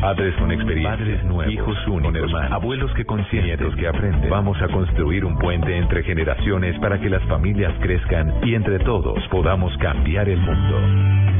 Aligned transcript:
Padres 0.00 0.34
con 0.36 0.50
experiencia, 0.50 0.96
padres 0.96 1.24
nuevos, 1.24 1.52
hijos 1.52 1.76
únicos, 1.86 2.16
hermanos, 2.16 2.52
abuelos 2.52 2.90
que 2.94 3.04
nietos 3.42 3.76
que 3.76 3.86
aprenden. 3.86 4.30
Vamos 4.30 4.56
a 4.62 4.68
construir 4.68 5.26
un 5.26 5.36
puente 5.36 5.76
entre 5.76 6.02
generaciones 6.02 6.78
para 6.80 6.98
que 6.98 7.10
las 7.10 7.22
familias 7.24 7.74
crezcan 7.80 8.32
y 8.42 8.54
entre 8.54 8.78
todos 8.78 9.22
podamos 9.28 9.76
cambiar 9.76 10.28
el 10.28 10.40
mundo. 10.40 11.39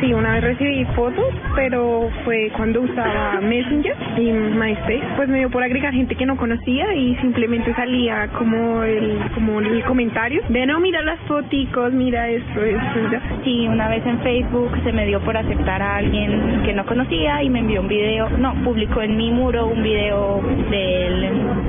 Sí, 0.00 0.14
una 0.14 0.32
vez 0.32 0.44
recibí 0.44 0.84
fotos, 0.96 1.26
pero 1.54 2.08
fue 2.24 2.50
cuando 2.56 2.80
usaba 2.80 3.38
Messenger 3.42 3.94
y 4.16 4.32
MySpace. 4.32 5.02
Pues 5.16 5.28
me 5.28 5.38
dio 5.38 5.50
por 5.50 5.62
agregar 5.62 5.92
gente 5.92 6.14
que 6.14 6.24
no 6.24 6.38
conocía 6.38 6.94
y 6.94 7.16
simplemente 7.16 7.74
salía 7.74 8.28
como 8.38 8.82
el 8.82 9.18
como 9.34 9.60
el 9.60 9.84
comentario 9.84 10.42
de 10.48 10.64
no, 10.64 10.80
mira 10.80 11.02
las 11.02 11.18
foticos, 11.20 11.92
mira 11.92 12.28
esto, 12.30 12.64
esto, 12.64 13.10
ya. 13.12 13.20
Sí, 13.44 13.68
una 13.68 13.88
vez 13.88 14.04
en 14.06 14.20
Facebook 14.20 14.70
se 14.84 14.92
me 14.92 15.04
dio 15.04 15.20
por 15.20 15.36
aceptar 15.36 15.82
a 15.82 15.96
alguien 15.96 16.62
que 16.64 16.72
no 16.72 16.86
conocía 16.86 17.42
y 17.42 17.50
me 17.50 17.58
envió 17.58 17.82
un 17.82 17.88
video, 17.88 18.30
no, 18.38 18.54
publicó 18.64 19.02
en 19.02 19.18
mi 19.18 19.30
muro 19.30 19.66
un 19.66 19.82
video 19.82 20.40
del 20.70 21.28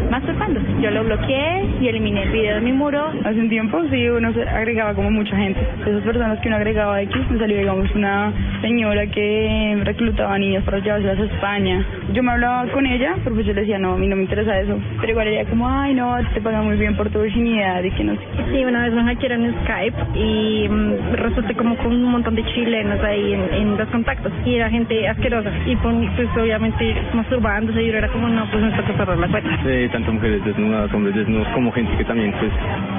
masturbando. 0.10 0.62
Yo 0.82 0.90
lo 0.92 1.04
bloqueé 1.04 1.66
y 1.82 1.88
eliminé 1.88 2.24
el 2.24 2.32
video 2.32 2.56
de 2.56 2.62
mi 2.62 2.72
muro. 2.72 3.12
Hace 3.26 3.40
un 3.40 3.50
tiempo 3.50 3.82
sí, 3.90 4.08
uno 4.08 4.32
se 4.34 4.44
agregaba 4.44 4.94
como 4.94 5.12
mucha 5.12 5.36
gente. 5.36 5.60
Esas 5.86 6.04
personas 6.04 6.40
que 6.40 6.48
uno 6.48 6.58
agregaba 6.58 7.02
X, 7.02 7.30
me 7.30 7.40
salió 7.40 7.58
digamos 7.58 7.92
una 7.94 8.21
señora 8.62 9.08
que 9.08 9.78
reclutaba 9.84 10.38
niños 10.38 10.64
para 10.64 10.80
llevarlas 10.80 11.20
a 11.20 11.24
España. 11.24 11.86
Yo 12.14 12.24
me 12.24 12.32
hablaba 12.32 12.72
con 12.72 12.86
ella, 12.86 13.16
pero 13.24 13.36
pues 13.36 13.48
yo 13.48 13.54
le 13.54 13.62
decía, 13.62 13.80
no, 13.80 13.94
a 13.94 13.98
mí 13.98 14.08
no 14.08 14.16
me 14.16 14.24
interesa 14.24 14.60
eso. 14.60 14.78
Pero 15.00 15.12
igual 15.12 15.28
ella 15.28 15.50
como, 15.50 15.68
ay, 15.70 15.94
no, 15.94 16.16
te 16.34 16.42
pagan 16.42 16.66
muy 16.66 16.78
bien 16.78 16.96
por 16.96 17.10
tu 17.10 17.22
virginidad 17.22 17.84
y 17.84 17.92
que 17.92 18.04
no 18.04 18.14
sé. 18.14 18.22
Sí, 18.52 18.64
una 18.66 18.84
vez 18.84 18.94
me 18.94 19.04
hackearon 19.04 19.46
en 19.46 19.56
Skype 19.64 19.98
y 20.16 20.68
mm, 20.70 21.14
resulté 21.14 21.56
como 21.56 21.76
con 21.78 21.88
un 21.88 22.04
montón 22.12 22.36
de 22.36 22.44
chilenos 22.46 23.02
ahí 23.04 23.34
en, 23.34 23.54
en 23.54 23.78
los 23.78 23.88
contactos 23.90 24.32
y 24.46 24.56
era 24.56 24.70
gente 24.70 25.08
asquerosa 25.08 25.52
y 25.66 25.76
pues, 25.78 25.96
pues 26.16 26.30
obviamente 26.38 26.96
masturbándose 27.14 27.84
y 27.84 27.88
yo 27.88 27.98
era 27.98 28.08
como, 28.10 28.28
no, 28.28 28.46
pues 28.52 28.64
me 28.64 28.72
toca 28.72 28.94
cerrar 28.98 29.18
la 29.18 29.28
cuenta. 29.28 29.60
Eh, 29.66 29.90
tanto 29.92 30.12
mujeres 30.12 30.44
desnudas, 30.44 30.94
hombres 30.94 31.16
desnudos, 31.16 31.48
como 31.50 31.72
gente 31.72 31.96
que 31.98 32.06
también 32.06 32.34
pues 32.40 32.52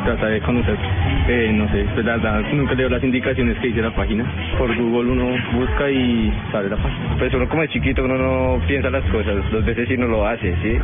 trata 0.05 0.27
de 0.27 0.41
conocer, 0.41 0.77
eh, 1.29 1.53
no 1.55 1.69
sé, 1.71 1.87
pues 1.95 2.05
la 2.05 2.17
verdad 2.17 2.43
nunca 2.53 2.75
leo 2.75 2.89
las 2.89 3.03
indicaciones 3.03 3.59
que 3.59 3.69
dice 3.69 3.83
la 3.83 3.95
página. 3.95 4.25
Por 4.59 4.75
Google 4.77 5.12
uno 5.13 5.37
busca 5.55 5.91
y 5.91 6.33
sale 6.51 6.69
la 6.69 6.77
página. 6.77 7.17
Pues 7.19 7.35
uno 7.35 7.49
como 7.49 7.63
de 7.63 7.69
chiquito 7.69 8.05
uno 8.05 8.17
no 8.17 8.67
piensa 8.67 8.91
las 8.91 9.05
cosas, 9.11 9.37
dos 9.51 9.65
veces 9.65 9.89
si 9.89 9.97
no 9.97 10.07
lo 10.07 10.27
hace, 10.27 10.55
¿sí? 10.63 10.79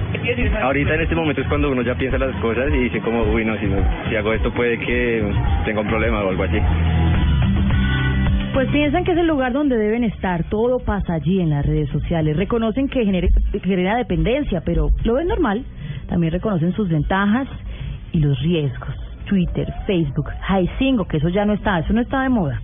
Ahorita 0.62 0.94
en 0.94 1.00
este 1.02 1.14
momento 1.14 1.40
es 1.40 1.48
cuando 1.48 1.70
uno 1.70 1.82
ya 1.82 1.94
piensa 1.94 2.18
las 2.18 2.34
cosas 2.36 2.72
y 2.72 2.78
dice 2.78 3.00
como, 3.00 3.22
uy, 3.22 3.44
no, 3.44 3.56
si, 3.58 3.66
no, 3.66 3.76
si 4.08 4.16
hago 4.16 4.32
esto 4.32 4.52
puede 4.52 4.78
que 4.78 5.22
tenga 5.64 5.80
un 5.80 5.88
problema 5.88 6.22
o 6.22 6.30
algo 6.30 6.42
así. 6.44 6.58
Pues 8.54 8.68
piensan 8.70 9.04
que 9.04 9.12
es 9.12 9.18
el 9.18 9.26
lugar 9.26 9.52
donde 9.52 9.76
deben 9.76 10.04
estar, 10.04 10.44
todo 10.48 10.80
pasa 10.80 11.14
allí 11.14 11.40
en 11.40 11.50
las 11.50 11.64
redes 11.64 11.88
sociales. 11.90 12.36
Reconocen 12.36 12.88
que 12.88 13.04
genera, 13.04 13.28
genera 13.62 13.96
dependencia, 13.96 14.62
pero 14.64 14.90
lo 15.04 15.14
ven 15.14 15.28
normal. 15.28 15.64
También 16.08 16.32
reconocen 16.32 16.72
sus 16.72 16.88
ventajas 16.88 17.46
y 18.12 18.18
los 18.20 18.40
riesgos. 18.40 18.94
Twitter, 19.28 19.72
Facebook, 19.86 20.30
High 20.40 20.70
que 21.08 21.18
eso 21.18 21.28
ya 21.28 21.44
no 21.44 21.52
está, 21.52 21.78
eso 21.78 21.92
no 21.92 22.00
está 22.00 22.22
de 22.22 22.30
moda. 22.30 22.61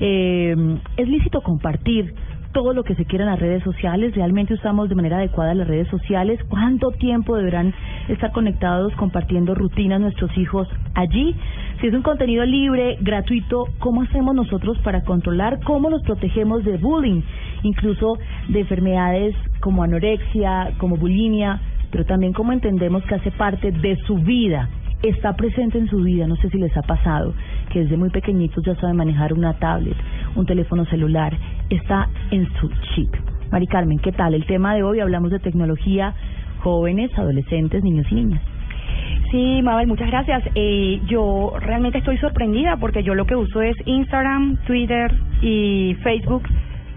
Eh, 0.00 0.54
es 0.96 1.08
lícito 1.08 1.40
compartir 1.42 2.14
todo 2.52 2.72
lo 2.72 2.82
que 2.82 2.94
se 2.94 3.04
quiera 3.04 3.24
en 3.24 3.30
las 3.30 3.40
redes 3.40 3.62
sociales. 3.62 4.14
Realmente 4.14 4.54
usamos 4.54 4.88
de 4.88 4.94
manera 4.94 5.18
adecuada 5.18 5.54
las 5.54 5.68
redes 5.68 5.88
sociales. 5.88 6.40
¿Cuánto 6.48 6.90
tiempo 6.90 7.36
deberán 7.36 7.74
estar 8.08 8.32
conectados 8.32 8.92
compartiendo 8.96 9.54
rutinas 9.54 10.00
nuestros 10.00 10.36
hijos 10.36 10.68
allí? 10.94 11.34
Si 11.80 11.86
es 11.86 11.94
un 11.94 12.02
contenido 12.02 12.44
libre, 12.44 12.98
gratuito, 13.00 13.66
¿cómo 13.78 14.02
hacemos 14.02 14.34
nosotros 14.34 14.78
para 14.78 15.02
controlar 15.02 15.60
cómo 15.64 15.90
nos 15.90 16.02
protegemos 16.02 16.64
de 16.64 16.78
bullying, 16.78 17.22
incluso 17.62 18.18
de 18.48 18.60
enfermedades 18.60 19.36
como 19.60 19.82
anorexia, 19.82 20.72
como 20.78 20.96
bulimia, 20.96 21.60
pero 21.90 22.04
también 22.04 22.32
cómo 22.32 22.52
entendemos 22.52 23.04
que 23.04 23.14
hace 23.14 23.30
parte 23.30 23.70
de 23.70 23.96
su 24.06 24.16
vida? 24.16 24.68
Está 25.02 25.34
presente 25.36 25.78
en 25.78 25.88
su 25.88 25.98
vida, 25.98 26.26
no 26.26 26.36
sé 26.36 26.50
si 26.50 26.58
les 26.58 26.76
ha 26.76 26.82
pasado, 26.82 27.34
que 27.70 27.80
desde 27.80 27.96
muy 27.96 28.10
pequeñitos 28.10 28.64
ya 28.64 28.74
saben 28.76 28.96
manejar 28.96 29.32
una 29.32 29.54
tablet, 29.54 29.96
un 30.34 30.46
teléfono 30.46 30.84
celular, 30.86 31.36
está 31.70 32.08
en 32.30 32.48
su 32.60 32.68
chip. 32.94 33.14
Mari 33.50 33.66
Carmen, 33.66 33.98
¿qué 33.98 34.12
tal? 34.12 34.34
El 34.34 34.44
tema 34.46 34.74
de 34.74 34.82
hoy 34.82 35.00
hablamos 35.00 35.30
de 35.30 35.38
tecnología, 35.38 36.14
jóvenes, 36.60 37.10
adolescentes, 37.16 37.82
niños 37.82 38.06
y 38.10 38.14
niñas. 38.14 38.42
Sí, 39.30 39.60
Mabel, 39.62 39.86
muchas 39.86 40.08
gracias. 40.08 40.42
Eh, 40.54 41.00
yo 41.06 41.52
realmente 41.60 41.98
estoy 41.98 42.16
sorprendida 42.18 42.76
porque 42.76 43.02
yo 43.02 43.14
lo 43.14 43.26
que 43.26 43.36
uso 43.36 43.60
es 43.60 43.76
Instagram, 43.86 44.56
Twitter 44.66 45.14
y 45.42 45.94
Facebook 46.02 46.42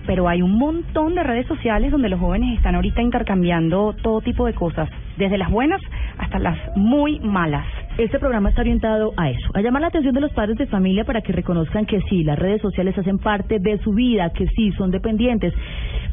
pero 0.05 0.27
hay 0.27 0.41
un 0.41 0.57
montón 0.57 1.15
de 1.15 1.23
redes 1.23 1.47
sociales 1.47 1.91
donde 1.91 2.09
los 2.09 2.19
jóvenes 2.19 2.57
están 2.57 2.75
ahorita 2.75 3.01
intercambiando 3.01 3.93
todo 4.01 4.21
tipo 4.21 4.45
de 4.45 4.53
cosas, 4.53 4.89
desde 5.17 5.37
las 5.37 5.49
buenas 5.49 5.81
hasta 6.17 6.39
las 6.39 6.57
muy 6.75 7.19
malas. 7.19 7.65
Este 7.97 8.19
programa 8.19 8.49
está 8.49 8.61
orientado 8.61 9.13
a 9.17 9.29
eso, 9.29 9.51
a 9.53 9.61
llamar 9.61 9.81
la 9.81 9.89
atención 9.89 10.15
de 10.15 10.21
los 10.21 10.31
padres 10.31 10.57
de 10.57 10.65
familia 10.67 11.03
para 11.03 11.21
que 11.21 11.33
reconozcan 11.33 11.85
que 11.85 12.01
sí, 12.09 12.23
las 12.23 12.39
redes 12.39 12.61
sociales 12.61 12.97
hacen 12.97 13.17
parte 13.17 13.59
de 13.59 13.77
su 13.79 13.91
vida, 13.91 14.31
que 14.31 14.47
sí, 14.47 14.71
son 14.73 14.91
dependientes, 14.91 15.53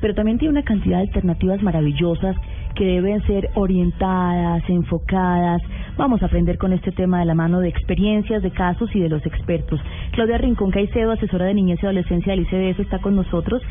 pero 0.00 0.14
también 0.14 0.38
tiene 0.38 0.52
una 0.52 0.64
cantidad 0.64 0.98
de 0.98 1.04
alternativas 1.04 1.62
maravillosas 1.62 2.36
que 2.74 2.84
deben 2.84 3.20
ser 3.26 3.50
orientadas, 3.54 4.62
enfocadas. 4.68 5.60
Vamos 5.96 6.22
a 6.22 6.26
aprender 6.26 6.58
con 6.58 6.72
este 6.72 6.92
tema 6.92 7.18
de 7.18 7.24
la 7.24 7.34
mano 7.34 7.60
de 7.60 7.68
experiencias, 7.68 8.42
de 8.42 8.52
casos 8.52 8.88
y 8.94 9.00
de 9.00 9.08
los 9.08 9.24
expertos. 9.26 9.80
Claudia 10.18 10.38
Rincón 10.38 10.72
Caicedo, 10.72 11.12
asesora 11.12 11.44
de 11.44 11.54
niñez 11.54 11.78
y 11.80 11.86
adolescencia 11.86 12.32
del 12.32 12.40
ICBF, 12.40 12.80
está 12.80 12.98
con 12.98 13.14
nosotros 13.14 13.62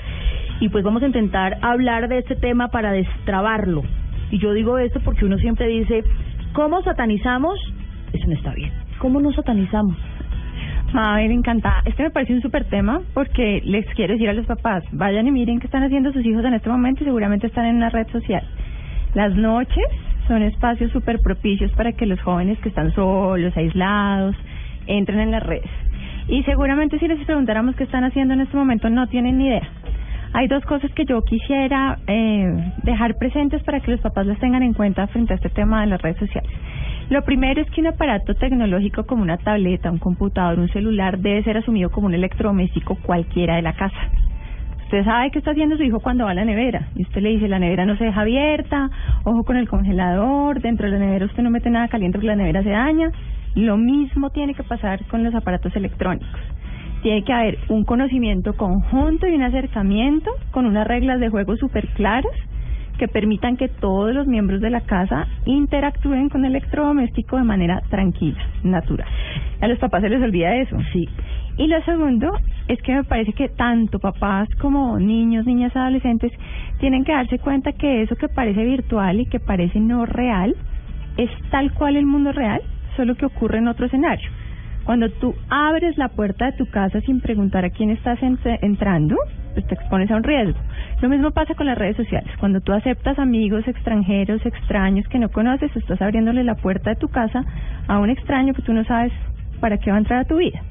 y 0.62 0.70
pues 0.70 0.82
vamos 0.82 1.04
a 1.04 1.08
intentar 1.08 1.58
hablar 1.62 2.08
de 2.08 2.20
este 2.20 2.38
tema 2.38 2.70
para 2.70 2.94
destrabarlo. 2.94 3.84
Y 4.32 4.40
yo 4.40 4.54
digo 4.54 4.78
esto 4.78 5.02
porque 5.04 5.26
uno 5.26 5.38
siempre 5.40 5.68
dice, 5.68 6.06
¿cómo 6.54 6.82
satanizamos? 6.84 7.60
Eso 8.14 8.28
no 8.28 8.34
está 8.34 8.54
bien. 8.54 8.72
¿Cómo 9.00 9.20
nos 9.20 9.36
satanizamos? 9.36 9.98
Ay, 10.94 11.28
me 11.28 11.34
encanta. 11.34 11.82
Este 11.84 12.02
me 12.02 12.12
parece 12.12 12.36
un 12.36 12.42
súper 12.42 12.64
tema 12.70 13.02
porque 13.14 13.62
les 13.66 13.86
quiero 13.88 14.14
decir 14.14 14.30
a 14.30 14.34
los 14.34 14.46
papás, 14.46 14.86
vayan 14.94 15.28
y 15.28 15.32
miren 15.32 15.60
qué 15.60 15.66
están 15.66 15.84
haciendo 15.84 16.14
sus 16.14 16.26
hijos 16.26 16.46
en 16.46 16.54
este 16.54 16.70
momento 16.70 17.04
y 17.04 17.08
seguramente 17.08 17.48
están 17.48 17.66
en 17.66 17.76
una 17.76 17.90
red 17.90 18.08
social. 18.08 18.48
Las 19.16 19.36
noches 19.36 19.84
son 20.30 20.44
espacios 20.44 20.94
súper 20.94 21.20
propicios 21.20 21.74
para 21.74 21.92
que 21.92 22.06
los 22.06 22.22
jóvenes 22.22 22.58
que 22.60 22.70
están 22.70 22.94
solos, 22.94 23.52
aislados, 23.58 24.38
entren 24.86 25.20
en 25.20 25.32
las 25.32 25.44
redes. 25.44 25.70
Y 26.28 26.44
seguramente 26.44 27.00
si 27.00 27.08
les 27.08 27.24
preguntáramos 27.26 27.76
qué 27.76 27.84
están 27.84 28.04
haciendo 28.04 28.34
en 28.34 28.42
este 28.42 28.58
momento 28.58 28.90
no 28.90 29.08
tienen 29.08 29.38
ni 29.38 29.48
idea. 29.48 29.68
Hay 30.34 30.48
dos 30.48 30.64
cosas 30.66 30.92
que 30.92 31.06
yo 31.06 31.22
quisiera 31.22 32.00
eh, 32.06 32.74
dejar 32.84 33.16
presentes 33.16 33.64
para 33.64 33.80
que 33.80 33.92
los 33.92 34.02
papás 34.02 34.26
las 34.26 34.40
tengan 34.40 34.62
en 34.62 34.74
cuenta 34.74 35.08
frente 35.08 35.34
a 35.34 35.38
este 35.38 35.50
tema 35.50 35.82
de 35.82 35.88
las 35.88 36.02
redes 36.02 36.18
sociales. 36.18 36.52
Lo 37.10 37.22
primero 37.24 37.62
es 37.62 37.72
que 37.72 37.80
un 37.80 37.88
aparato 37.88 38.36
tecnológico 38.36 39.06
como 39.06 39.24
una 39.24 39.38
tableta, 39.38 39.90
un 39.90 39.98
computador, 39.98 40.60
un 40.60 40.68
celular 40.70 41.20
debe 41.20 41.44
ser 41.44 41.58
asumido 41.58 41.90
como 41.90 42.08
un 42.08 42.14
electrodoméstico 42.14 42.96
cualquiera 42.96 43.56
de 43.56 43.62
la 43.62 43.74
casa. 43.74 43.98
Usted 44.84 45.06
sabe 45.06 45.32
qué 45.32 45.40
está 45.40 45.52
haciendo 45.52 45.78
su 45.78 45.84
hijo 45.84 46.02
cuando 46.02 46.26
va 46.26 46.32
a 46.32 46.34
la 46.34 46.46
nevera. 46.46 46.88
Y 46.96 47.04
usted 47.04 47.22
le 47.22 47.30
dice, 47.30 47.48
la 47.48 47.60
nevera 47.60 47.86
no 47.86 47.98
se 47.98 48.06
deja 48.06 48.22
abierta, 48.22 48.90
ojo 49.24 49.44
con 49.44 49.56
el 49.56 49.70
congelador, 49.70 50.62
dentro 50.62 50.88
de 50.88 50.98
la 50.98 51.06
nevera 51.06 51.26
usted 51.26 51.44
no 51.44 51.50
mete 51.50 51.70
nada 51.70 51.88
caliente 51.88 52.18
porque 52.18 52.28
la 52.28 52.36
nevera 52.36 52.62
se 52.64 52.70
daña. 52.70 53.12
Lo 53.58 53.76
mismo 53.76 54.30
tiene 54.30 54.54
que 54.54 54.62
pasar 54.62 55.04
con 55.08 55.24
los 55.24 55.34
aparatos 55.34 55.76
electrónicos. 55.76 56.30
Tiene 57.02 57.24
que 57.24 57.34
haber 57.34 57.58
un 57.70 57.86
conocimiento 57.86 58.56
conjunto 58.56 59.26
y 59.26 59.34
un 59.34 59.42
acercamiento 59.42 60.30
con 60.52 60.68
unas 60.68 60.86
reglas 60.86 61.20
de 61.20 61.30
juego 61.30 61.58
súper 61.58 61.88
claras 61.96 62.32
que 63.00 63.08
permitan 63.08 63.58
que 63.58 63.68
todos 63.68 64.14
los 64.14 64.28
miembros 64.28 64.62
de 64.62 64.70
la 64.70 64.82
casa 64.82 65.26
interactúen 65.46 66.30
con 66.30 66.46
el 66.46 66.56
electrodoméstico 66.56 67.38
de 67.38 67.44
manera 67.46 67.82
tranquila, 67.90 68.38
natural. 68.62 69.10
A 69.60 69.68
los 69.68 69.80
papás 69.80 70.04
se 70.04 70.10
les 70.10 70.22
olvida 70.22 70.56
eso. 70.56 70.78
Sí. 70.94 71.10
Y 71.58 71.66
lo 71.66 71.82
segundo 71.82 72.32
es 72.68 72.80
que 72.84 72.94
me 72.94 73.06
parece 73.06 73.34
que 73.34 73.50
tanto 73.50 73.98
papás 73.98 74.48
como 74.62 75.00
niños, 75.00 75.48
niñas, 75.48 75.76
adolescentes 75.76 76.32
tienen 76.80 77.04
que 77.04 77.12
darse 77.12 77.40
cuenta 77.40 77.72
que 77.72 78.04
eso 78.04 78.16
que 78.18 78.30
parece 78.30 78.64
virtual 78.64 79.20
y 79.20 79.26
que 79.26 79.40
parece 79.40 79.80
no 79.80 80.06
real 80.06 80.56
es 81.18 81.32
tal 81.50 81.74
cual 81.74 81.96
el 81.96 82.06
mundo 82.06 82.32
real, 82.32 82.62
solo 82.98 83.16
que 83.16 83.26
ocurre 83.26 83.60
en 83.60 83.70
otro 83.70 83.86
escenario. 83.86 84.30
Cuando 84.84 85.10
tú 85.10 85.36
abres 85.50 85.98
la 85.98 86.08
puerta 86.10 86.46
de 86.46 86.54
tu 86.54 86.66
casa 86.66 87.02
sin 87.02 87.20
preguntar 87.20 87.66
a 87.66 87.70
quién 87.70 87.90
estás 87.90 88.20
entrando, 88.22 89.18
pues 89.54 89.68
te 89.68 89.76
expones 89.76 90.10
a 90.12 90.16
un 90.16 90.24
riesgo. 90.24 90.58
Lo 91.02 91.10
mismo 91.10 91.32
pasa 91.32 91.56
con 91.56 91.66
las 91.66 91.78
redes 91.78 91.98
sociales. 91.98 92.32
Cuando 92.40 92.62
tú 92.62 92.72
aceptas 92.72 93.20
amigos 93.20 93.68
extranjeros, 93.68 94.46
extraños 94.46 95.06
que 95.10 95.20
no 95.20 95.30
conoces, 95.30 95.76
estás 95.76 96.02
abriéndole 96.02 96.44
la 96.44 96.56
puerta 96.56 96.92
de 96.92 96.96
tu 96.96 97.10
casa 97.10 97.44
a 97.88 98.00
un 98.00 98.10
extraño 98.10 98.54
que 98.54 98.62
tú 98.62 98.72
no 98.72 98.86
sabes 98.86 99.12
para 99.60 99.78
qué 99.78 99.92
va 99.92 99.98
a 99.98 100.00
entrar 100.00 100.20
a 100.22 100.26
tu 100.26 100.38
vida. 100.38 100.62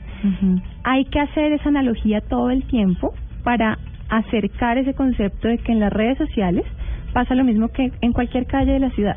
Hay 0.84 1.04
que 1.04 1.20
hacer 1.20 1.52
esa 1.52 1.68
analogía 1.68 2.20
todo 2.22 2.50
el 2.50 2.64
tiempo 2.64 3.12
para 3.44 3.78
acercar 4.08 4.78
ese 4.78 4.94
concepto 4.94 5.48
de 5.48 5.58
que 5.58 5.72
en 5.72 5.80
las 5.80 5.92
redes 5.92 6.16
sociales 6.16 6.64
pasa 7.12 7.34
lo 7.34 7.44
mismo 7.44 7.68
que 7.68 7.92
en 8.00 8.12
cualquier 8.12 8.46
calle 8.46 8.72
de 8.72 8.80
la 8.80 8.90
ciudad. 8.90 9.16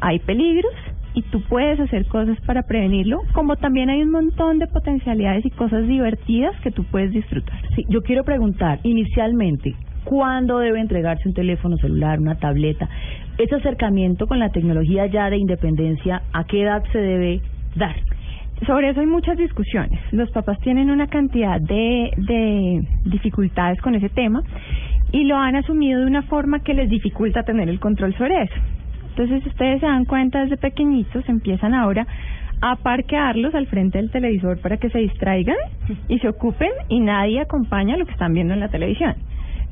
Hay 0.00 0.20
peligros 0.20 0.72
y 1.14 1.22
tú 1.22 1.42
puedes 1.42 1.78
hacer 1.80 2.06
cosas 2.06 2.38
para 2.46 2.62
prevenirlo, 2.62 3.20
como 3.32 3.56
también 3.56 3.90
hay 3.90 4.02
un 4.02 4.10
montón 4.10 4.58
de 4.58 4.66
potencialidades 4.66 5.44
y 5.44 5.50
cosas 5.50 5.86
divertidas 5.86 6.58
que 6.62 6.70
tú 6.70 6.84
puedes 6.84 7.12
disfrutar. 7.12 7.60
Sí, 7.74 7.84
yo 7.88 8.02
quiero 8.02 8.24
preguntar 8.24 8.80
inicialmente, 8.82 9.74
¿cuándo 10.04 10.58
debe 10.58 10.80
entregarse 10.80 11.28
un 11.28 11.34
teléfono 11.34 11.76
celular, 11.76 12.18
una 12.18 12.36
tableta? 12.36 12.88
Ese 13.38 13.54
acercamiento 13.56 14.26
con 14.26 14.38
la 14.38 14.50
tecnología 14.50 15.06
ya 15.06 15.28
de 15.30 15.36
independencia, 15.36 16.22
¿a 16.32 16.44
qué 16.44 16.62
edad 16.62 16.82
se 16.92 16.98
debe 16.98 17.40
dar? 17.76 17.96
Sobre 18.66 18.90
eso 18.90 19.00
hay 19.00 19.06
muchas 19.06 19.36
discusiones. 19.36 19.98
Los 20.12 20.30
papás 20.30 20.58
tienen 20.60 20.90
una 20.90 21.08
cantidad 21.08 21.60
de, 21.60 22.10
de 22.16 22.86
dificultades 23.04 23.80
con 23.80 23.96
ese 23.96 24.08
tema 24.08 24.42
y 25.10 25.24
lo 25.24 25.36
han 25.36 25.56
asumido 25.56 26.00
de 26.00 26.06
una 26.06 26.22
forma 26.22 26.60
que 26.60 26.72
les 26.72 26.88
dificulta 26.88 27.42
tener 27.42 27.68
el 27.68 27.80
control 27.80 28.14
sobre 28.16 28.42
eso. 28.42 28.54
Entonces, 29.16 29.46
ustedes 29.46 29.80
se 29.80 29.86
dan 29.86 30.06
cuenta 30.06 30.40
desde 30.40 30.56
pequeñitos, 30.56 31.28
empiezan 31.28 31.74
ahora 31.74 32.06
a 32.62 32.76
parquearlos 32.76 33.54
al 33.54 33.66
frente 33.66 33.98
del 33.98 34.10
televisor 34.10 34.58
para 34.60 34.78
que 34.78 34.88
se 34.88 35.00
distraigan 35.00 35.56
y 36.08 36.18
se 36.20 36.28
ocupen 36.28 36.70
y 36.88 37.00
nadie 37.00 37.40
acompaña 37.40 37.96
lo 37.96 38.06
que 38.06 38.12
están 38.12 38.32
viendo 38.32 38.54
en 38.54 38.60
la 38.60 38.68
televisión. 38.68 39.16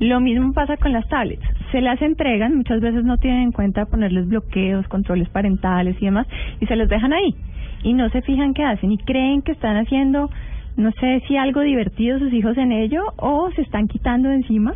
Lo 0.00 0.18
mismo 0.18 0.52
pasa 0.52 0.76
con 0.76 0.92
las 0.92 1.06
tablets. 1.08 1.44
Se 1.72 1.80
las 1.80 2.02
entregan, 2.02 2.56
muchas 2.56 2.80
veces 2.80 3.04
no 3.04 3.16
tienen 3.18 3.42
en 3.42 3.52
cuenta 3.52 3.86
ponerles 3.86 4.28
bloqueos, 4.28 4.88
controles 4.88 5.28
parentales 5.28 5.96
y 6.00 6.06
demás, 6.06 6.26
y 6.58 6.66
se 6.66 6.74
los 6.74 6.88
dejan 6.88 7.12
ahí. 7.12 7.34
Y 7.82 7.92
no 7.92 8.10
se 8.10 8.22
fijan 8.22 8.54
qué 8.54 8.64
hacen 8.64 8.90
y 8.92 8.98
creen 8.98 9.42
que 9.42 9.52
están 9.52 9.76
haciendo, 9.76 10.28
no 10.76 10.90
sé 10.92 11.22
si 11.28 11.36
algo 11.36 11.60
divertido 11.60 12.18
sus 12.18 12.32
hijos 12.32 12.58
en 12.58 12.72
ello 12.72 13.02
o 13.16 13.50
se 13.52 13.62
están 13.62 13.88
quitando 13.88 14.30
de 14.30 14.36
encima 14.36 14.74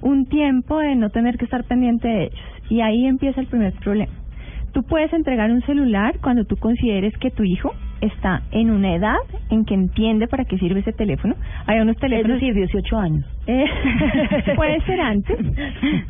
un 0.00 0.26
tiempo 0.26 0.78
de 0.78 0.94
no 0.96 1.10
tener 1.10 1.36
que 1.36 1.44
estar 1.44 1.64
pendiente 1.64 2.08
de 2.08 2.24
ellos. 2.24 2.53
Y 2.68 2.80
ahí 2.80 3.06
empieza 3.06 3.40
el 3.40 3.46
primer 3.46 3.72
problema. 3.74 4.12
Tú 4.72 4.82
puedes 4.82 5.12
entregar 5.12 5.50
un 5.52 5.62
celular 5.62 6.18
cuando 6.20 6.44
tú 6.44 6.56
consideres 6.56 7.16
que 7.18 7.30
tu 7.30 7.44
hijo 7.44 7.72
está 8.00 8.42
en 8.50 8.70
una 8.70 8.94
edad 8.94 9.16
en 9.50 9.64
que 9.64 9.74
entiende 9.74 10.26
para 10.26 10.44
qué 10.44 10.58
sirve 10.58 10.80
ese 10.80 10.92
teléfono. 10.92 11.36
Hay 11.66 11.78
unos 11.78 11.96
teléfonos... 11.96 12.36
Es 12.36 12.40
decir, 12.40 12.54
18 12.54 12.98
años. 12.98 13.24
Eh, 13.46 13.64
puede 14.56 14.80
ser 14.80 15.00
antes, 15.00 15.38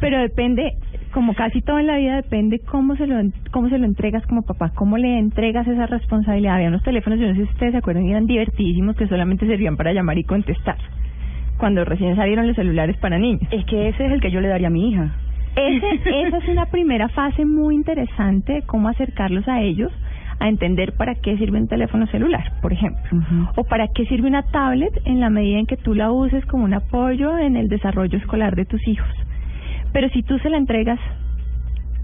pero 0.01 0.19
depende, 0.21 0.73
como 1.13 1.35
casi 1.35 1.61
todo 1.63 1.79
en 1.79 1.87
la 1.87 1.97
vida, 1.99 2.17
depende 2.17 2.61
cómo 2.61 2.97
se 2.97 3.07
lo 3.07 3.17
cómo 3.51 3.69
se 3.69 3.79
lo 3.79 3.85
entregas 3.85 4.25
como 4.27 4.43
papá, 4.43 4.73
cómo 4.75 4.97
le 4.99 5.19
entregas 5.19 5.67
esa 5.67 5.87
responsabilidad. 5.87 6.55
Había 6.55 6.69
unos 6.69 6.83
teléfonos, 6.83 7.19
yo 7.19 7.27
no 7.27 7.35
sé 7.35 7.45
si 7.45 7.53
ustedes 7.53 7.73
se 7.73 7.79
acuerdan, 7.79 8.07
eran 8.07 8.27
divertidísimos 8.27 8.97
que 8.97 9.09
solamente 9.09 9.47
servían 9.47 9.77
para 9.77 9.93
llamar 9.93 10.17
y 10.19 10.25
contestar. 10.25 10.77
Cuando 11.59 11.85
recién 11.85 12.17
salieron 12.17 12.47
los 12.47 12.57
celulares 12.57 12.97
para 12.97 13.19
niños. 13.19 13.43
Es 13.51 13.65
que 13.67 13.89
ese 13.89 14.07
es 14.07 14.13
el 14.13 14.21
que 14.21 14.31
yo 14.31 14.41
le 14.41 14.49
daría 14.49 14.69
a 14.69 14.71
mi 14.71 14.91
hija. 14.91 15.13
Ese, 15.57 16.27
esa 16.27 16.39
es 16.39 16.49
una 16.49 16.67
primera 16.67 17.09
fase 17.09 17.45
muy 17.45 17.75
interesante 17.75 18.55
de 18.55 18.63
cómo 18.63 18.89
acercarlos 18.89 19.47
a 19.49 19.61
ellos 19.61 19.93
a 20.41 20.49
entender 20.49 20.93
para 20.93 21.15
qué 21.15 21.37
sirve 21.37 21.59
un 21.59 21.69
teléfono 21.69 22.07
celular, 22.09 22.53
por 22.61 22.73
ejemplo, 22.73 23.23
o 23.57 23.65
para 23.65 23.89
qué 23.89 24.05
sirve 24.07 24.29
una 24.29 24.43
tablet 24.43 24.93
en 25.05 25.21
la 25.21 25.31
medida 25.31 25.59
en 25.59 25.67
que 25.67 25.77
tú 25.77 25.95
la 25.95 26.11
uses 26.11 26.45
como 26.47 26.65
un 26.65 26.75
apoyo 26.75 27.39
en 27.39 27.57
el 27.57 27.69
desarrollo 27.69 28.19
escolar 28.19 28.57
de 28.57 28.65
tus 28.65 28.87
hijos. 28.89 29.09
Pero 29.93 30.09
si 30.09 30.23
tú 30.23 30.39
se 30.41 30.51
la 30.51 30.57
entregas 30.57 30.99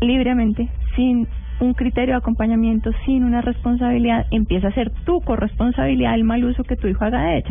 libremente, 0.01 0.69
sin 0.95 1.27
un 1.61 1.75
criterio 1.75 2.15
de 2.15 2.19
acompañamiento, 2.19 2.91
sin 3.05 3.25
una 3.25 3.43
responsabilidad, 3.43 4.27
empieza 4.31 4.69
a 4.69 4.73
ser 4.73 4.91
tu 5.05 5.21
corresponsabilidad 5.21 6.15
el 6.15 6.25
mal 6.25 6.45
uso 6.45 6.65
que 6.65 6.77
tu 6.77 6.87
hijo 6.87 7.05
haga 7.05 7.23
de 7.23 7.39
ella. 7.39 7.51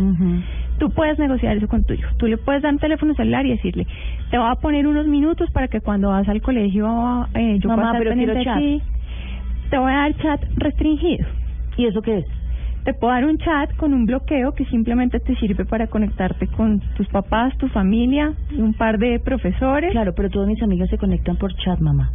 Tú 0.80 0.90
puedes 0.92 1.20
negociar 1.20 1.58
eso 1.58 1.68
con 1.68 1.84
tu 1.84 1.94
hijo. 1.94 2.10
Tú 2.18 2.28
le 2.28 2.38
puedes 2.38 2.62
dar 2.62 2.74
un 2.74 2.80
teléfono 2.80 3.14
celular 3.14 3.46
y 3.46 3.52
decirle, 3.52 3.86
te 4.32 4.38
voy 4.38 4.50
a 4.50 4.56
poner 4.56 4.88
unos 4.88 5.06
minutos 5.08 5.52
para 5.52 5.68
que 5.68 5.82
cuando 5.82 6.10
vas 6.10 6.28
al 6.28 6.42
colegio 6.42 7.28
eh, 7.34 7.60
yo 7.60 7.70
Mamá, 7.70 7.92
pueda 7.98 8.14
estar 8.14 8.44
chat. 8.44 8.58
ti. 8.58 8.82
Te 9.70 9.78
voy 9.78 9.92
a 9.92 9.96
dar 9.96 10.16
chat 10.18 10.42
restringido. 10.56 11.28
¿Y 11.78 11.86
eso 11.86 12.02
qué 12.02 12.20
es? 12.20 12.26
Te 12.86 12.94
puedo 12.94 13.14
dar 13.14 13.26
un 13.26 13.38
chat 13.38 13.76
con 13.76 13.94
un 13.94 14.06
bloqueo 14.06 14.54
que 14.54 14.66
simplemente 14.66 15.20
te 15.20 15.36
sirve 15.36 15.66
para 15.66 15.88
conectarte 15.88 16.48
con 16.48 16.80
tus 16.96 17.08
papás, 17.10 17.56
tu 17.58 17.68
familia, 17.68 18.34
un 18.58 18.74
par 18.74 18.98
de 18.98 19.20
profesores. 19.20 19.92
Claro, 19.92 20.14
pero 20.16 20.30
todas 20.30 20.48
mis 20.48 20.64
amigas 20.64 20.90
se 20.90 20.98
conectan 20.98 21.36
por 21.36 21.54
chat, 21.56 21.80
mamá. 21.80 22.10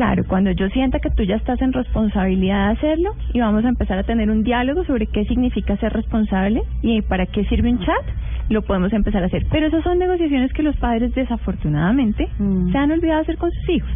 Claro, 0.00 0.24
cuando 0.26 0.50
yo 0.52 0.66
sienta 0.70 0.98
que 0.98 1.10
tú 1.10 1.24
ya 1.24 1.36
estás 1.36 1.60
en 1.60 1.74
responsabilidad 1.74 2.68
de 2.68 2.72
hacerlo 2.72 3.10
y 3.34 3.40
vamos 3.40 3.66
a 3.66 3.68
empezar 3.68 3.98
a 3.98 4.02
tener 4.02 4.30
un 4.30 4.42
diálogo 4.42 4.82
sobre 4.86 5.06
qué 5.06 5.26
significa 5.26 5.76
ser 5.76 5.92
responsable 5.92 6.62
y 6.80 7.02
para 7.02 7.26
qué 7.26 7.44
sirve 7.44 7.68
un 7.68 7.80
chat, 7.80 8.06
lo 8.48 8.62
podemos 8.62 8.94
empezar 8.94 9.22
a 9.22 9.26
hacer. 9.26 9.44
Pero 9.50 9.66
esas 9.66 9.84
son 9.84 9.98
negociaciones 9.98 10.54
que 10.54 10.62
los 10.62 10.74
padres 10.76 11.14
desafortunadamente 11.14 12.30
Mm. 12.38 12.72
se 12.72 12.78
han 12.78 12.90
olvidado 12.92 13.20
hacer 13.20 13.36
con 13.36 13.50
sus 13.50 13.68
hijos 13.68 13.90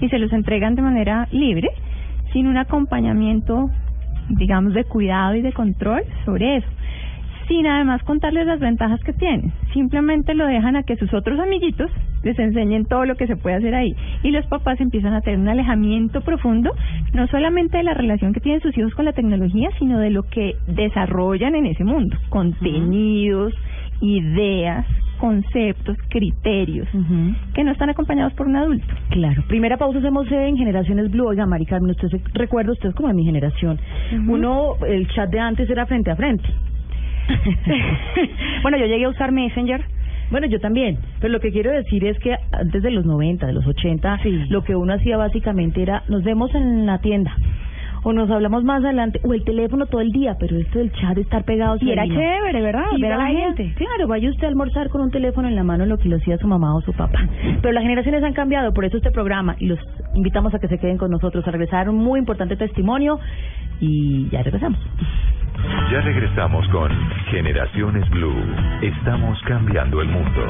y 0.00 0.08
se 0.08 0.18
los 0.18 0.32
entregan 0.32 0.74
de 0.74 0.82
manera 0.82 1.28
libre, 1.30 1.68
sin 2.32 2.48
un 2.48 2.56
acompañamiento, 2.56 3.70
digamos, 4.30 4.74
de 4.74 4.82
cuidado 4.82 5.36
y 5.36 5.40
de 5.40 5.52
control 5.52 6.02
sobre 6.24 6.56
eso 6.56 6.66
sin 7.48 7.66
además 7.66 8.02
contarles 8.04 8.46
las 8.46 8.60
ventajas 8.60 9.00
que 9.04 9.12
tienen. 9.12 9.52
Simplemente 9.72 10.34
lo 10.34 10.46
dejan 10.46 10.76
a 10.76 10.82
que 10.82 10.96
sus 10.96 11.12
otros 11.12 11.38
amiguitos 11.38 11.90
les 12.22 12.38
enseñen 12.38 12.86
todo 12.86 13.04
lo 13.04 13.16
que 13.16 13.26
se 13.26 13.36
puede 13.36 13.56
hacer 13.56 13.74
ahí. 13.74 13.94
Y 14.22 14.30
los 14.30 14.46
papás 14.46 14.80
empiezan 14.80 15.14
a 15.14 15.20
tener 15.20 15.38
un 15.38 15.48
alejamiento 15.48 16.20
profundo, 16.22 16.72
no 17.12 17.26
solamente 17.28 17.76
de 17.76 17.82
la 17.82 17.94
relación 17.94 18.32
que 18.32 18.40
tienen 18.40 18.60
sus 18.60 18.76
hijos 18.76 18.94
con 18.94 19.04
la 19.04 19.12
tecnología, 19.12 19.68
sino 19.78 19.98
de 19.98 20.10
lo 20.10 20.22
que 20.24 20.56
desarrollan 20.66 21.54
en 21.54 21.66
ese 21.66 21.84
mundo. 21.84 22.16
Contenidos, 22.30 23.52
ideas, 24.00 24.86
conceptos, 25.18 25.96
criterios, 26.08 26.88
que 27.54 27.64
no 27.64 27.72
están 27.72 27.90
acompañados 27.90 28.32
por 28.34 28.46
un 28.46 28.56
adulto. 28.56 28.86
Claro. 29.10 29.42
Primera 29.48 29.76
pausa 29.76 29.98
hacemos 29.98 30.30
en 30.30 30.56
Generaciones 30.56 31.10
Blue. 31.10 31.26
Oiga, 31.26 31.46
Mari 31.46 31.66
Carmen, 31.66 31.90
usted 31.90 32.08
se 32.08 32.20
recuerda, 32.32 32.72
usted 32.72 32.90
es 32.90 32.94
como 32.94 33.08
de 33.08 33.14
mi 33.14 33.24
generación. 33.24 33.78
Uno, 34.28 34.74
el 34.86 35.08
chat 35.08 35.30
de 35.30 35.40
antes 35.40 35.68
era 35.70 35.86
frente 35.86 36.10
a 36.10 36.16
frente. 36.16 36.44
Bueno, 38.62 38.78
yo 38.78 38.86
llegué 38.86 39.04
a 39.04 39.08
usar 39.10 39.32
Messenger. 39.32 39.84
Bueno, 40.30 40.46
yo 40.46 40.58
también, 40.58 40.98
pero 41.20 41.32
lo 41.32 41.40
que 41.40 41.52
quiero 41.52 41.70
decir 41.70 42.04
es 42.04 42.18
que 42.18 42.34
antes 42.50 42.82
de 42.82 42.90
los 42.90 43.04
90, 43.04 43.46
de 43.46 43.52
los 43.52 43.66
80, 43.66 44.20
lo 44.48 44.64
que 44.64 44.74
uno 44.74 44.94
hacía 44.94 45.16
básicamente 45.16 45.82
era, 45.82 46.02
nos 46.08 46.24
vemos 46.24 46.54
en 46.54 46.86
la 46.86 46.98
tienda, 46.98 47.36
o 48.04 48.12
nos 48.12 48.30
hablamos 48.30 48.64
más 48.64 48.82
adelante, 48.82 49.20
o 49.22 49.34
el 49.34 49.44
teléfono 49.44 49.86
todo 49.86 50.00
el 50.00 50.12
día, 50.12 50.36
pero 50.40 50.56
esto 50.58 50.78
del 50.78 50.92
chat, 50.92 51.14
de 51.14 51.20
estar 51.20 51.44
pegados... 51.44 51.82
Y 51.82 51.90
era 51.90 52.04
vino. 52.04 52.16
chévere, 52.16 52.62
¿verdad? 52.62 52.84
Y 52.96 53.02
Ver 53.02 53.12
a 53.12 53.18
la 53.18 53.26
gente. 53.28 53.74
Claro, 53.76 54.08
vaya 54.08 54.28
usted 54.30 54.44
a 54.44 54.48
almorzar 54.48 54.88
con 54.88 55.02
un 55.02 55.10
teléfono 55.10 55.46
en 55.46 55.54
la 55.54 55.62
mano, 55.62 55.84
lo 55.84 55.98
que 55.98 56.08
lo 56.08 56.16
hacía 56.16 56.38
su 56.38 56.46
mamá 56.46 56.74
o 56.74 56.80
su 56.80 56.92
papá. 56.94 57.28
Pero 57.60 57.72
las 57.72 57.82
generaciones 57.82 58.24
han 58.24 58.32
cambiado, 58.32 58.72
por 58.72 58.86
eso 58.86 58.96
este 58.96 59.10
programa, 59.10 59.56
y 59.58 59.66
los 59.66 59.78
invitamos 60.14 60.54
a 60.54 60.58
que 60.58 60.68
se 60.68 60.78
queden 60.78 60.96
con 60.96 61.10
nosotros 61.10 61.46
a 61.46 61.50
regresar 61.50 61.88
un 61.88 61.96
muy 61.96 62.18
importante 62.18 62.56
testimonio, 62.56 63.20
y 63.80 64.28
ya 64.30 64.42
regresamos. 64.42 64.78
Ya 65.90 66.00
regresamos 66.00 66.66
con 66.68 66.90
Generaciones 67.30 68.08
Blue. 68.10 68.42
Estamos 68.82 69.40
cambiando 69.42 70.00
el 70.00 70.08
mundo. 70.08 70.46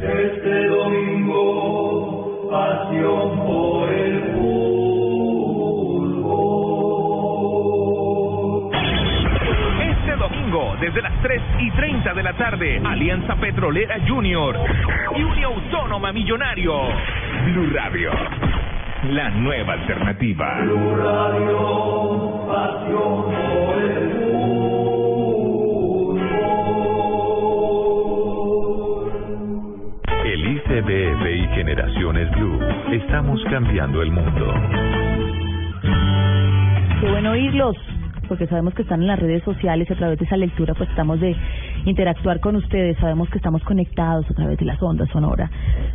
Este 0.00 0.66
domingo, 0.68 2.48
pasión 2.50 3.46
por 3.46 3.92
el 3.92 4.22
fútbol. 4.32 4.78
Este 9.82 10.16
domingo, 10.16 10.76
desde 10.80 11.02
las 11.02 11.20
3 11.22 11.42
y 11.60 11.70
30 11.72 12.14
de 12.14 12.22
la 12.22 12.32
tarde, 12.34 12.80
Alianza 12.84 13.36
Petrolera 13.36 13.96
Junior 14.06 14.56
y 15.16 15.22
Unión 15.22 15.52
Autónoma 15.54 16.12
Millonario. 16.12 16.74
Blue 17.46 17.70
Radio, 17.74 18.12
la 19.04 19.30
nueva 19.30 19.74
alternativa. 19.74 20.60
Blue 20.62 20.96
Radio, 20.96 22.46
pasión. 22.46 23.24
El 30.24 30.56
ICBF 30.56 31.26
y 31.26 31.48
Generaciones 31.54 32.30
Blue. 32.32 32.60
Estamos 32.92 33.40
cambiando 33.50 34.02
el 34.02 34.10
mundo. 34.10 34.54
Qué 37.00 37.08
bueno 37.08 37.30
oírlos, 37.30 37.76
porque 38.26 38.46
sabemos 38.48 38.74
que 38.74 38.82
están 38.82 39.02
en 39.02 39.06
las 39.06 39.20
redes 39.20 39.44
sociales 39.44 39.88
y 39.88 39.92
a 39.92 39.96
través 39.96 40.18
de 40.18 40.24
esa 40.24 40.36
lectura 40.36 40.74
pues 40.74 40.90
estamos 40.90 41.20
de 41.20 41.36
interactuar 41.84 42.40
con 42.40 42.56
ustedes, 42.56 42.96
sabemos 42.98 43.28
que 43.30 43.38
estamos 43.38 43.62
conectados 43.64 44.28
a 44.30 44.34
través 44.34 44.58
de 44.58 44.64
las 44.64 44.82
ondas 44.82 45.08
sonoras 45.10 45.50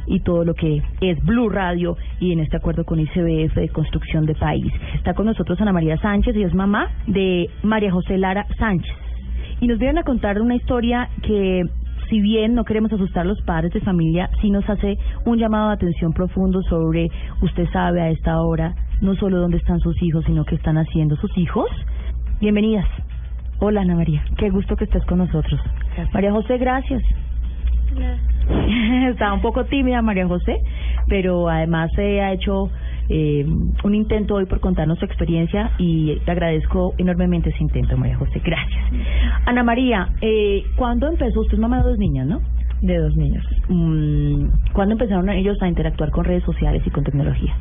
y 0.08 0.20
todo 0.22 0.44
lo 0.44 0.54
que 0.54 0.82
es 1.02 1.24
Blue 1.24 1.50
Radio 1.50 1.98
y 2.20 2.32
en 2.32 2.40
este 2.40 2.58
acuerdo 2.58 2.86
con 2.86 3.00
ICBF 3.00 3.56
de 3.56 3.70
Construcción 3.70 4.26
de 4.26 4.36
País. 4.36 4.72
Está 4.96 5.14
con 5.14 5.26
nosotros 5.26 5.60
Ana 5.62 5.74
María 5.74 5.98
Sánchez 5.98 6.36
y 6.36 6.44
es 6.44 6.54
mamá 6.54 6.90
de 7.08 7.50
María 7.64 7.92
José 7.92 8.18
Lara 8.18 8.46
Sánchez. 8.58 8.94
Y 9.62 9.68
nos 9.68 9.80
vienen 9.80 10.00
a 10.00 10.04
contar 10.04 10.42
una 10.42 10.56
historia 10.56 11.10
que 11.22 11.64
si 12.10 12.20
bien 12.22 12.54
no 12.54 12.66
queremos 12.66 12.92
asustar 12.92 13.22
a 13.22 13.30
los 13.30 13.42
padres 13.42 13.72
de 13.74 13.82
familia, 13.82 14.30
sí 14.42 14.50
nos 14.50 14.70
hace 14.70 14.98
un 15.26 15.38
llamado 15.38 15.70
de 15.70 15.76
atención 15.76 16.14
profundo 16.14 16.62
sobre, 16.64 17.10
usted 17.42 17.68
sabe 17.72 18.02
a 18.02 18.10
esta 18.10 18.42
hora, 18.42 18.76
no 19.02 19.16
solo 19.16 19.40
dónde 19.40 19.58
están 19.58 19.80
sus 19.80 20.02
hijos, 20.02 20.24
sino 20.26 20.46
qué 20.46 20.56
están 20.56 20.78
haciendo 20.78 21.16
sus 21.16 21.36
hijos. 21.38 21.70
Bienvenidas. 22.40 22.88
Hola 23.66 23.80
Ana 23.80 23.96
María, 23.96 24.22
qué 24.38 24.50
gusto 24.50 24.76
que 24.76 24.84
estés 24.84 25.06
con 25.06 25.20
nosotros. 25.20 25.58
María 26.14 26.34
José, 26.34 26.58
gracias. 26.58 27.02
Estaba 29.10 29.32
un 29.32 29.40
poco 29.40 29.64
tímida 29.64 30.02
María 30.02 30.28
José, 30.28 30.58
pero 31.08 31.48
además 31.48 31.90
se 31.96 32.20
ha 32.20 32.34
hecho 32.34 32.70
eh, 33.08 33.46
un 33.86 33.96
intento 33.96 34.36
hoy 34.36 34.48
por 34.48 34.60
contarnos 34.60 35.00
su 35.00 35.06
experiencia 35.06 35.72
y 35.78 36.18
te 36.26 36.32
agradezco 36.32 36.94
enormemente 36.98 37.52
ese 37.52 37.64
intento, 37.64 37.96
María 37.96 38.18
José. 38.18 38.42
Gracias. 38.44 38.84
Ana 39.46 39.64
María, 39.64 40.10
eh, 40.20 40.66
¿cuándo 40.76 41.08
empezó? 41.08 41.40
Usted 41.40 41.54
es 41.54 41.60
mamá 41.62 41.78
de 41.78 41.84
dos 41.84 41.98
niñas, 41.98 42.28
¿no? 42.28 42.42
De 42.82 42.98
dos 42.98 43.16
niños. 43.16 43.46
Mm, 43.70 44.74
¿Cuándo 44.74 44.92
empezaron 44.92 45.30
ellos 45.30 45.56
a 45.62 45.70
interactuar 45.70 46.12
con 46.12 46.26
redes 46.26 46.44
sociales 46.44 46.84
y 46.86 46.90
con 46.90 47.06
tecnología? 47.06 47.56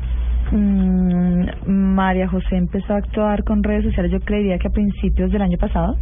Mm, 0.51 1.45
María 1.67 2.27
José 2.27 2.55
empezó 2.57 2.93
a 2.93 2.97
actuar 2.97 3.43
con 3.43 3.63
redes 3.63 3.85
sociales, 3.85 4.11
yo 4.11 4.19
creería 4.19 4.57
que 4.57 4.67
a 4.67 4.71
principios 4.71 5.31
del 5.31 5.41
año 5.41 5.57
pasado. 5.57 5.97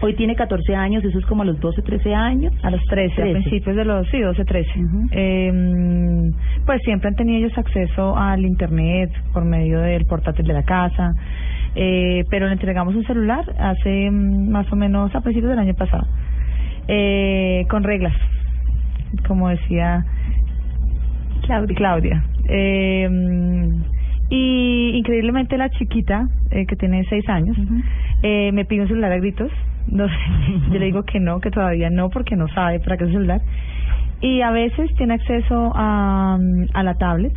Hoy 0.00 0.14
tiene 0.14 0.36
14 0.36 0.76
años, 0.76 1.04
eso 1.04 1.18
es 1.18 1.26
como 1.26 1.42
a 1.42 1.44
los 1.44 1.58
12, 1.58 1.82
13 1.82 2.14
años. 2.14 2.52
A 2.62 2.70
los 2.70 2.80
13, 2.84 3.12
a 3.12 3.24
13. 3.24 3.32
principios 3.40 3.76
de 3.76 3.84
los, 3.84 4.08
sí, 4.10 4.20
12, 4.20 4.44
13. 4.44 4.70
eh, 5.10 6.30
pues 6.64 6.80
siempre 6.84 7.08
han 7.08 7.16
tenido 7.16 7.38
ellos 7.38 7.58
acceso 7.58 8.16
al 8.16 8.44
Internet 8.44 9.10
por 9.32 9.44
medio 9.44 9.80
del 9.80 10.04
portátil 10.06 10.46
de 10.46 10.52
la 10.52 10.62
casa, 10.62 11.14
eh, 11.74 12.24
pero 12.30 12.46
le 12.46 12.52
entregamos 12.52 12.94
un 12.94 13.04
celular 13.04 13.44
hace 13.58 14.10
mm, 14.10 14.50
más 14.50 14.70
o 14.72 14.76
menos 14.76 15.14
a 15.14 15.20
principios 15.20 15.50
del 15.50 15.58
año 15.58 15.74
pasado, 15.74 16.06
eh, 16.86 17.64
con 17.68 17.82
reglas, 17.82 18.14
como 19.26 19.48
decía 19.48 20.04
Claudia. 21.42 21.76
Claudia. 21.76 22.24
Eh, 22.48 23.08
y 24.30 24.90
increíblemente 24.94 25.56
la 25.56 25.70
chiquita, 25.70 26.28
eh, 26.50 26.66
que 26.66 26.76
tiene 26.76 27.04
seis 27.08 27.26
años, 27.28 27.56
eh, 28.22 28.52
me 28.52 28.64
pide 28.64 28.82
un 28.82 28.88
celular 28.88 29.12
a 29.12 29.18
gritos. 29.18 29.50
No 29.86 30.06
sé, 30.06 30.14
yo 30.72 30.78
le 30.78 30.86
digo 30.86 31.02
que 31.04 31.18
no, 31.18 31.40
que 31.40 31.50
todavía 31.50 31.88
no, 31.88 32.10
porque 32.10 32.36
no 32.36 32.48
sabe 32.48 32.80
para 32.80 32.96
qué 32.96 33.04
es 33.04 33.08
el 33.10 33.16
celular. 33.16 33.40
Y 34.20 34.42
a 34.42 34.50
veces 34.50 34.92
tiene 34.96 35.14
acceso 35.14 35.72
a, 35.74 36.38
a 36.74 36.82
la 36.82 36.94
tablet, 36.94 37.32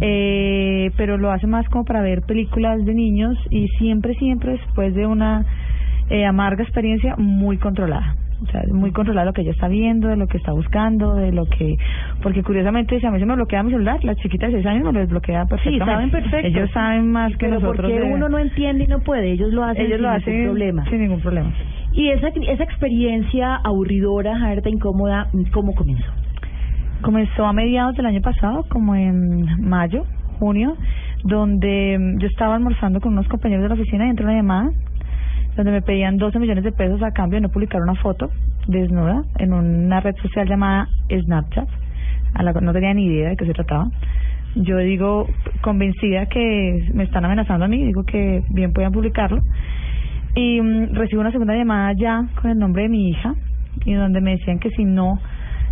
eh, 0.00 0.90
pero 0.96 1.16
lo 1.16 1.32
hace 1.32 1.46
más 1.46 1.66
como 1.70 1.84
para 1.86 2.02
ver 2.02 2.20
películas 2.22 2.84
de 2.84 2.92
niños 2.92 3.38
y 3.50 3.68
siempre, 3.78 4.14
siempre 4.16 4.52
después 4.52 4.94
de 4.94 5.06
una 5.06 5.46
eh, 6.10 6.26
amarga 6.26 6.62
experiencia 6.62 7.16
muy 7.16 7.56
controlada. 7.56 8.14
O 8.42 8.46
sea, 8.50 8.62
muy 8.70 8.92
controlada 8.92 9.24
lo 9.24 9.32
que 9.32 9.40
ella 9.40 9.52
está 9.52 9.66
viendo, 9.66 10.08
de 10.08 10.16
lo 10.16 10.26
que 10.26 10.36
está 10.36 10.52
buscando, 10.52 11.14
de 11.14 11.32
lo 11.32 11.46
que... 11.46 11.76
Porque 12.22 12.42
curiosamente, 12.42 13.00
si 13.00 13.06
a 13.06 13.10
mí 13.10 13.18
se 13.18 13.24
me 13.24 13.34
bloquea 13.34 13.62
mi 13.62 13.70
celular, 13.70 13.98
la 14.04 14.14
chiquita 14.16 14.46
de 14.46 14.52
6 14.52 14.66
años 14.66 14.84
me 14.84 14.92
lo 14.92 15.00
desbloquea 15.00 15.46
perfectamente. 15.46 15.84
saben 15.94 16.10
perfecto. 16.10 16.46
Ellos 16.48 16.70
saben 16.72 17.10
más 17.12 17.32
que 17.32 17.38
Pero 17.46 17.54
nosotros. 17.60 17.76
porque 17.86 17.98
de- 18.00 18.12
uno 18.12 18.28
no 18.28 18.38
entiende 18.38 18.84
y 18.84 18.86
no 18.88 19.00
puede, 19.00 19.30
ellos 19.32 19.52
lo 19.54 19.64
hacen 19.64 19.86
ellos 19.86 19.96
sin 19.98 20.02
lo 20.02 20.08
ningún 20.10 20.22
hacen 20.22 20.44
problema. 20.44 20.84
sin 20.90 21.00
ningún 21.00 21.20
problema. 21.20 21.50
Y 21.92 22.08
esa, 22.10 22.28
esa 22.28 22.62
experiencia 22.64 23.56
aburridora, 23.56 24.36
harta, 24.44 24.68
incómoda, 24.68 25.28
¿cómo 25.52 25.74
comenzó? 25.74 26.12
Comenzó 27.00 27.46
a 27.46 27.52
mediados 27.54 27.96
del 27.96 28.04
año 28.06 28.20
pasado, 28.20 28.64
como 28.68 28.94
en 28.94 29.46
mayo, 29.66 30.04
junio, 30.38 30.76
donde 31.24 31.98
yo 32.18 32.26
estaba 32.26 32.54
almorzando 32.54 33.00
con 33.00 33.12
unos 33.12 33.28
compañeros 33.28 33.62
de 33.62 33.68
la 33.68 33.74
oficina 33.74 34.06
y 34.06 34.10
entró 34.10 34.26
una 34.26 34.34
llamada 34.36 34.70
donde 35.56 35.72
me 35.72 35.82
pedían 35.82 36.18
12 36.18 36.38
millones 36.38 36.64
de 36.64 36.72
pesos 36.72 37.02
a 37.02 37.12
cambio 37.12 37.38
de 37.38 37.42
no 37.42 37.48
publicar 37.48 37.80
una 37.80 37.94
foto 37.94 38.30
desnuda 38.66 39.24
en 39.38 39.52
una 39.52 40.00
red 40.00 40.14
social 40.16 40.46
llamada 40.48 40.88
Snapchat. 41.08 41.68
A 42.34 42.42
la, 42.42 42.52
no 42.52 42.72
tenía 42.72 42.92
ni 42.92 43.06
idea 43.06 43.30
de 43.30 43.36
qué 43.36 43.46
se 43.46 43.54
trataba. 43.54 43.88
Yo 44.54 44.78
digo, 44.78 45.26
convencida 45.62 46.26
que 46.26 46.90
me 46.94 47.04
están 47.04 47.24
amenazando 47.24 47.64
a 47.64 47.68
mí, 47.68 47.84
digo 47.84 48.04
que 48.04 48.42
bien 48.50 48.72
podían 48.72 48.92
publicarlo. 48.92 49.42
Y 50.34 50.60
mm, 50.60 50.94
recibo 50.94 51.22
una 51.22 51.30
segunda 51.30 51.54
llamada 51.54 51.92
ya 51.96 52.26
con 52.40 52.50
el 52.50 52.58
nombre 52.58 52.82
de 52.82 52.88
mi 52.88 53.08
hija, 53.08 53.34
y 53.84 53.94
donde 53.94 54.20
me 54.20 54.32
decían 54.32 54.58
que 54.58 54.70
si 54.70 54.84
no 54.84 55.18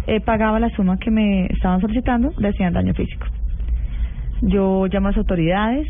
eh, 0.06 0.20
pagaba 0.20 0.60
la 0.60 0.70
suma 0.70 0.98
que 0.98 1.10
me 1.10 1.46
estaban 1.46 1.80
solicitando, 1.80 2.32
le 2.38 2.48
hacían 2.48 2.72
daño 2.72 2.94
físico. 2.94 3.26
Yo 4.42 4.86
llamo 4.86 5.08
a 5.08 5.10
las 5.10 5.18
autoridades, 5.18 5.86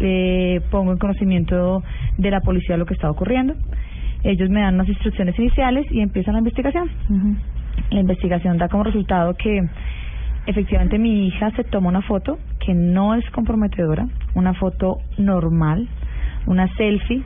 eh, 0.00 0.60
pongo 0.70 0.92
en 0.92 0.98
conocimiento 0.98 1.82
de 2.16 2.30
la 2.30 2.40
policía 2.40 2.76
lo 2.76 2.86
que 2.86 2.94
está 2.94 3.10
ocurriendo. 3.10 3.54
Ellos 4.22 4.50
me 4.50 4.60
dan 4.60 4.74
unas 4.74 4.88
instrucciones 4.88 5.38
iniciales 5.38 5.86
y 5.90 6.00
empiezan 6.00 6.34
la 6.34 6.40
investigación. 6.40 6.90
La 7.90 8.00
investigación 8.00 8.58
da 8.58 8.68
como 8.68 8.84
resultado 8.84 9.34
que 9.34 9.66
efectivamente 10.46 10.98
mi 10.98 11.26
hija 11.26 11.50
se 11.52 11.64
toma 11.64 11.88
una 11.88 12.02
foto 12.02 12.38
que 12.64 12.74
no 12.74 13.14
es 13.14 13.28
comprometedora, 13.30 14.06
una 14.34 14.54
foto 14.54 14.98
normal, 15.18 15.88
una 16.46 16.68
selfie 16.76 17.22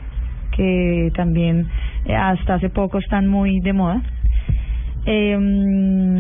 que 0.57 1.11
también 1.17 1.67
eh, 2.05 2.15
hasta 2.15 2.55
hace 2.55 2.71
poco 2.71 2.99
están 2.99 3.27
muy 3.27 3.61
de 3.61 3.73
moda, 3.73 4.03
eh, 5.07 5.37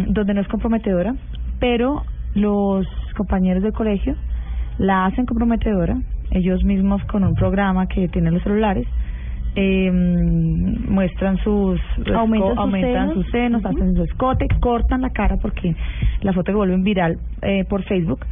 donde 0.08 0.34
no 0.34 0.40
es 0.40 0.49
comprometedora, 0.49 1.14
pero 1.61 2.02
los 2.34 2.87
compañeros 3.16 3.62
del 3.62 3.73
colegio 3.73 4.16
la 4.78 5.06
hacen 5.06 5.25
comprometedora, 5.25 5.96
ellos 6.35 6.64
mismos 6.64 7.03
con 7.05 7.25
un 7.25 7.35
programa 7.35 7.87
que 7.87 8.09
tienen 8.09 8.35
los 8.35 8.43
celulares, 8.43 8.87
eh, 9.57 9.91
muestran 9.93 11.38
sus 11.38 11.81
Aumentan 12.12 12.50
sus 12.50 12.59
aumentan 12.59 13.09
senos. 13.09 13.14
sus 13.14 13.31
senos, 13.31 13.64
hacen 13.64 13.95
su 13.95 14.03
escote, 14.03 14.49
cortan 14.61 15.03
la 15.03 15.11
cara 15.11 15.37
porque 15.37 15.76
la 16.23 16.33
foto 16.33 16.50
que 16.50 16.57
vuelven 16.57 16.83
viral 16.83 17.19
eh, 17.43 17.64
por 17.64 17.85
Facebook 17.85 18.26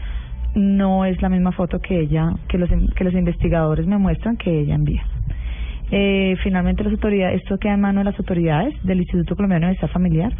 no 0.54 1.04
es 1.04 1.22
la 1.22 1.28
misma 1.28 1.52
foto 1.52 1.78
que 1.78 2.00
ella 2.00 2.34
que 2.48 2.58
los 2.58 2.68
que 2.68 3.04
los 3.04 3.14
investigadores 3.14 3.86
me 3.86 3.98
muestran 3.98 4.36
que 4.36 4.60
ella 4.60 4.74
envía. 4.74 5.04
Eh, 5.92 6.36
finalmente 6.42 6.82
las 6.82 6.92
autoridades 6.92 7.40
esto 7.42 7.58
queda 7.58 7.74
en 7.74 7.80
manos 7.80 8.04
de 8.04 8.10
las 8.10 8.18
autoridades 8.18 8.74
del 8.82 8.98
Instituto 8.98 9.36
Colombiano 9.36 9.66
de 9.66 9.72
Bienestar 9.72 9.90
Familiar 9.90 10.32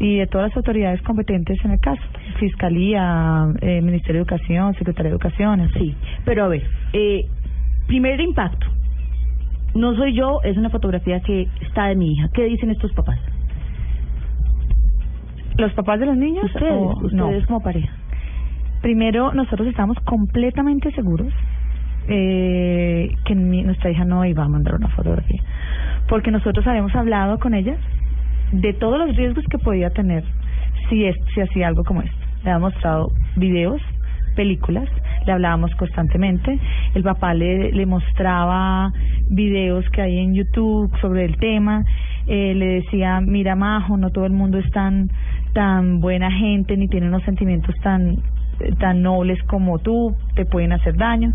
y 0.00 0.16
de 0.18 0.26
todas 0.26 0.48
las 0.50 0.56
autoridades 0.56 1.02
competentes 1.02 1.58
en 1.64 1.72
el 1.72 1.80
caso, 1.80 2.02
Fiscalía, 2.38 3.46
eh, 3.60 3.80
Ministerio 3.82 4.14
de 4.24 4.28
Educación, 4.30 4.74
Secretaría 4.74 5.10
de 5.10 5.16
Educación. 5.16 5.68
Sí, 5.74 5.94
pero 6.24 6.44
a 6.44 6.48
ver, 6.48 6.62
eh, 6.92 7.22
primer 7.86 8.20
impacto. 8.20 8.66
No 9.74 9.94
soy 9.96 10.14
yo, 10.14 10.40
es 10.44 10.56
una 10.56 10.70
fotografía 10.70 11.20
que 11.20 11.46
está 11.60 11.86
de 11.88 11.96
mi 11.96 12.12
hija. 12.12 12.28
¿Qué 12.32 12.44
dicen 12.44 12.70
estos 12.70 12.92
papás? 12.92 13.18
¿Los 15.56 15.72
papás 15.74 15.98
de 16.00 16.06
los 16.06 16.16
niños? 16.16 16.44
Ustedes, 16.44 16.72
o- 16.72 16.98
ustedes 17.04 17.42
no. 17.42 17.46
como 17.46 17.60
pareja. 17.60 17.92
Primero, 18.80 19.32
nosotros 19.34 19.66
estamos 19.68 19.98
completamente 20.04 20.90
seguros 20.92 21.32
eh, 22.10 23.14
que 23.24 23.34
mi- 23.34 23.62
nuestra 23.64 23.90
hija 23.90 24.04
no 24.04 24.24
iba 24.24 24.44
a 24.44 24.48
mandar 24.48 24.76
una 24.76 24.88
fotografía. 24.88 25.42
Porque 26.08 26.30
nosotros 26.30 26.66
habíamos 26.66 26.94
hablado 26.94 27.38
con 27.38 27.52
ella 27.54 27.74
de 28.52 28.72
todos 28.74 28.98
los 28.98 29.16
riesgos 29.16 29.44
que 29.50 29.58
podía 29.58 29.90
tener 29.90 30.24
si, 30.88 31.04
es, 31.04 31.16
si 31.34 31.40
hacía 31.40 31.68
algo 31.68 31.84
como 31.84 32.02
esto. 32.02 32.16
Le 32.44 32.50
habíamos 32.50 32.72
mostrado 32.74 33.12
videos, 33.36 33.80
películas, 34.36 34.88
le 35.26 35.32
hablábamos 35.32 35.74
constantemente. 35.74 36.58
El 36.94 37.02
papá 37.02 37.34
le, 37.34 37.72
le 37.72 37.86
mostraba 37.86 38.92
videos 39.30 39.84
que 39.90 40.02
hay 40.02 40.18
en 40.18 40.34
YouTube 40.34 40.90
sobre 41.00 41.24
el 41.24 41.36
tema. 41.36 41.84
Eh, 42.26 42.54
le 42.54 42.66
decía, 42.80 43.20
mira, 43.20 43.56
Majo, 43.56 43.96
no 43.96 44.10
todo 44.10 44.26
el 44.26 44.32
mundo 44.32 44.58
es 44.58 44.70
tan, 44.70 45.10
tan 45.52 46.00
buena 46.00 46.30
gente 46.30 46.76
ni 46.76 46.88
tiene 46.88 47.08
unos 47.08 47.22
sentimientos 47.24 47.74
tan, 47.82 48.18
tan 48.78 49.02
nobles 49.02 49.42
como 49.44 49.78
tú, 49.78 50.14
te 50.34 50.44
pueden 50.44 50.72
hacer 50.72 50.96
daño. 50.96 51.32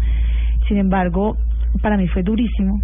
Sin 0.68 0.78
embargo, 0.78 1.38
para 1.82 1.98
mí 1.98 2.08
fue 2.08 2.24
durísimo 2.24 2.82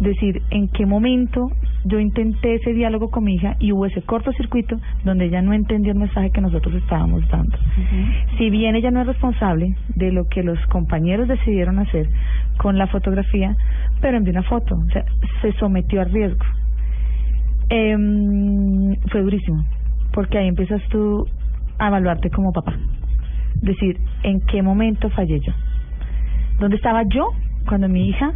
decir 0.00 0.42
en 0.50 0.68
qué 0.68 0.86
momento 0.86 1.50
yo 1.84 1.98
intenté 1.98 2.54
ese 2.54 2.72
diálogo 2.72 3.10
con 3.10 3.24
mi 3.24 3.34
hija 3.34 3.56
y 3.58 3.72
hubo 3.72 3.86
ese 3.86 4.02
cortocircuito 4.02 4.76
donde 5.04 5.26
ella 5.26 5.42
no 5.42 5.52
entendió 5.52 5.92
el 5.92 5.98
mensaje 5.98 6.30
que 6.30 6.40
nosotros 6.40 6.74
estábamos 6.74 7.26
dando. 7.28 7.56
Si 8.36 8.50
bien 8.50 8.76
ella 8.76 8.90
no 8.90 9.02
es 9.02 9.06
responsable 9.06 9.76
de 9.94 10.12
lo 10.12 10.26
que 10.26 10.42
los 10.42 10.58
compañeros 10.66 11.28
decidieron 11.28 11.78
hacer 11.78 12.08
con 12.56 12.76
la 12.76 12.86
fotografía, 12.86 13.56
pero 14.00 14.16
envió 14.16 14.32
una 14.32 14.42
foto, 14.42 14.74
o 14.74 14.90
sea, 14.90 15.04
se 15.42 15.52
sometió 15.52 16.00
a 16.00 16.04
riesgo. 16.04 16.44
Em, 17.68 18.96
fue 19.10 19.22
durísimo, 19.22 19.64
porque 20.12 20.38
ahí 20.38 20.48
empiezas 20.48 20.82
tú 20.90 21.26
a 21.78 21.88
evaluarte 21.88 22.30
como 22.30 22.52
papá. 22.52 22.74
Decir, 23.62 23.98
¿en 24.22 24.40
qué 24.46 24.62
momento 24.62 25.08
fallé 25.10 25.40
yo? 25.40 25.52
¿Dónde 26.58 26.76
estaba 26.76 27.02
yo 27.04 27.28
cuando 27.66 27.88
mi 27.88 28.08
hija 28.08 28.32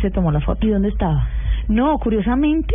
se 0.00 0.10
tomó 0.10 0.30
la 0.32 0.40
foto? 0.40 0.66
¿Y 0.66 0.70
dónde 0.70 0.88
estaba? 0.88 1.26
No, 1.68 1.98
curiosamente, 1.98 2.74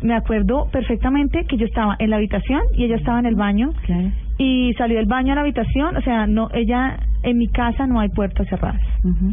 me 0.00 0.14
acuerdo 0.14 0.68
perfectamente 0.72 1.44
que 1.44 1.56
yo 1.56 1.64
estaba 1.66 1.94
en 2.00 2.10
la 2.10 2.16
habitación 2.16 2.60
y 2.74 2.84
ella 2.84 2.96
estaba 2.96 3.20
en 3.20 3.26
el 3.26 3.36
baño 3.36 3.72
Claro. 3.86 4.10
y 4.36 4.72
salió 4.74 4.96
del 4.96 5.06
baño 5.06 5.32
a 5.32 5.36
la 5.36 5.42
habitación, 5.42 5.96
o 5.96 6.00
sea, 6.00 6.26
no, 6.26 6.48
ella 6.52 6.98
en 7.22 7.38
mi 7.38 7.46
casa 7.46 7.86
no 7.86 8.00
hay 8.00 8.08
puertas 8.08 8.48
cerradas. 8.48 8.80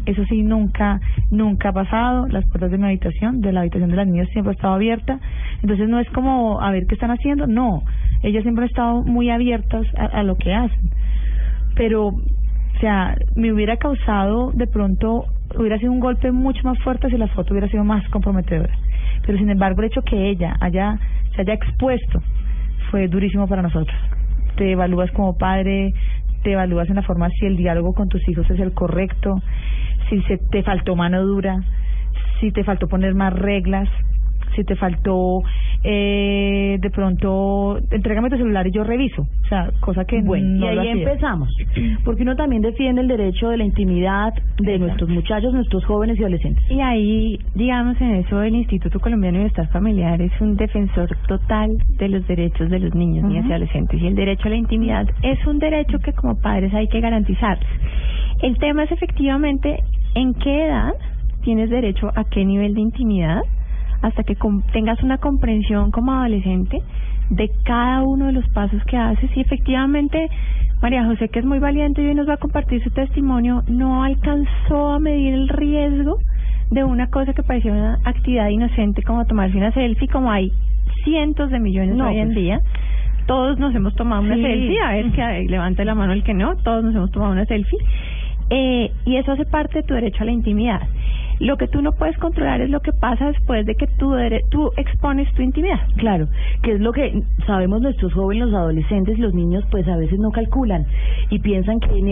Eso 0.06 0.24
sí, 0.26 0.44
nunca, 0.44 1.00
nunca 1.32 1.70
ha 1.70 1.74
pasado. 1.74 2.28
Las 2.28 2.46
puertas 2.46 2.70
de 2.70 2.78
mi 2.78 2.86
habitación, 2.86 3.42
de 3.42 3.52
la 3.52 3.62
habitación 3.62 3.90
de 3.90 3.96
las 3.96 4.06
niñas, 4.06 4.28
siempre 4.32 4.52
ha 4.52 4.54
estado 4.54 4.76
abierta. 4.76 5.20
Entonces 5.64 5.90
no 5.90 6.00
es 6.00 6.08
como 6.12 6.62
a 6.62 6.70
ver 6.72 6.86
qué 6.86 6.94
están 6.94 7.10
haciendo. 7.10 7.48
No, 7.48 7.82
ellas 8.22 8.44
siempre 8.44 8.66
han 8.66 8.70
estado 8.70 9.02
muy 9.04 9.32
abiertas 9.32 9.88
a, 9.98 10.06
a 10.06 10.22
lo 10.24 10.36
que 10.36 10.54
hacen. 10.54 10.92
Pero, 11.76 12.08
o 12.10 12.80
sea, 12.80 13.16
me 13.36 13.52
hubiera 13.52 13.78
causado 13.78 14.52
de 14.54 14.68
pronto, 14.68 15.26
hubiera 15.58 15.78
sido 15.78 15.92
un 15.92 16.00
golpe 16.00 16.32
mucho 16.32 16.62
más 16.64 16.78
fuerte 16.80 17.10
si 17.10 17.18
la 17.18 17.28
foto 17.28 17.54
hubiera 17.54 17.70
sido 17.70 17.84
más 17.84 18.08
comprometedora. 18.10 18.74
Pero 19.26 19.38
sin 19.38 19.50
embargo, 19.50 19.82
el 19.82 19.88
hecho 19.88 20.02
que 20.02 20.30
ella 20.30 20.56
haya, 20.60 20.98
se 21.36 21.42
haya 21.42 21.54
expuesto 21.54 22.22
fue 22.92 23.08
durísimo 23.08 23.48
para 23.48 23.62
nosotros. 23.62 23.96
Te 24.56 24.72
evalúas 24.72 25.12
como 25.12 25.38
padre, 25.38 25.94
te 26.44 26.54
evalúas 26.54 26.90
en 26.90 26.96
la 26.96 27.04
forma 27.04 27.30
si 27.30 27.46
el 27.46 27.58
diálogo 27.58 27.94
con 27.94 28.10
tus 28.10 28.28
hijos 28.28 28.50
es 28.50 28.60
el 28.60 28.74
correcto, 28.74 29.42
si 30.10 30.22
se 30.24 30.38
te 30.38 30.64
faltó 30.64 30.96
mano 30.96 31.24
dura, 31.24 31.60
si 32.40 32.52
te 32.52 32.64
faltó 32.64 32.88
poner 32.88 33.14
más 33.16 33.34
reglas, 33.34 33.90
si 34.56 34.64
te 34.64 34.76
faltó 34.76 35.42
eh, 35.84 36.78
de 36.80 36.90
pronto 36.90 37.80
entrégame 37.92 38.30
tu 38.30 38.38
celular 38.38 38.68
y 38.68 38.72
yo 38.72 38.84
reviso, 38.84 39.22
o 39.22 39.48
sea, 39.48 39.72
cosa 39.80 40.04
que 40.06 40.22
Bueno, 40.22 40.48
no 40.48 40.74
y 40.74 40.78
ahí 40.78 40.88
empezamos, 40.90 41.50
porque 42.04 42.24
uno 42.24 42.36
también 42.36 42.62
defiende 42.62 43.02
el 43.02 43.08
derecho 43.08 43.50
de 43.50 43.58
la 43.58 43.64
intimidad 43.64 44.34
de 44.58 44.78
nuestros 44.80 45.10
muchachos, 45.10 45.54
nuestros 45.54 45.86
jóvenes 45.86 46.20
y 46.20 46.22
adolescentes. 46.22 46.64
Y 46.70 46.82
ahí, 46.82 47.40
digamos, 47.56 48.00
en 48.02 48.16
eso 48.16 48.42
el 48.42 48.56
Instituto 48.56 49.00
Colombiano 49.00 49.38
de 49.38 49.44
Bienestar 49.46 49.70
Familiar 49.72 50.22
es 50.22 50.32
un 50.42 50.56
defensor 50.56 51.10
total 51.28 51.70
de 51.98 52.10
los 52.10 52.28
derechos 52.28 52.70
de 52.70 52.80
los 52.80 52.94
niños, 52.94 53.26
niñas 53.26 53.46
y 53.48 53.52
adolescentes. 53.52 54.02
Y 54.02 54.08
el 54.08 54.16
derecho 54.16 54.48
a 54.48 54.52
la 54.52 54.58
intimidad 54.58 55.08
es 55.24 55.46
un 55.48 55.60
derecho 55.60 56.00
que 56.00 56.14
como 56.14 56.40
padres 56.40 56.74
hay 56.74 56.88
que 56.88 57.00
garantizar. 57.00 57.58
El 58.42 58.58
tema 58.58 58.84
es 58.84 58.92
efectivamente 58.92 59.80
en 60.16 60.34
qué 60.34 60.66
edad 60.66 60.94
tienes 61.44 61.70
derecho 61.70 62.12
a 62.16 62.24
qué 62.26 62.46
nivel 62.46 62.74
de 62.74 62.82
intimidad 62.82 63.42
hasta 64.02 64.24
que 64.24 64.36
tengas 64.74 65.02
una 65.04 65.18
comprensión 65.18 65.92
como 65.92 66.12
adolescente 66.14 66.82
de 67.30 67.50
cada 67.66 68.02
uno 68.04 68.28
de 68.28 68.32
los 68.34 68.48
pasos 68.50 68.84
que 68.86 68.98
haces 68.98 69.30
y 69.36 69.42
efectivamente 69.42 70.30
María 70.82 71.06
José, 71.06 71.28
que 71.30 71.40
es 71.40 71.46
muy 71.46 71.60
valiente 71.60 72.02
y 72.02 72.08
hoy 72.08 72.16
nos 72.16 72.28
va 72.28 72.36
a 72.36 72.38
compartir 72.38 72.82
su 72.82 72.90
testimonio, 72.92 73.64
no 73.68 74.04
alcanzó 74.04 74.94
a 74.94 75.00
medir 75.00 75.34
el 75.34 75.50
riesgo 75.50 76.18
de 76.72 76.84
una 76.84 77.08
cosa 77.08 77.34
que 77.34 77.44
parecía 77.44 77.72
una 77.72 78.00
actividad 78.06 78.48
inocente 78.50 79.04
como 79.04 79.26
tomarse 79.26 79.58
una 79.58 79.72
selfie, 79.74 80.08
como 80.08 80.32
hay 80.32 80.52
cientos 81.04 81.50
de 81.50 81.60
millones 81.60 81.96
No, 81.96 82.08
hoy 82.08 82.20
en 82.20 82.28
pues. 82.28 82.38
día. 82.38 82.62
Todos 83.28 83.60
nos 83.60 83.76
hemos 83.76 83.94
tomado 83.96 84.22
una 84.22 84.36
Sí. 84.36 84.42
selfie, 84.42 84.82
a 84.82 84.92
ver 84.92 85.12
que 85.12 85.46
levante 85.50 85.84
la 85.86 85.96
mano 85.96 86.14
el 86.14 86.24
que 86.24 86.34
no, 86.34 86.56
todos 86.58 86.84
nos 86.84 86.96
hemos 86.96 87.12
tomado 87.12 87.34
una 87.34 87.46
selfie. 87.46 87.78
Eh, 88.50 88.92
y 89.06 89.18
eso 89.18 89.34
hace 89.34 89.46
parte 89.46 89.80
de 89.80 89.84
tu 89.84 89.94
derecho 89.94 90.24
a 90.24 90.26
la 90.26 90.32
intimidad. 90.32 90.82
Lo 91.40 91.56
que 91.58 91.68
tú 91.68 91.82
no 91.82 91.94
puedes 91.94 92.18
controlar 92.18 92.62
es 92.62 92.70
lo 92.70 92.82
que 92.82 92.92
pasa 92.92 93.28
después 93.28 93.66
de 93.66 93.76
que 93.76 93.88
tú, 93.88 94.14
tú 94.50 94.72
expones 94.76 95.32
tu 95.34 95.42
intimidad. 95.42 95.80
Claro, 95.98 96.28
que 96.64 96.74
es 96.74 96.82
lo 96.82 96.92
que 96.92 97.24
sabemos 97.48 97.82
nuestros 97.82 98.14
jóvenes, 98.14 98.48
los 98.48 98.54
adolescentes 98.54 99.18
los 99.20 99.34
niños, 99.34 99.64
pues 99.72 99.88
a 99.88 99.96
veces 99.96 100.20
no 100.20 100.32
calculan 100.32 100.86
y 101.30 101.40
piensan 101.40 101.80
que 101.80 101.98
en 101.98 102.08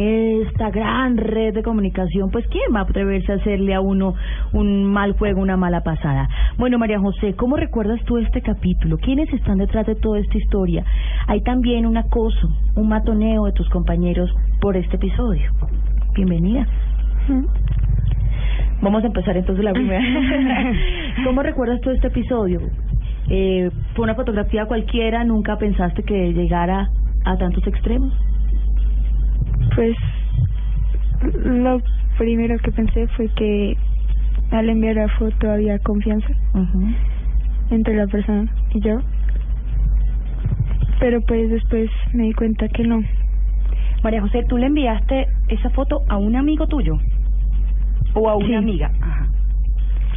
esta 0.48 0.70
gran 0.70 1.18
red 1.18 1.54
de 1.54 1.64
comunicación, 1.64 2.30
pues 2.32 2.46
quién 2.48 2.74
va 2.74 2.80
a 2.80 2.84
atreverse 2.84 3.32
a 3.32 3.36
hacerle 3.36 3.74
a 3.74 3.82
uno 3.82 4.16
un 4.54 4.86
mal 4.86 5.14
juego, 5.14 5.42
una 5.42 5.58
mala 5.58 5.82
pasada. 5.82 6.30
Bueno, 6.58 6.78
María 6.78 7.00
José, 7.00 7.34
¿cómo 7.36 7.58
recuerdas 7.58 8.00
tú 8.06 8.18
este 8.18 8.42
capítulo? 8.42 8.98
¿Quiénes 8.98 9.32
están 9.34 9.58
detrás 9.58 9.86
de 9.86 9.96
toda 9.96 10.20
esta 10.20 10.38
historia? 10.38 10.86
Hay 11.28 11.42
también 11.42 11.86
un 11.86 11.98
acoso, 11.98 12.50
un 12.76 12.88
matoneo 12.88 13.46
de 13.46 13.52
tus 13.52 13.70
compañeros 13.70 14.30
por 14.62 14.78
este 14.78 14.96
episodio. 14.96 15.52
Bienvenida. 16.14 16.66
Vamos 18.82 19.04
a 19.04 19.08
empezar 19.08 19.36
entonces 19.36 19.64
la 19.64 19.74
primera. 19.74 20.02
¿Cómo 21.24 21.42
recuerdas 21.42 21.82
tú 21.82 21.90
este 21.90 22.08
episodio? 22.08 22.62
Eh, 23.30 23.70
¿Fue 23.96 24.04
una 24.04 24.16
fotografía 24.16 24.66
cualquiera? 24.66 25.24
¿Nunca 25.24 25.58
pensaste 25.58 26.04
que 26.04 26.34
llegara 26.34 26.90
a 27.26 27.38
tantos 27.38 27.66
extremos? 27.68 28.14
Pues 29.76 29.96
lo 31.44 31.82
primero 32.18 32.58
que 32.60 32.72
pensé 32.72 33.08
fue 33.08 33.28
que 33.30 33.76
al 34.52 34.70
enviar 34.70 34.96
la 34.96 35.10
foto 35.10 35.52
había 35.52 35.80
confianza 35.80 36.30
entre 37.72 37.96
la 37.96 38.08
persona 38.08 38.50
y 38.74 38.80
yo. 38.80 39.00
Pero 41.00 41.22
pues 41.22 41.50
después 41.50 41.90
me 42.14 42.24
di 42.24 42.34
cuenta 42.34 42.68
que 42.70 42.84
no. 42.84 43.02
María 44.04 44.22
José, 44.22 44.46
¿tú 44.48 44.58
le 44.58 44.68
enviaste 44.68 45.28
esa 45.50 45.70
foto 45.72 46.02
a 46.08 46.18
un 46.18 46.36
amigo 46.36 46.68
tuyo? 46.68 46.98
¿O 48.20 48.30
a 48.30 48.36
una 48.36 48.48
Sí. 48.48 48.54
amiga? 48.56 48.92
Ajá. 49.02 49.28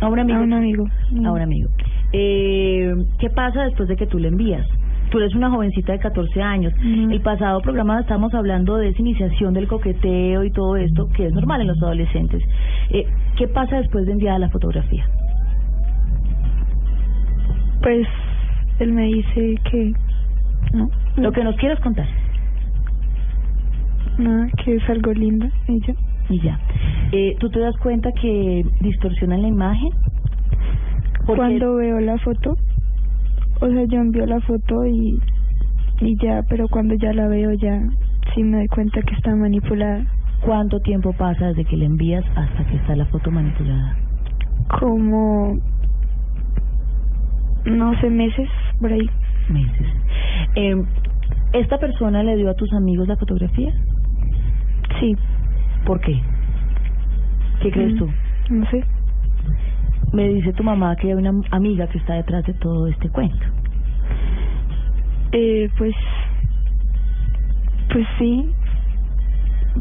A 0.01 0.09
un 0.09 0.19
amigo. 0.19 0.39
A 0.39 0.43
un 0.43 0.53
amigo. 0.53 0.85
A 1.25 1.33
un 1.33 1.41
amigo. 1.41 1.69
Eh, 2.13 2.95
¿Qué 3.19 3.31
pasa 3.31 3.65
después 3.65 3.89
de 3.89 3.97
que 3.97 4.07
tú 4.07 4.19
le 4.19 4.29
envías? 4.29 4.67
Tú 5.11 5.19
eres 5.19 5.35
una 5.35 5.51
jovencita 5.51 5.93
de 5.93 5.99
14 5.99 6.41
años. 6.41 6.73
Ujú. 6.79 7.11
El 7.11 7.21
pasado 7.21 7.61
programa 7.61 8.01
estábamos 8.01 8.33
hablando 8.33 8.77
de 8.77 8.89
esa 8.89 9.01
iniciación 9.01 9.53
del 9.55 9.67
coqueteo 9.69 10.45
y 10.45 10.51
todo 10.51 10.77
esto, 10.77 11.09
que 11.15 11.27
es 11.27 11.33
normal 11.35 11.61
en 11.61 11.67
los 11.69 11.83
adolescentes. 11.83 12.43
Eh, 12.91 13.07
¿Qué 13.37 13.49
pasa 13.49 13.77
después 13.77 14.07
de 14.07 14.13
enviar 14.13 14.39
la 14.41 14.49
fotografía? 14.51 15.05
Pues 17.83 18.07
él 18.79 18.93
me 18.93 19.05
dice 19.07 19.55
que 19.71 19.93
no. 20.73 20.89
Lo 21.17 21.33
que 21.33 21.43
nos 21.45 21.57
quieras 21.57 21.81
contar. 21.81 22.07
Nada, 24.19 24.49
que 24.65 24.77
es 24.77 24.89
algo 24.89 25.13
lindo 25.13 25.47
yo. 25.69 25.95
Y 26.31 26.41
ya. 26.41 26.59
Eh, 27.13 27.37
¿Tú 27.41 27.51
te 27.51 27.59
das 27.61 27.77
cuenta 27.83 28.11
que 28.13 28.65
distorsionan 28.81 29.43
la 29.43 29.49
imagen? 29.49 29.91
Porque- 31.27 31.37
Cuando 31.37 31.75
veo 31.77 32.01
la 32.01 32.17
foto, 32.19 32.57
o 33.61 33.67
sea, 33.69 33.85
yo 33.85 34.01
envío 34.01 34.25
la 34.27 34.41
foto 34.41 34.87
y, 34.87 35.21
y 36.01 36.17
ya, 36.23 36.43
pero 36.49 36.67
cuando 36.69 36.95
ya 36.95 37.13
la 37.13 37.27
veo 37.29 37.53
ya 37.55 37.83
sí 38.35 38.43
me 38.45 38.59
doy 38.59 38.69
cuenta 38.69 39.03
que 39.03 39.15
está 39.15 39.35
manipulada. 39.35 40.05
¿Cuánto 40.41 40.79
tiempo 40.81 41.13
pasa 41.13 41.49
desde 41.49 41.65
que 41.67 41.77
le 41.77 41.85
envías 41.85 42.25
hasta 42.37 42.65
que 42.65 42.77
está 42.77 42.97
la 42.97 43.05
foto 43.07 43.31
manipulada? 43.31 43.97
Como, 44.79 45.59
no 47.67 48.01
sé, 48.01 48.09
meses 48.09 48.49
por 48.81 48.93
ahí. 48.93 49.11
Meses. 49.49 49.87
Eh, 50.55 50.77
¿Esta 51.53 51.79
persona 51.79 52.23
le 52.23 52.37
dio 52.37 52.49
a 52.51 52.55
tus 52.55 52.73
amigos 52.73 53.09
la 53.09 53.17
fotografía? 53.17 53.73
Sí. 55.01 55.17
¿Por 55.85 56.01
qué? 56.01 56.21
¿Qué 57.61 57.71
crees 57.71 57.95
Mm, 57.95 57.99
tú? 57.99 58.11
No 58.51 58.67
sé. 58.71 58.85
Me 60.13 60.29
dice 60.29 60.53
tu 60.53 60.65
mamá 60.65 60.97
que 60.97 61.09
hay 61.09 61.15
una 61.15 61.33
amiga 61.51 61.87
que 61.87 61.99
está 61.99 62.15
detrás 62.15 62.45
de 62.45 62.55
todo 62.55 62.87
este 62.89 63.09
cuento. 63.11 63.37
Eh, 65.33 65.69
pues, 65.79 65.95
pues 67.93 68.07
sí, 68.19 68.51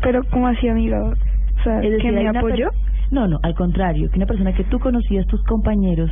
pero 0.01 0.23
como 0.25 0.47
así 0.47 0.67
amiga, 0.67 1.01
o 1.03 1.63
sea, 1.63 1.79
decir, 1.79 1.97
que 1.99 2.11
me 2.11 2.27
apoyó. 2.27 2.69
No, 3.11 3.27
no, 3.27 3.39
al 3.41 3.55
contrario, 3.55 4.09
que 4.11 4.17
una 4.17 4.27
persona 4.27 4.53
que 4.53 4.63
tú 4.65 4.77
conocías, 4.79 5.25
tus 5.25 5.41
compañeros, 5.45 6.11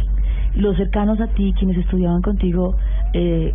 los 0.55 0.75
cercanos 0.77 1.19
a 1.21 1.27
ti, 1.27 1.53
quienes 1.57 1.77
estudiaban 1.77 2.23
contigo, 2.23 2.75
eh, 3.13 3.53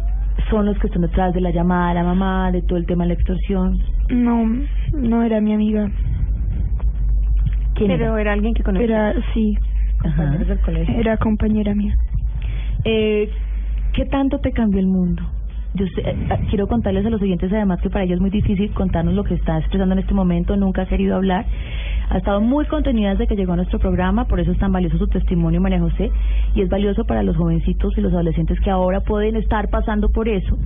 son 0.48 0.66
los 0.66 0.78
que 0.78 0.86
están 0.86 1.02
detrás 1.02 1.34
de 1.34 1.40
la 1.40 1.50
llamada 1.50 1.90
a 1.90 1.94
la 1.94 2.04
mamá, 2.04 2.52
de 2.52 2.62
todo 2.62 2.78
el 2.78 2.86
tema 2.86 3.02
de 3.02 3.08
la 3.08 3.14
extorsión. 3.14 3.78
No, 4.10 4.44
no 4.92 5.22
era 5.24 5.40
mi 5.40 5.52
amiga. 5.52 5.90
¿Quién 7.86 7.98
Pero 7.98 8.16
era 8.18 8.32
alguien 8.32 8.54
que 8.54 8.62
conocía. 8.62 8.86
Era, 8.86 9.14
sí, 9.34 9.56
Ajá. 10.04 10.30
del 10.38 10.58
colegio. 10.60 10.94
era 11.00 11.16
compañera 11.16 11.74
mía. 11.74 11.94
Eh, 12.84 13.30
¿Qué 13.92 14.06
tanto 14.06 14.38
te 14.38 14.52
cambió 14.52 14.80
el 14.80 14.86
mundo? 14.86 15.22
Yo 15.74 15.86
sé- 15.94 16.02
eh, 16.02 16.14
eh, 16.30 16.38
quiero 16.50 16.66
contarles 16.66 17.06
a 17.06 17.10
los 17.10 17.20
oyentes 17.22 17.50
además 17.52 17.80
que 17.80 17.88
para 17.90 18.04
ella 18.04 18.14
es 18.14 18.20
muy 18.20 18.30
difícil 18.30 18.70
contarnos 18.72 19.14
lo 19.14 19.24
que 19.24 19.34
está 19.34 19.58
expresando 19.58 19.94
en 19.94 20.00
este 20.00 20.12
momento, 20.14 20.56
nunca 20.56 20.82
ha 20.82 20.86
querido 20.86 21.16
hablar. 21.16 21.46
Ha 22.10 22.18
estado 22.18 22.40
muy 22.42 22.66
contenida 22.66 23.10
desde 23.10 23.26
que 23.26 23.36
llegó 23.36 23.52
a 23.54 23.56
nuestro 23.56 23.78
programa, 23.78 24.26
por 24.26 24.38
eso 24.40 24.52
es 24.52 24.58
tan 24.58 24.70
valioso 24.72 24.98
su 24.98 25.06
testimonio, 25.08 25.60
María 25.62 25.80
José, 25.80 26.10
y 26.54 26.60
es 26.60 26.68
valioso 26.68 27.04
para 27.04 27.22
los 27.22 27.36
jovencitos 27.36 27.96
y 27.96 28.02
los 28.02 28.12
adolescentes 28.12 28.60
que 28.60 28.70
ahora 28.70 29.00
pueden 29.00 29.36
estar 29.36 29.68
pasando 29.70 30.10
por 30.10 30.28
eso, 30.28 30.58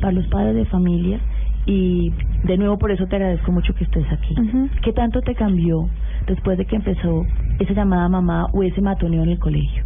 para 0.00 0.12
los 0.12 0.26
padres 0.26 0.54
de 0.54 0.64
familia, 0.66 1.20
y 1.64 2.12
de 2.44 2.56
nuevo 2.58 2.78
por 2.78 2.90
eso 2.90 3.06
te 3.06 3.16
agradezco 3.16 3.52
mucho 3.52 3.72
que 3.74 3.84
estés 3.84 4.04
aquí. 4.12 4.34
Ujú. 4.38 4.68
¿Qué 4.82 4.92
tanto 4.92 5.20
te 5.22 5.34
cambió 5.34 5.88
después 6.30 6.56
de 6.56 6.64
que 6.64 6.76
empezó 6.76 7.26
esa 7.58 7.74
llamada 7.74 8.08
mamá 8.08 8.46
o 8.52 8.62
ese 8.62 8.80
matoneo 8.80 9.22
en 9.24 9.30
el 9.30 9.38
colegio? 9.38 9.84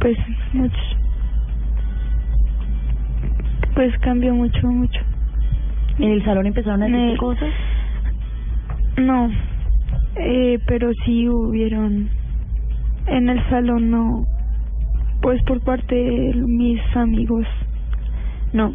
Pues 0.00 0.16
mucho. 0.52 0.78
Pues 3.74 3.92
cambió 3.98 4.32
mucho, 4.34 4.66
mucho. 4.68 5.00
¿En 5.98 6.10
el 6.12 6.24
salón 6.24 6.46
empezaron 6.46 6.82
a 6.82 6.86
decirte 6.86 7.12
Me- 7.12 7.16
cosas? 7.16 7.50
No, 8.96 9.28
eh, 10.16 10.58
pero 10.66 10.92
sí 11.04 11.28
hubieron 11.28 12.08
en 13.06 13.28
el 13.28 13.48
salón 13.50 13.90
no, 13.90 14.26
pues 15.20 15.42
por 15.42 15.60
parte 15.62 15.94
de 15.94 16.34
mis 16.46 16.80
amigos, 16.96 17.44
no, 18.52 18.72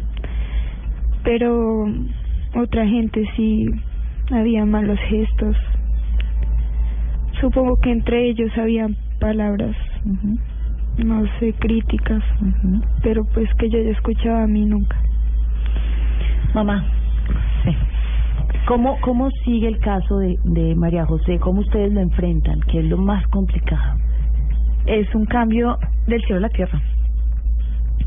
pero 1.24 1.86
otra 2.54 2.86
gente 2.86 3.24
sí 3.34 3.66
había 4.32 4.64
malos 4.64 4.98
gestos. 5.08 5.56
Supongo 7.40 7.76
que 7.76 7.90
entre 7.90 8.28
ellos 8.28 8.50
había 8.58 8.88
palabras, 9.18 9.76
no 10.98 11.24
sé, 11.38 11.52
críticas, 11.54 12.22
pero 13.02 13.24
pues 13.24 13.48
que 13.54 13.70
yo 13.70 13.78
ya 13.78 13.90
escuchaba 13.90 14.42
a 14.44 14.46
mí 14.46 14.66
nunca. 14.66 14.96
Mamá, 16.54 16.84
sí. 17.64 17.74
¿Cómo, 18.66 19.00
¿Cómo 19.00 19.30
sigue 19.44 19.68
el 19.68 19.78
caso 19.78 20.18
de, 20.18 20.38
de 20.44 20.74
María 20.74 21.06
José? 21.06 21.38
¿Cómo 21.38 21.60
ustedes 21.60 21.92
lo 21.92 22.00
enfrentan? 22.00 22.60
¿Qué 22.60 22.80
es 22.80 22.84
lo 22.84 22.98
más 22.98 23.26
complicado? 23.28 23.98
Es 24.86 25.12
un 25.14 25.24
cambio 25.26 25.78
del 26.06 26.20
cielo 26.22 26.38
a 26.38 26.40
la 26.40 26.48
tierra. 26.50 26.80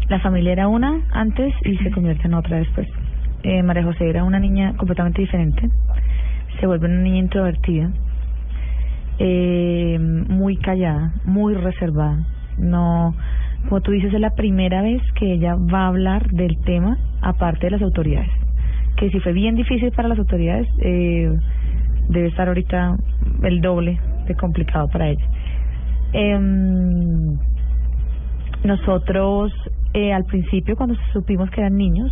La 0.10 0.20
familia 0.20 0.52
era 0.52 0.68
una 0.68 1.02
antes 1.12 1.54
y 1.64 1.78
se 1.78 1.92
convierte 1.92 2.28
en 2.28 2.34
otra 2.34 2.58
después. 2.58 2.88
Eh, 3.44 3.64
María 3.64 3.84
José 3.84 4.10
era 4.10 4.24
una 4.24 4.40
niña 4.40 4.74
completamente 4.78 5.22
diferente. 5.22 5.70
Se 6.60 6.68
vuelve 6.68 6.88
una 6.88 7.02
niña 7.02 7.20
introvertida, 7.20 7.92
eh, 9.20 9.98
muy 10.00 10.58
callada, 10.58 11.14
muy 11.26 11.54
reservada. 11.56 12.26
No, 12.58 13.16
como 13.68 13.82
tú 13.82 13.92
dices, 13.92 14.14
es 14.14 14.20
la 14.20 14.36
primera 14.36 14.82
vez 14.82 15.02
que 15.14 15.34
ella 15.34 15.56
va 15.56 15.86
a 15.86 15.88
hablar 15.88 16.30
del 16.32 16.58
tema 16.64 16.98
aparte 17.22 17.68
de 17.68 17.72
las 17.72 17.82
autoridades. 17.82 18.30
Que 18.98 19.10
si 19.10 19.20
fue 19.20 19.34
bien 19.34 19.56
difícil 19.56 19.92
para 19.92 20.08
las 20.08 20.20
autoridades, 20.20 20.68
eh, 20.80 21.32
debe 22.10 22.28
estar 22.28 22.48
ahorita 22.48 22.98
el 23.44 23.62
doble 23.62 24.00
de 24.28 24.36
complicado 24.36 24.88
para 24.90 25.10
ella. 25.10 25.26
Eh, 26.14 26.40
nosotros, 28.64 29.52
eh, 29.94 30.14
al 30.14 30.24
principio, 30.26 30.76
cuando 30.76 30.96
supimos 31.12 31.50
que 31.50 31.62
eran 31.62 31.76
niños, 31.76 32.12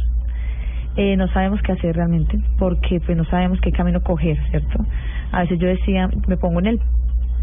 eh, 0.97 1.15
no 1.15 1.27
sabemos 1.30 1.62
qué 1.62 1.71
hacer 1.71 1.95
realmente, 1.95 2.39
porque 2.58 2.99
pues 2.99 3.17
no 3.17 3.25
sabemos 3.25 3.60
qué 3.62 3.71
camino 3.71 4.01
coger, 4.01 4.38
¿cierto? 4.49 4.86
A 5.32 5.41
veces 5.41 5.60
yo 5.60 5.67
decía, 5.67 6.10
me 6.27 6.38
pongo 6.38 6.60
en 6.60 6.67
el 6.67 6.80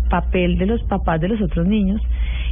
papel 0.08 0.58
de 0.58 0.66
los 0.66 0.82
papás 0.84 1.20
de 1.20 1.28
los 1.28 1.40
otros 1.40 1.66
niños 1.66 2.00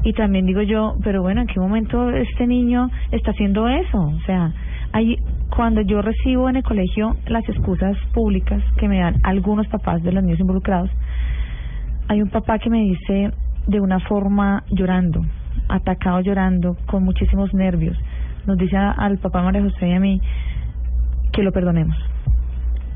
y 0.04 0.12
también 0.12 0.46
digo 0.46 0.62
yo, 0.62 0.96
pero 1.02 1.22
bueno, 1.22 1.40
¿en 1.40 1.46
qué 1.46 1.59
momento 1.59 2.11
este 2.11 2.46
niño 2.46 2.90
está 3.11 3.30
haciendo 3.32 3.68
eso? 3.68 3.98
O 3.98 4.20
sea, 4.26 4.52
hay, 4.92 5.18
cuando 5.54 5.80
yo 5.80 6.02
recibo 6.02 6.48
en 6.48 6.56
el 6.56 6.62
colegio 6.62 7.16
las 7.26 7.46
excusas 7.48 7.96
públicas 8.12 8.62
que 8.78 8.88
me 8.88 9.00
dan 9.00 9.16
algunos 9.22 9.66
papás 9.68 10.02
de 10.02 10.12
los 10.12 10.22
niños 10.22 10.40
involucrados, 10.40 10.90
hay 12.09 12.22
un 12.22 12.28
papá 12.28 12.59
que 12.59 12.70
me 12.70 12.82
dice 12.82 13.32
de 13.66 13.80
una 13.80 13.98
forma 14.00 14.62
llorando, 14.70 15.24
atacado 15.68 16.20
llorando, 16.20 16.76
con 16.87 17.02
muchísimos 17.02 17.52
nervios, 17.52 17.98
nos 18.46 18.56
dice 18.59 18.76
al 18.76 19.18
papá 19.18 19.42
María 19.42 19.62
José 19.62 19.88
y 19.88 19.92
a 19.92 20.00
mí 20.00 20.20
que 21.32 21.42
lo 21.42 21.52
perdonemos, 21.52 21.96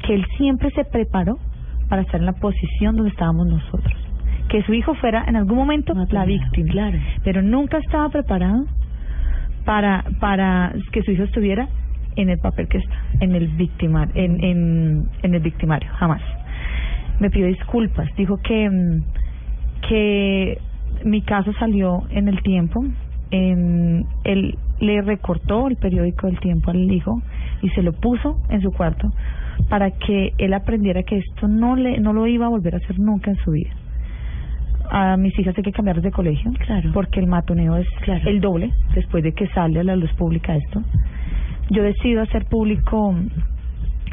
que 0.06 0.14
él 0.14 0.24
siempre 0.36 0.70
se 0.70 0.84
preparó 0.84 1.38
para 1.88 2.02
estar 2.02 2.20
en 2.20 2.26
la 2.26 2.32
posición 2.32 2.96
donde 2.96 3.10
estábamos 3.10 3.46
nosotros, 3.46 3.94
que 4.48 4.62
su 4.62 4.72
hijo 4.72 4.94
fuera 4.94 5.24
en 5.26 5.36
algún 5.36 5.56
momento 5.56 5.92
la 6.10 6.24
víctima, 6.24 6.70
claro. 6.70 6.98
pero 7.24 7.42
nunca 7.42 7.78
estaba 7.78 8.08
preparado 8.08 8.64
para 9.64 10.04
para 10.20 10.72
que 10.92 11.02
su 11.02 11.10
hijo 11.12 11.24
estuviera 11.24 11.68
en 12.16 12.28
el 12.28 12.38
papel 12.38 12.68
que 12.68 12.78
está, 12.78 12.96
en 13.20 13.34
el 13.34 13.48
victimar, 13.48 14.08
en, 14.14 14.42
en, 14.42 15.08
en 15.22 15.34
el 15.34 15.40
victimario, 15.40 15.90
jamás. 15.94 16.22
Me 17.20 17.30
pidió 17.30 17.46
disculpas, 17.46 18.08
dijo 18.16 18.38
que 18.42 18.68
mm, 18.68 19.02
que 19.88 20.58
mi 21.04 21.22
caso 21.22 21.52
salió 21.54 22.02
en 22.10 22.28
el 22.28 22.42
tiempo, 22.42 22.84
en 23.30 24.06
él 24.24 24.58
le 24.80 25.02
recortó 25.02 25.68
el 25.68 25.76
periódico 25.76 26.26
del 26.26 26.40
tiempo 26.40 26.70
al 26.70 26.90
hijo 26.90 27.20
y 27.62 27.68
se 27.70 27.82
lo 27.82 27.92
puso 27.92 28.36
en 28.48 28.60
su 28.62 28.72
cuarto 28.72 29.10
para 29.68 29.90
que 29.90 30.32
él 30.38 30.54
aprendiera 30.54 31.02
que 31.02 31.18
esto 31.18 31.46
no 31.48 31.76
le 31.76 32.00
no 32.00 32.12
lo 32.12 32.26
iba 32.26 32.46
a 32.46 32.48
volver 32.48 32.74
a 32.74 32.78
hacer 32.78 32.98
nunca 32.98 33.30
en 33.30 33.36
su 33.38 33.50
vida. 33.52 33.70
A 34.92 35.16
mis 35.16 35.38
hijas 35.38 35.56
hay 35.56 35.62
que 35.62 35.70
cambiarles 35.72 36.02
de 36.02 36.10
colegio, 36.10 36.50
Claro. 36.66 36.90
porque 36.92 37.20
el 37.20 37.26
matoneo 37.28 37.76
es 37.76 37.86
Claro. 38.02 38.28
el 38.28 38.40
doble 38.40 38.72
después 38.94 39.22
de 39.22 39.32
que 39.32 39.46
sale 39.48 39.78
a 39.80 39.84
la 39.84 39.94
luz 39.94 40.12
pública 40.14 40.56
esto. 40.56 40.82
Yo 41.70 41.82
decido 41.84 42.22
hacer 42.22 42.46
público 42.46 43.14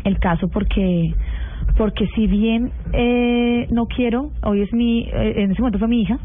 el 0.04 0.20
caso 0.20 0.48
porque 0.50 1.14
porque 1.78 2.08
si 2.16 2.28
bien 2.28 2.72
eh, 2.94 3.68
no 3.72 3.86
quiero, 3.88 4.32
hoy 4.44 4.62
es 4.62 4.74
mi, 4.74 5.02
eh, 5.02 5.34
en 5.44 5.52
ese 5.52 5.62
momento 5.62 5.80
fue 5.80 5.88
mi 5.88 6.02
hija, 6.02 6.18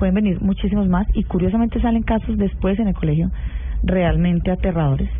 pueden 0.00 0.14
venir 0.14 0.40
muchísimos 0.40 0.88
más 0.88 1.06
y 1.12 1.24
curiosamente 1.24 1.78
salen 1.78 2.02
casos 2.02 2.38
después 2.38 2.78
en 2.78 2.88
el 2.88 2.94
colegio 2.94 3.30
realmente 3.82 4.50
aterradores. 4.50 5.10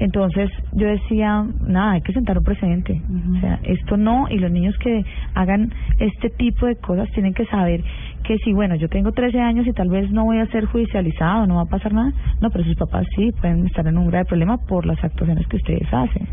Entonces 0.00 0.50
yo 0.72 0.88
decía, 0.88 1.44
nada, 1.60 1.92
hay 1.92 2.00
que 2.00 2.12
sentar 2.12 2.36
un 2.36 2.42
precedente. 2.42 3.00
O 3.36 3.40
sea, 3.40 3.60
esto 3.62 3.96
no, 3.96 4.26
y 4.28 4.38
los 4.38 4.50
niños 4.50 4.74
que 4.78 5.04
hagan 5.34 5.72
este 5.98 6.30
tipo 6.30 6.66
de 6.66 6.74
cosas 6.76 7.08
tienen 7.14 7.34
que 7.34 7.44
saber 7.46 7.84
que 8.24 8.36
si, 8.38 8.52
bueno, 8.52 8.74
yo 8.74 8.88
tengo 8.88 9.12
13 9.12 9.38
años 9.38 9.66
y 9.66 9.72
tal 9.72 9.90
vez 9.90 10.10
no 10.10 10.24
voy 10.24 10.38
a 10.38 10.46
ser 10.46 10.64
judicializado, 10.64 11.46
no 11.46 11.56
va 11.56 11.62
a 11.62 11.66
pasar 11.66 11.92
nada, 11.92 12.12
no, 12.40 12.50
pero 12.50 12.64
sus 12.64 12.76
papás 12.76 13.06
sí 13.14 13.30
pueden 13.40 13.66
estar 13.66 13.86
en 13.86 13.96
un 13.96 14.08
grave 14.08 14.24
problema 14.24 14.56
por 14.56 14.86
las 14.86 15.02
actuaciones 15.04 15.46
que 15.46 15.56
ustedes 15.56 15.86
hacen. 15.92 16.26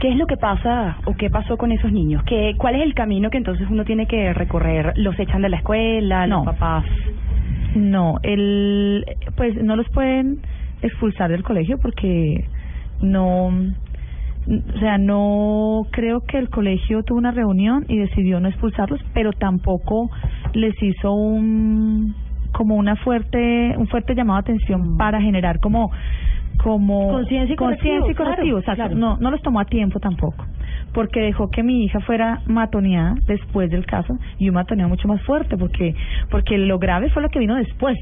¿Qué 0.00 0.10
es 0.10 0.16
lo 0.16 0.26
que 0.26 0.36
pasa 0.36 0.98
o 1.06 1.14
qué 1.14 1.30
pasó 1.30 1.56
con 1.56 1.72
esos 1.72 1.90
niños? 1.90 2.22
¿Qué, 2.24 2.54
¿Cuál 2.58 2.76
es 2.76 2.82
el 2.82 2.94
camino 2.94 3.30
que 3.30 3.38
entonces 3.38 3.66
uno 3.70 3.84
tiene 3.84 4.06
que 4.06 4.32
recorrer? 4.34 4.92
¿Los 4.96 5.18
echan 5.18 5.42
de 5.42 5.48
la 5.48 5.56
escuela? 5.56 6.26
¿Los 6.26 6.38
No. 6.40 6.44
papás? 6.44 6.84
No, 7.74 8.16
el, 8.22 9.04
pues 9.36 9.54
no 9.62 9.76
los 9.76 9.88
pueden 9.90 10.38
expulsar 10.82 11.30
del 11.30 11.42
colegio 11.42 11.78
porque 11.78 12.44
no, 13.02 13.46
o 13.48 14.78
sea, 14.80 14.98
no 14.98 15.82
creo 15.92 16.20
que 16.20 16.38
el 16.38 16.48
colegio 16.48 17.02
tuvo 17.02 17.18
una 17.18 17.32
reunión 17.32 17.84
y 17.88 17.96
decidió 17.98 18.40
no 18.40 18.48
expulsarlos, 18.48 19.00
pero 19.12 19.32
tampoco 19.32 20.10
les 20.54 20.74
hizo 20.82 21.12
un 21.12 22.14
como 22.52 22.76
una 22.76 22.96
fuerte 22.96 23.74
un 23.76 23.86
fuerte 23.88 24.14
llamado 24.14 24.40
de 24.40 24.52
atención 24.52 24.96
para 24.96 25.20
generar 25.20 25.60
como 25.60 25.90
como 26.62 27.08
Conciencia 27.08 27.54
y 27.54 27.56
correctivo, 27.56 27.94
conciencia 27.94 28.12
y 28.12 28.14
claro, 28.14 28.30
correctivo, 28.30 28.58
exacto. 28.58 28.82
claro. 28.82 28.96
no 28.96 29.16
no 29.18 29.30
los 29.30 29.42
tomó 29.42 29.60
a 29.60 29.64
tiempo 29.64 30.00
tampoco 30.00 30.44
porque 30.92 31.20
dejó 31.20 31.50
que 31.50 31.62
mi 31.62 31.84
hija 31.84 32.00
fuera 32.00 32.40
matoneada 32.46 33.16
después 33.26 33.70
del 33.70 33.84
caso 33.84 34.18
y 34.38 34.48
un 34.48 34.54
matoneo 34.54 34.88
mucho 34.88 35.08
más 35.08 35.20
fuerte 35.22 35.56
porque 35.56 35.94
porque 36.30 36.56
lo 36.56 36.78
grave 36.78 37.10
fue 37.10 37.22
lo 37.22 37.28
que 37.28 37.38
vino 37.38 37.54
después 37.56 37.98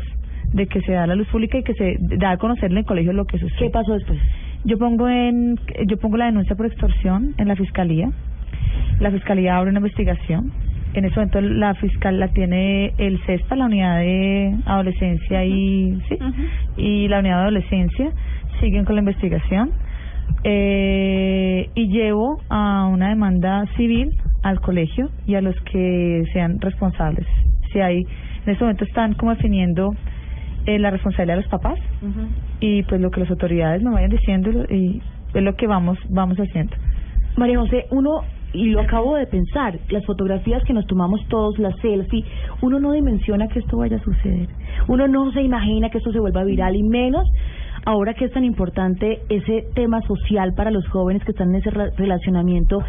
de 0.53 0.67
que 0.67 0.81
se 0.83 0.93
da 0.93 1.07
la 1.07 1.17
luz 1.17 1.27
pública 1.29 1.59
y 1.59 1.65
que 1.65 1.75
se 1.75 1.97
da 1.99 2.31
a 2.31 2.37
conocer 2.37 2.71
en 2.71 2.79
el 2.79 2.85
colegio 2.85 3.13
lo 3.13 3.25
que 3.25 3.39
sucede. 3.39 3.59
¿Qué 3.59 3.71
pasó 3.71 3.95
después? 3.95 4.21
Yo 4.65 4.79
pongo 4.79 5.09
en 5.09 5.59
yo 5.87 5.97
pongo 5.99 6.17
la 6.17 6.27
denuncia 6.27 6.55
por 6.55 6.67
extorsión 6.67 7.35
en 7.39 7.49
la 7.49 7.57
fiscalía. 7.57 8.11
La 9.01 9.11
fiscalía 9.11 9.57
abre 9.57 9.71
una 9.71 9.81
investigación. 9.81 10.53
En 10.95 11.05
ese 11.05 11.17
momento 11.17 11.41
la 11.41 11.75
fiscal 11.75 12.21
la 12.21 12.29
tiene 12.29 12.95
el 12.99 13.19
CESPA, 13.27 13.57
la 13.57 13.67
unidad 13.67 13.99
de 13.99 14.55
adolescencia 14.65 15.45
y 15.45 16.01
sí, 16.09 16.19
y 16.77 17.09
la 17.09 17.19
unidad 17.19 17.39
de 17.39 17.43
adolescencia 17.43 18.13
siguen 18.61 18.85
con 18.85 18.97
la 18.97 19.01
investigación. 19.01 19.73
Eh, 20.43 21.69
y 21.75 21.89
llevo 21.89 22.41
a 22.49 22.87
una 22.87 23.11
demanda 23.11 23.65
civil 23.77 24.11
al 24.43 24.61
colegio 24.61 25.11
y 25.27 25.35
a 25.35 25.41
los 25.41 25.55
que 25.63 26.25
sean 26.33 26.61
responsables. 26.61 27.27
Si 27.73 27.81
hay, 27.81 27.99
en 27.99 28.53
este 28.53 28.65
momento 28.65 28.85
están 28.85 29.15
como 29.15 29.35
definiendo 29.35 29.95
eh, 30.67 30.79
la 30.79 30.91
responsabilidad 30.91 31.37
de 31.37 31.43
los 31.43 31.51
papás 31.51 31.79
y 32.61 32.83
pues 32.85 33.01
lo 33.01 33.11
que 33.11 33.21
las 33.21 33.31
autoridades 33.31 33.83
nos 33.83 33.95
vayan 33.95 34.11
diciendo 34.11 34.65
y 34.71 35.03
es 35.35 35.43
lo 35.43 35.55
que 35.57 35.67
vamos 35.67 35.99
vamos 36.09 36.39
haciendo. 36.39 36.75
María 37.37 37.59
José, 37.59 37.87
uno, 37.91 38.21
y 38.53 38.67
lo 38.67 38.81
acabo 38.81 39.17
de 39.17 39.27
pensar, 39.27 39.79
las 39.91 40.07
fotografías 40.07 40.63
que 40.65 40.73
nos 40.73 40.87
tomamos 40.87 41.27
todos, 41.29 41.59
las 41.59 41.77
selfie, 41.81 42.25
uno 42.63 42.79
no 42.79 42.93
dimensiona 42.93 43.49
que 43.49 43.59
esto 43.59 43.79
vaya 43.79 43.97
a 43.97 44.01
suceder. 44.05 44.49
Uno 44.87 45.09
no 45.09 45.33
se 45.33 45.43
imagina 45.43 45.91
que 45.91 45.99
esto 45.99 46.13
se 46.13 46.21
vuelva 46.21 46.45
viral 46.45 46.77
y 46.77 46.83
menos 46.85 47.27
ahora 47.87 48.15
que 48.15 48.25
es 48.27 48.33
tan 48.33 48.45
importante 48.45 49.21
ese 49.29 49.65
tema 49.75 50.01
social 50.03 50.53
para 50.57 50.71
los 50.71 50.87
jóvenes 50.89 51.23
que 51.25 51.33
están 51.33 51.51
en 51.51 51.57
ese 51.57 51.71
re- 51.71 51.91
relacionamiento, 51.97 52.83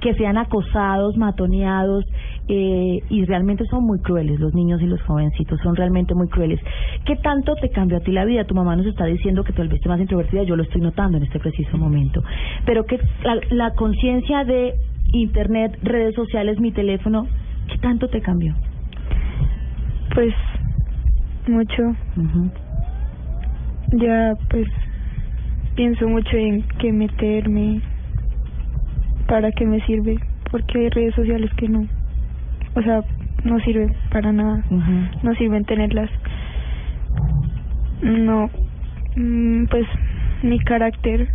que 0.00 0.14
sean 0.14 0.38
acosados, 0.38 1.16
matoneados, 1.16 2.04
eh, 2.48 3.00
y 3.10 3.24
realmente 3.24 3.64
son 3.66 3.84
muy 3.84 3.98
crueles 4.00 4.38
los 4.40 4.54
niños 4.54 4.80
y 4.80 4.86
los 4.86 5.02
jovencitos, 5.02 5.60
son 5.62 5.74
realmente 5.76 6.14
muy 6.14 6.28
crueles. 6.28 6.60
¿Qué 7.04 7.16
tanto 7.16 7.54
te 7.56 7.68
cambió 7.70 7.98
a 7.98 8.00
ti 8.00 8.12
la 8.12 8.24
vida? 8.24 8.44
Tu 8.44 8.54
mamá 8.54 8.76
nos 8.76 8.86
está 8.86 9.04
diciendo 9.06 9.42
que 9.44 9.52
te 9.52 9.60
volviste 9.60 9.88
más 9.88 10.00
introvertida, 10.00 10.44
yo 10.44 10.56
lo 10.56 10.62
estoy 10.62 10.80
notando 10.80 11.16
en 11.18 11.24
este 11.24 11.40
preciso 11.40 11.76
momento. 11.76 12.22
Pero 12.64 12.84
que 12.84 12.98
la, 13.24 13.38
la 13.50 13.70
conciencia 13.74 14.44
de 14.44 14.74
internet, 15.12 15.78
redes 15.82 16.14
sociales, 16.14 16.60
mi 16.60 16.70
teléfono, 16.70 17.26
¿qué 17.70 17.78
tanto 17.78 18.08
te 18.08 18.20
cambió? 18.20 18.54
Pues 20.14 20.32
mucho. 21.48 21.82
Ya 23.92 24.34
pues 24.50 24.66
pienso 25.74 26.08
mucho 26.08 26.36
en 26.36 26.62
qué 26.78 26.92
meterme, 26.92 27.80
para 29.26 29.50
qué 29.52 29.64
me 29.64 29.80
sirve, 29.86 30.16
porque 30.50 30.78
hay 30.78 30.88
redes 30.90 31.14
sociales 31.14 31.50
que 31.56 31.68
no, 31.68 31.86
o 32.74 32.82
sea, 32.82 33.00
no 33.44 33.58
sirven 33.60 33.94
para 34.10 34.32
nada, 34.32 34.64
no 35.22 35.34
sirven 35.36 35.64
tenerlas. 35.64 36.10
No, 38.02 38.50
mm, 39.16 39.64
pues 39.66 39.86
mi 40.42 40.58
carácter 40.60 41.28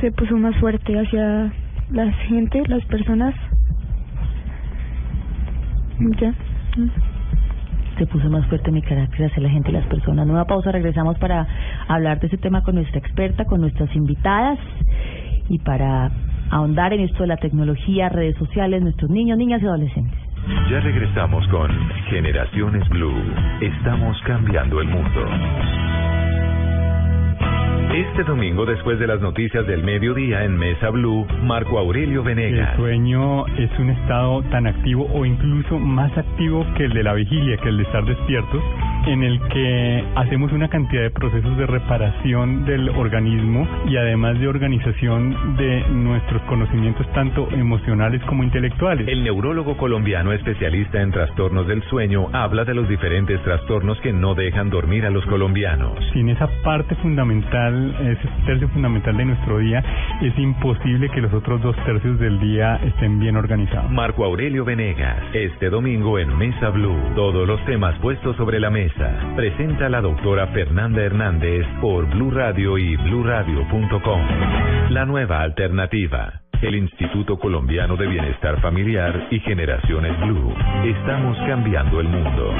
se 0.00 0.10
puso 0.12 0.36
más 0.38 0.56
fuerte 0.56 0.98
hacia 0.98 1.52
la 1.90 2.12
gente, 2.28 2.62
las 2.66 2.84
personas, 2.86 3.34
Ya. 6.18 6.34
Se 8.00 8.06
puso 8.06 8.30
más 8.30 8.46
fuerte 8.46 8.72
mi 8.72 8.80
carácter 8.80 9.26
hacia 9.26 9.42
la 9.42 9.50
gente 9.50 9.68
y 9.68 9.74
las 9.74 9.84
personas. 9.84 10.26
Nueva 10.26 10.46
pausa, 10.46 10.72
regresamos 10.72 11.18
para 11.18 11.46
hablar 11.86 12.18
de 12.18 12.28
ese 12.28 12.38
tema 12.38 12.62
con 12.62 12.76
nuestra 12.76 12.98
experta, 12.98 13.44
con 13.44 13.60
nuestras 13.60 13.94
invitadas 13.94 14.58
y 15.50 15.58
para 15.58 16.10
ahondar 16.50 16.94
en 16.94 17.00
esto 17.00 17.24
de 17.24 17.26
la 17.26 17.36
tecnología, 17.36 18.08
redes 18.08 18.38
sociales, 18.38 18.80
nuestros 18.80 19.10
niños, 19.10 19.36
niñas 19.36 19.60
y 19.62 19.66
adolescentes. 19.66 20.18
Ya 20.70 20.80
regresamos 20.80 21.46
con 21.48 21.70
Generaciones 22.08 22.88
Blue. 22.88 23.22
Estamos 23.60 24.18
cambiando 24.22 24.80
el 24.80 24.88
mundo. 24.88 26.09
Este 27.94 28.22
domingo, 28.22 28.64
después 28.64 29.00
de 29.00 29.06
las 29.08 29.20
noticias 29.20 29.66
del 29.66 29.82
mediodía 29.82 30.44
en 30.44 30.56
Mesa 30.56 30.90
Blue, 30.90 31.26
Marco 31.42 31.76
Aurelio 31.76 32.22
Venegas. 32.22 32.70
El 32.70 32.76
sueño 32.76 33.44
es 33.58 33.68
un 33.80 33.90
estado 33.90 34.42
tan 34.44 34.68
activo 34.68 35.08
o 35.12 35.26
incluso 35.26 35.76
más 35.76 36.16
activo 36.16 36.64
que 36.76 36.84
el 36.84 36.92
de 36.92 37.02
la 37.02 37.14
vigilia, 37.14 37.56
que 37.56 37.68
el 37.68 37.78
de 37.78 37.82
estar 37.82 38.04
despiertos, 38.04 38.62
en 39.06 39.22
el 39.22 39.40
que 39.48 40.04
hacemos 40.16 40.52
una 40.52 40.68
cantidad 40.68 41.02
de 41.02 41.10
procesos 41.10 41.56
de 41.56 41.66
reparación 41.66 42.64
del 42.64 42.88
organismo 42.90 43.66
y 43.88 43.96
además 43.96 44.38
de 44.38 44.48
organización 44.48 45.56
de 45.56 45.84
nuestros 45.90 46.42
conocimientos 46.42 47.06
tanto 47.12 47.48
emocionales 47.52 48.22
como 48.24 48.42
intelectuales. 48.44 49.08
El 49.08 49.24
neurólogo 49.24 49.76
colombiano 49.76 50.32
especialista 50.32 51.00
en 51.00 51.10
trastornos 51.10 51.66
del 51.66 51.82
sueño 51.84 52.28
habla 52.32 52.64
de 52.64 52.74
los 52.74 52.88
diferentes 52.88 53.42
trastornos 53.42 53.98
que 54.00 54.12
no 54.12 54.34
dejan 54.34 54.70
dormir 54.70 55.06
a 55.06 55.10
los 55.10 55.24
colombianos. 55.26 55.98
Sin 56.12 56.28
esa 56.28 56.48
parte 56.62 56.94
fundamental, 56.96 57.96
ese 58.00 58.28
tercio 58.46 58.68
fundamental 58.68 59.16
de 59.16 59.24
nuestro 59.24 59.58
día, 59.58 59.82
es 60.20 60.38
imposible 60.38 61.08
que 61.10 61.20
los 61.20 61.32
otros 61.32 61.62
dos 61.62 61.76
tercios 61.84 62.18
del 62.18 62.38
día 62.40 62.76
estén 62.84 63.18
bien 63.18 63.36
organizados. 63.36 63.90
Marco 63.90 64.24
Aurelio 64.24 64.64
Venegas, 64.64 65.22
este 65.32 65.70
domingo 65.70 66.18
en 66.18 66.36
Mesa 66.36 66.70
Blue, 66.70 66.98
todos 67.14 67.46
los 67.46 67.64
temas 67.64 67.98
puestos 67.98 68.36
sobre 68.36 68.60
la 68.60 68.70
mesa. 68.70 68.89
Presenta 69.36 69.88
la 69.88 70.00
doctora 70.00 70.46
Fernanda 70.48 71.02
Hernández 71.02 71.66
por 71.80 72.06
Blue 72.08 72.30
Radio 72.30 72.78
y 72.78 72.96
bluradio.com. 72.96 74.20
La 74.90 75.04
nueva 75.04 75.40
alternativa. 75.40 76.42
El 76.60 76.74
Instituto 76.74 77.38
Colombiano 77.38 77.96
de 77.96 78.06
Bienestar 78.06 78.60
Familiar 78.60 79.28
y 79.30 79.40
Generaciones 79.40 80.18
Blue. 80.20 80.54
Estamos 80.84 81.38
cambiando 81.46 82.00
el 82.00 82.08
mundo. 82.08 82.54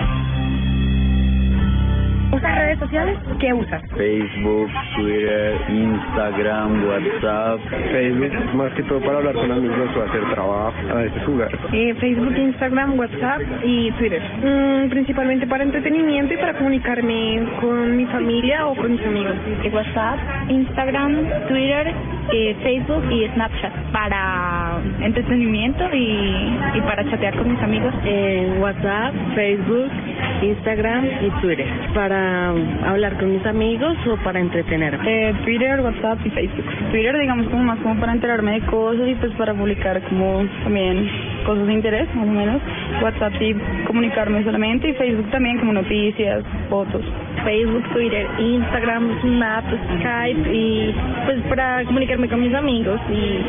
¿Usas 2.32 2.58
redes 2.58 2.78
sociales? 2.78 3.18
¿Qué 3.40 3.52
usas? 3.52 3.82
Facebook, 3.96 4.70
Twitter, 4.96 5.56
Instagram, 5.68 6.86
WhatsApp. 6.86 7.60
Facebook, 7.90 8.54
más 8.54 8.72
que 8.74 8.84
todo 8.84 9.00
para 9.00 9.18
hablar 9.18 9.34
con 9.34 9.50
amigos 9.50 9.90
o 9.96 10.02
hacer 10.02 10.22
trabajo, 10.32 10.72
a 10.90 10.94
veces 10.94 11.24
jugar. 11.24 11.50
Eh, 11.72 11.94
Facebook, 11.98 12.36
Instagram, 12.36 12.98
WhatsApp 12.98 13.40
y 13.64 13.90
Twitter. 13.92 14.22
Mm, 14.44 14.90
principalmente 14.90 15.46
para 15.48 15.64
entretenimiento 15.64 16.34
y 16.34 16.36
para 16.36 16.54
comunicarme 16.54 17.48
con 17.60 17.96
mi 17.96 18.06
familia 18.06 18.66
o 18.68 18.76
con 18.76 18.92
mis 18.92 19.04
amigos. 19.04 19.34
WhatsApp, 19.72 20.18
Instagram, 20.48 21.16
Twitter, 21.48 21.92
eh, 22.32 22.56
Facebook 22.62 23.10
y 23.10 23.26
Snapchat 23.34 23.72
para 23.92 24.78
entretenimiento 25.00 25.84
y, 25.92 26.58
y 26.74 26.80
para 26.82 27.04
chatear 27.10 27.36
con 27.36 27.50
mis 27.50 27.60
amigos. 27.60 27.92
En 28.04 28.62
WhatsApp, 28.62 29.14
Facebook, 29.34 29.90
Instagram 30.42 31.04
y 31.04 31.30
Twitter. 31.40 31.66
Para 31.94 32.50
hablar 32.86 33.18
con 33.18 33.32
mis 33.32 33.44
amigos 33.46 33.96
o 34.06 34.16
para 34.24 34.40
entretenerme. 34.40 35.04
Eh, 35.06 35.34
Twitter, 35.44 35.80
WhatsApp 35.80 36.18
y 36.24 36.30
Facebook. 36.30 36.64
Twitter, 36.90 37.18
digamos, 37.18 37.48
como 37.48 37.62
más 37.64 37.78
como 37.80 37.98
para 38.00 38.12
enterarme 38.12 38.60
de 38.60 38.66
cosas 38.66 39.08
y 39.08 39.14
pues 39.16 39.32
para 39.32 39.54
publicar 39.54 40.00
como 40.02 40.44
también 40.64 41.08
cosas 41.44 41.66
de 41.66 41.72
interés, 41.72 42.14
más 42.14 42.28
o 42.28 42.32
menos. 42.32 42.62
WhatsApp 43.02 43.32
y 43.40 43.54
comunicarme 43.86 44.44
solamente 44.44 44.88
y 44.88 44.94
Facebook 44.94 45.30
también 45.30 45.58
como 45.58 45.72
noticias, 45.72 46.44
fotos. 46.68 47.02
Facebook, 47.44 47.84
Twitter, 47.92 48.26
Instagram, 48.38 49.20
Snap, 49.22 49.64
Skype 49.98 50.54
y 50.54 50.94
pues 51.26 51.42
para 51.48 51.84
comunicarme 51.84 52.28
con 52.28 52.40
mis 52.40 52.54
amigos 52.54 53.00
y 53.10 53.40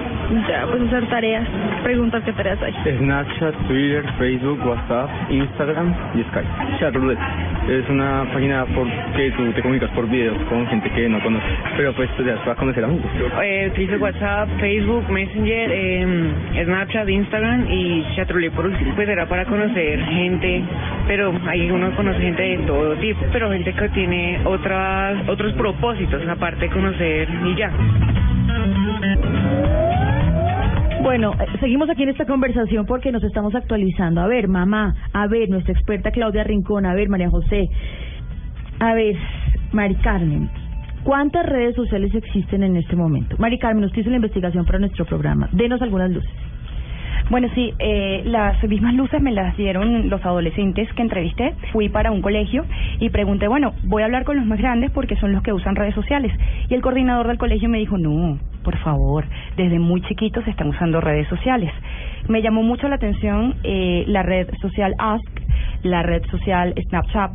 ya 0.47 0.65
pues 0.69 0.81
hacer 0.83 1.07
tareas, 1.09 1.47
preguntas 1.83 2.23
qué 2.23 2.33
tareas 2.33 2.61
hay. 2.61 2.73
Snapchat, 2.97 3.55
Twitter, 3.67 4.03
Facebook, 4.17 4.59
WhatsApp, 4.65 5.09
Instagram 5.29 5.93
y 6.15 6.23
Skype. 6.23 7.50
Es 7.69 7.89
una 7.89 8.25
página 8.33 8.65
por 8.65 8.87
que 9.15 9.31
tú 9.31 9.51
te 9.53 9.61
comunicas 9.61 9.89
por 9.91 10.07
videos 10.09 10.37
con 10.49 10.65
gente 10.67 10.89
que 10.91 11.07
no 11.07 11.21
conoces, 11.21 11.49
pero 11.77 11.93
pues 11.93 12.09
te 12.17 12.23
das 12.23 12.39
para 12.39 12.55
conocer 12.55 12.83
amigos. 12.83 13.05
Eh, 13.43 13.69
utilizo 13.71 13.97
WhatsApp, 13.97 14.49
Facebook, 14.59 15.09
Messenger, 15.09 15.69
eh, 15.71 16.63
Snapchat, 16.65 17.09
Instagram 17.09 17.67
y 17.69 18.05
Chatroulette 18.15 18.53
por. 18.53 18.71
Pues 18.95 19.09
era 19.09 19.25
para 19.27 19.45
conocer 19.45 20.03
gente, 20.05 20.63
pero 21.07 21.33
ahí 21.47 21.69
uno 21.71 21.91
conoce 21.95 22.19
gente 22.19 22.41
de 22.41 22.57
todo 22.59 22.95
tipo, 22.95 23.25
pero 23.31 23.51
gente 23.51 23.73
que 23.73 23.89
tiene 23.89 24.39
otras 24.45 25.27
otros 25.27 25.53
propósitos 25.53 26.27
aparte 26.27 26.61
de 26.61 26.69
conocer 26.69 27.27
y 27.45 27.55
ya. 27.55 27.71
Bueno, 31.01 31.33
eh, 31.33 31.45
seguimos 31.59 31.89
aquí 31.89 32.03
en 32.03 32.09
esta 32.09 32.25
conversación 32.25 32.85
porque 32.85 33.11
nos 33.11 33.23
estamos 33.23 33.55
actualizando. 33.55 34.21
A 34.21 34.27
ver, 34.27 34.47
mamá, 34.47 34.95
a 35.13 35.27
ver, 35.27 35.49
nuestra 35.49 35.73
experta 35.73 36.11
Claudia 36.11 36.43
Rincón, 36.43 36.85
a 36.85 36.93
ver, 36.93 37.09
María 37.09 37.29
José, 37.29 37.69
a 38.79 38.93
ver, 38.93 39.15
Mari 39.71 39.95
Carmen, 39.95 40.49
¿cuántas 41.03 41.45
redes 41.47 41.75
sociales 41.75 42.13
existen 42.13 42.61
en 42.63 42.75
este 42.77 42.95
momento? 42.95 43.35
Mari 43.39 43.57
Carmen, 43.57 43.85
usted 43.85 44.01
hizo 44.01 44.11
la 44.11 44.17
investigación 44.17 44.63
para 44.63 44.77
nuestro 44.77 45.05
programa. 45.05 45.49
Denos 45.53 45.81
algunas 45.81 46.11
luces. 46.11 46.50
Bueno, 47.31 47.47
sí, 47.55 47.73
eh, 47.79 48.23
las 48.25 48.61
mismas 48.63 48.93
luces 48.93 49.21
me 49.21 49.31
las 49.31 49.55
dieron 49.55 50.09
los 50.09 50.25
adolescentes 50.25 50.91
que 50.91 51.01
entrevisté. 51.01 51.53
Fui 51.71 51.87
para 51.87 52.11
un 52.11 52.21
colegio 52.21 52.65
y 52.99 53.07
pregunté, 53.07 53.47
bueno, 53.47 53.73
voy 53.83 54.01
a 54.01 54.05
hablar 54.07 54.25
con 54.25 54.35
los 54.35 54.45
más 54.45 54.59
grandes 54.59 54.91
porque 54.91 55.15
son 55.15 55.31
los 55.31 55.41
que 55.41 55.53
usan 55.53 55.77
redes 55.77 55.95
sociales. 55.95 56.33
Y 56.67 56.73
el 56.73 56.81
coordinador 56.81 57.29
del 57.29 57.37
colegio 57.37 57.69
me 57.69 57.77
dijo, 57.77 57.97
no, 57.97 58.37
por 58.65 58.77
favor, 58.79 59.23
desde 59.55 59.79
muy 59.79 60.01
chiquitos 60.01 60.45
están 60.45 60.67
usando 60.67 60.99
redes 60.99 61.25
sociales. 61.29 61.71
Me 62.27 62.41
llamó 62.41 62.63
mucho 62.63 62.89
la 62.89 62.95
atención 62.95 63.55
eh, 63.63 64.03
la 64.07 64.23
red 64.23 64.49
social 64.61 64.93
Ask, 64.97 65.23
la 65.83 66.03
red 66.03 66.23
social 66.29 66.73
Snapchat, 66.89 67.31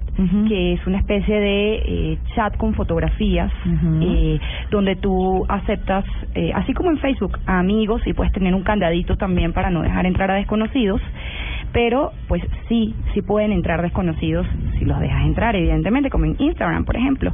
que 0.49 0.75
es 0.75 0.87
una 0.87 0.99
especie 0.99 1.41
de 1.41 1.75
eh, 1.75 2.19
chat 2.35 2.57
con 2.57 2.75
fotografías, 2.75 3.53
eh, 4.01 4.39
donde 4.71 4.97
tú 4.97 5.45
aceptas, 5.49 6.05
eh, 6.35 6.53
así 6.55 6.73
como 6.73 6.91
en 6.91 6.99
Facebook, 6.99 7.39
a 7.47 7.59
amigos 7.59 8.03
y 8.07 8.13
puedes 8.13 8.33
tener 8.33 8.55
un 8.55 8.63
candadito 8.63 9.17
también 9.17 9.53
para 9.53 9.71
no 9.71 9.83
dejar 9.83 10.07
entrar 10.07 10.31
a 10.31 10.35
desconocidos, 10.35 11.01
pero 11.73 12.13
pues 12.29 12.43
sí, 12.69 12.95
sí 13.13 13.23
pueden 13.23 13.53
entrar 13.53 13.83
desconocidos 13.83 14.47
si 14.79 14.85
los 14.85 14.99
dejas 15.01 15.25
entrar, 15.25 15.57
evidentemente, 15.57 16.11
como 16.11 16.25
en 16.25 16.37
Instagram, 16.39 16.85
por 16.85 16.97
ejemplo. 16.97 17.33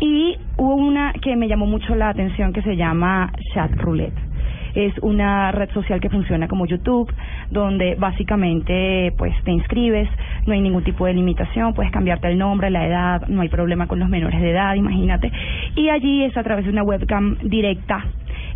Y 0.00 0.36
hubo 0.56 0.74
una 0.74 1.12
que 1.12 1.36
me 1.36 1.48
llamó 1.48 1.66
mucho 1.66 1.94
la 1.94 2.08
atención 2.08 2.52
que 2.52 2.62
se 2.62 2.76
llama 2.76 3.32
Chat 3.52 3.72
Roulette 3.76 4.28
es 4.74 4.92
una 5.00 5.52
red 5.52 5.70
social 5.70 6.00
que 6.00 6.10
funciona 6.10 6.48
como 6.48 6.66
YouTube, 6.66 7.12
donde 7.50 7.94
básicamente 7.94 9.12
pues 9.16 9.34
te 9.44 9.50
inscribes, 9.50 10.08
no 10.46 10.52
hay 10.52 10.60
ningún 10.60 10.84
tipo 10.84 11.06
de 11.06 11.14
limitación, 11.14 11.74
puedes 11.74 11.92
cambiarte 11.92 12.28
el 12.28 12.38
nombre, 12.38 12.70
la 12.70 12.86
edad, 12.86 13.28
no 13.28 13.42
hay 13.42 13.48
problema 13.48 13.86
con 13.86 13.98
los 13.98 14.08
menores 14.08 14.40
de 14.40 14.50
edad, 14.50 14.74
imagínate. 14.74 15.30
Y 15.76 15.88
allí 15.88 16.24
es 16.24 16.36
a 16.36 16.42
través 16.42 16.64
de 16.64 16.70
una 16.70 16.82
webcam 16.82 17.36
directa 17.42 18.04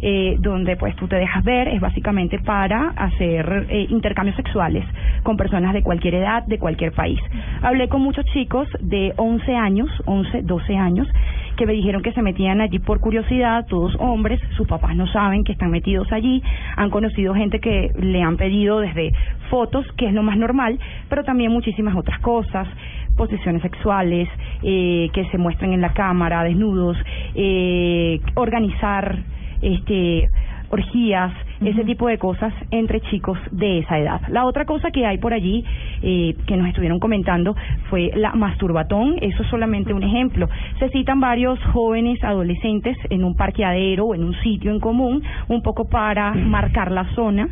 eh, 0.05 0.37
donde 0.40 0.77
pues 0.77 0.96
tú 0.96 1.07
te 1.07 1.14
dejas 1.14 1.44
ver, 1.44 1.68
es 1.68 1.81
básicamente 1.81 2.40
para 2.40 2.88
hacer 2.96 3.66
eh, 3.70 3.87
intercambios 3.88 4.35
sexuales 4.35 4.85
con 5.22 5.37
personas 5.37 5.72
de 5.75 5.83
cualquier 5.85 6.16
edad, 6.16 6.44
de 6.44 6.59
cualquier 6.59 6.90
país. 6.90 7.20
Hablé 7.62 7.88
con 7.88 8.03
muchos 8.03 8.25
chicos 8.33 8.66
de 8.81 9.14
11 9.16 9.55
años, 9.55 9.88
11, 10.07 10.42
12 10.42 10.77
años, 10.77 11.07
que 11.56 11.66
me 11.66 11.72
dijeron 11.72 12.02
que 12.02 12.12
se 12.12 12.22
metían 12.22 12.60
allí 12.60 12.78
por 12.78 13.00
curiosidad, 13.00 13.66
todos 13.66 13.94
hombres, 13.98 14.40
sus 14.56 14.66
papás 14.66 14.96
no 14.96 15.06
saben 15.06 15.44
que 15.44 15.52
están 15.52 15.70
metidos 15.70 16.10
allí, 16.12 16.42
han 16.76 16.90
conocido 16.90 17.34
gente 17.34 17.60
que 17.60 17.92
le 17.98 18.22
han 18.22 18.36
pedido 18.36 18.80
desde 18.80 19.12
fotos, 19.50 19.86
que 19.96 20.06
es 20.06 20.14
lo 20.14 20.22
más 20.22 20.36
normal, 20.36 20.78
pero 21.08 21.24
también 21.24 21.52
muchísimas 21.52 21.96
otras 21.96 22.18
cosas, 22.20 22.68
posiciones 23.16 23.62
sexuales, 23.62 24.28
eh, 24.62 25.10
que 25.12 25.24
se 25.26 25.38
muestren 25.38 25.72
en 25.72 25.80
la 25.80 25.92
cámara, 25.92 26.42
desnudos, 26.44 26.96
eh, 27.34 28.20
organizar 28.34 29.18
este 29.60 30.28
orgías, 30.70 31.32
ese 31.64 31.85
tipo 31.85 32.09
de 32.09 32.18
cosas 32.18 32.53
entre 32.70 33.01
chicos 33.03 33.38
de 33.51 33.79
esa 33.81 33.98
edad. 33.98 34.20
La 34.29 34.44
otra 34.46 34.64
cosa 34.64 34.90
que 34.90 35.07
hay 35.07 35.18
por 35.18 35.33
allí 35.33 35.64
eh, 36.03 36.35
que 36.46 36.57
nos 36.57 36.68
estuvieron 36.68 36.98
comentando 36.98 37.55
fue 37.90 38.11
la 38.14 38.33
masturbatón, 38.33 39.16
eso 39.20 39.42
es 39.42 39.48
solamente 39.48 39.92
un 39.92 40.03
ejemplo. 40.03 40.48
Se 40.79 40.88
citan 40.90 41.20
varios 41.20 41.59
jóvenes 41.72 42.22
adolescentes 42.25 42.96
en 43.11 43.25
un 43.25 43.37
parqueadero 43.37 44.07
o 44.07 44.14
en 44.14 44.25
un 44.25 44.35
sitio 44.42 44.70
en 44.70 44.81
común, 44.81 45.22
un 45.48 45.62
poco 45.62 45.88
para 45.88 46.33
marcar 46.33 46.90
la 46.90 47.05
zona. 47.14 47.48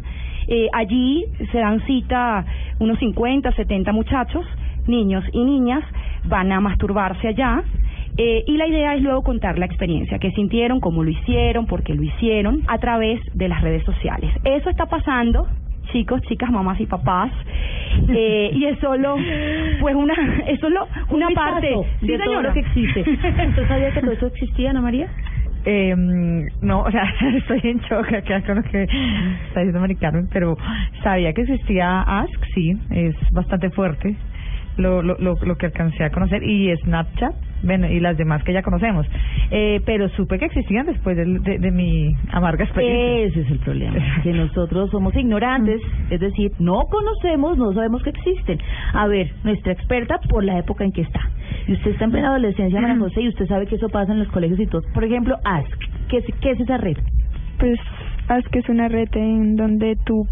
Eh, 0.49 0.69
allí 0.73 1.25
se 1.53 1.59
dan 1.59 1.81
cita 1.87 2.45
unos 2.79 2.99
50, 2.99 3.53
70 3.53 3.93
muchachos, 3.93 4.45
niños 4.87 5.25
y 5.33 5.45
niñas, 5.45 5.85
van 6.25 6.51
a 6.51 6.61
masturbarse 6.61 7.29
allá 7.29 7.63
eh, 8.17 8.45
y 8.47 8.57
la 8.57 8.67
idea 8.67 8.95
es 8.95 9.03
luego 9.03 9.23
contar 9.23 9.59
la 9.59 9.67
experiencia, 9.67 10.19
qué 10.19 10.31
sintieron, 10.33 10.81
cómo 10.81 11.05
lo 11.05 11.11
hicieron, 11.11 11.67
por 11.67 11.83
qué 11.83 11.95
lo 11.95 12.03
hicieron, 12.03 12.63
a 12.69 12.79
través 12.79 13.21
de 13.35 13.49
las 13.49 13.63
redes 13.63 13.85
sociales. 13.85 14.33
Eso 14.45 14.71
está 14.71 14.87
pasando 14.87 15.47
chicos, 15.93 16.21
chicas, 16.23 16.51
mamás 16.51 16.81
y 16.81 16.87
papás. 16.87 17.33
Eh, 18.09 18.51
y 18.55 18.65
es 18.67 18.79
solo, 18.79 19.17
pues 19.81 19.95
una, 19.95 20.15
es 20.47 20.61
solo 20.61 20.87
una 21.11 21.29
Un 21.29 21.35
parte 21.35 21.75
Sí, 22.01 22.07
de 22.07 22.19
todo 22.19 22.43
lo 22.43 22.53
que 22.53 22.61
existe. 22.61 23.01
¿Usted 23.01 23.69
sabía 23.69 23.91
que 23.93 24.01
todo 24.01 24.13
eso 24.13 24.27
existía, 24.27 24.71
Ana 24.71 24.81
María? 24.81 25.09
Eh, 25.65 25.95
no, 26.63 26.83
o 26.83 26.91
sea, 26.91 27.05
estoy 27.37 27.61
en 27.65 27.81
shock 27.81 28.13
acá 28.13 28.41
con 28.43 28.57
lo 28.57 28.63
que 28.63 28.85
está 28.85 29.61
diciendo 29.61 29.81
Mari 29.81 29.97
Carmen, 29.97 30.29
pero 30.33 30.57
sabía 31.03 31.33
que 31.33 31.43
existía 31.43 32.01
Ask, 32.03 32.45
sí, 32.55 32.79
es 32.91 33.15
bastante 33.33 33.71
fuerte 33.71 34.17
lo, 34.77 35.03
lo, 35.03 35.19
lo, 35.19 35.35
lo 35.43 35.57
que 35.57 35.67
alcancé 35.67 36.05
a 36.05 36.11
conocer, 36.11 36.43
y 36.43 36.75
Snapchat, 36.79 37.35
bueno, 37.63 37.89
y 37.89 38.01
las 38.01 38.17
demás 38.17 38.43
que 38.45 38.53
ya 38.53 38.63
conocemos. 38.63 39.07
Eh, 39.51 39.81
pero 39.85 40.09
supe 40.11 40.39
que 40.39 40.47
existían 40.47 40.87
después 40.87 41.17
de, 41.17 41.25
de, 41.25 41.59
de 41.59 41.71
mi 41.71 42.15
amarga 42.33 42.65
experiencia. 42.65 43.27
Ese 43.27 43.41
es 43.41 43.51
el 43.51 43.59
problema, 43.59 43.97
que 44.23 44.33
nosotros 44.33 44.91
somos 44.91 45.15
ignorantes, 45.17 45.81
es 46.11 46.21
decir, 46.21 46.53
no 46.59 46.85
conocemos, 46.91 47.59
no 47.59 47.73
sabemos 47.73 48.03
que 48.03 48.11
existen. 48.11 48.59
A 48.93 49.07
ver, 49.07 49.31
nuestra 49.45 49.73
experta 49.73 50.19
por 50.29 50.45
la 50.45 50.59
época 50.59 50.85
en 50.85 50.93
que 50.93 51.03
está. 51.03 51.21
Y 51.67 51.73
usted 51.73 51.93
está 51.93 52.05
en 52.05 52.13
plena 52.13 52.29
adolescencia, 52.29 52.81
María 52.81 52.99
José, 52.99 53.23
y 53.23 53.29
usted 53.29 53.47
sabe 53.47 53.67
que 53.67 53.77
eso 53.77 53.89
pasa 53.89 54.13
en 54.13 54.21
los 54.21 54.29
colegios 54.29 54.61
y 54.61 54.67
todo. 54.67 54.83
Por 54.95 55.05
ejemplo, 55.05 55.37
Ask, 55.45 55.79
¿qué 56.09 56.19
es, 56.19 56.25
qué 56.41 56.53
es 56.53 56.61
esa 56.61 56.79
red? 56.79 56.97
Pues 57.59 57.79
Ask 58.29 58.55
es 58.55 58.69
una 58.69 58.89
red 58.89 59.09
en 59.15 59.57
donde 59.57 59.97
tú 60.05 60.27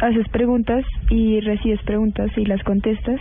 haces 0.00 0.28
preguntas 0.28 0.84
y 1.10 1.40
recibes 1.40 1.82
preguntas 1.82 2.30
y 2.36 2.44
las 2.44 2.62
contestas. 2.62 3.20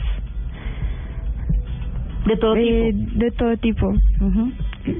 De 2.27 2.37
todo 2.37 2.53
tipo. 2.55 3.19
De 3.19 3.31
todo 3.31 3.57
tipo. 3.57 3.93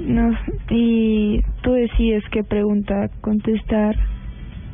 no, 0.07 0.37
y 0.69 1.41
tú 1.61 1.73
decides 1.73 2.23
qué 2.31 2.43
pregunta 2.43 3.09
contestar. 3.21 3.95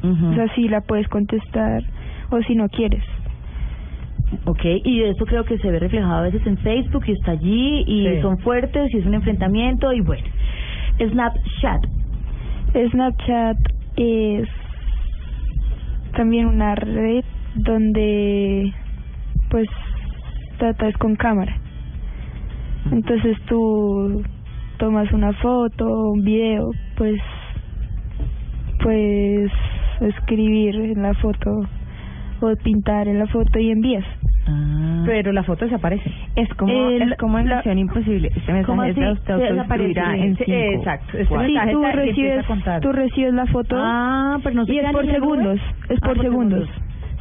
O 0.03 0.33
sea, 0.35 0.53
si 0.53 0.67
la 0.67 0.81
puedes 0.81 1.07
contestar 1.07 1.81
o 2.29 2.41
si 2.43 2.55
no 2.55 2.67
quieres. 2.67 3.03
Ok, 4.45 4.61
y 4.83 5.03
eso 5.03 5.25
creo 5.25 5.45
que 5.45 5.57
se 5.59 5.69
ve 5.71 5.79
reflejado 5.79 6.15
a 6.15 6.21
veces 6.23 6.45
en 6.45 6.57
Facebook 6.57 7.03
y 7.07 7.11
está 7.13 7.31
allí 7.31 7.83
y 7.87 8.07
Sí. 8.15 8.21
son 8.21 8.37
fuertes 8.39 8.93
y 8.93 8.97
es 8.97 9.05
un 9.05 9.13
enfrentamiento 9.13 9.93
y 9.93 10.01
bueno. 10.01 10.23
Snapchat. 10.97 11.85
Snapchat 12.91 13.57
es 13.95 14.49
también 16.15 16.47
una 16.47 16.75
red 16.75 17.23
donde 17.55 18.73
pues 19.49 19.67
tratas 20.57 20.95
con 20.97 21.15
cámara. 21.15 21.55
Entonces 22.91 23.37
tú 23.47 24.23
tomas 24.77 25.11
una 25.13 25.33
foto, 25.33 26.11
un 26.11 26.23
video, 26.23 26.71
pues 26.97 27.19
pues 28.81 29.51
escribir 30.01 30.75
en 30.75 31.01
la 31.01 31.13
foto 31.15 31.65
o 32.41 32.55
pintar 32.63 33.07
en 33.07 33.19
la 33.19 33.27
foto 33.27 33.59
y 33.59 33.71
envías. 33.71 34.05
Pero 35.05 35.31
la 35.31 35.43
foto 35.43 35.65
desaparece. 35.65 36.09
Es 36.35 36.49
como, 36.55 36.71
El- 36.89 37.01
es 37.13 37.17
como 37.17 37.39
en 37.39 37.47
la- 37.49 37.57
Misión 37.57 37.77
Imposible. 37.77 38.29
Este 38.35 38.63
¿Cómo 38.65 38.81
mensaje 38.83 39.09
así? 39.09 40.21
en 40.21 40.35
cinco. 40.37 40.51
exacto. 40.51 41.17
Este. 41.17 41.45
Sí, 41.45 41.55
tú 41.71 41.83
recibes, 41.83 42.45
tú 42.81 42.91
recibes 42.91 43.33
la 43.33 43.45
foto 43.47 43.75
Ah, 43.77 44.37
pero 44.43 44.55
no 44.55 44.65
se 44.65 44.73
y 44.73 44.77
es 44.77 44.81
queda 44.81 44.91
por 44.91 45.05
segundos, 45.05 45.59
es 45.89 45.99
Ah, 46.01 46.07
por 46.07 46.21
segundos. 46.21 46.69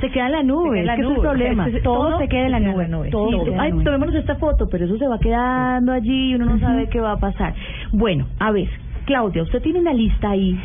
Se 0.02 0.10
queda 0.10 0.26
en 0.26 0.32
la 0.32 0.42
nube, 0.42 0.80
en 0.80 0.86
la 0.86 0.94
es 0.94 1.00
nube. 1.00 1.14
el 1.14 1.20
problema. 1.20 1.66
Todo 1.82 2.18
se 2.18 2.28
queda 2.28 2.44
en 2.46 2.50
la 2.52 2.60
nube. 2.60 3.08
Todo. 3.10 3.30
Queda 3.44 3.52
en 3.52 3.56
la 3.56 3.62
Ay, 3.62 3.72
nube. 3.72 3.84
tomémonos 3.84 4.14
esta 4.16 4.34
foto, 4.36 4.68
pero 4.68 4.84
eso 4.84 4.98
se 4.98 5.06
va 5.08 5.18
quedando 5.18 5.92
allí 5.92 6.30
y 6.30 6.34
uno 6.34 6.44
no 6.46 6.58
sabe 6.58 6.88
qué 6.90 7.00
va 7.00 7.12
a 7.12 7.16
pasar. 7.18 7.54
Bueno, 7.92 8.26
a 8.38 8.50
ver, 8.50 8.68
Claudia, 9.06 9.42
usted 9.44 9.62
tiene 9.62 9.78
una 9.80 9.92
lista 9.94 10.30
ahí. 10.30 10.58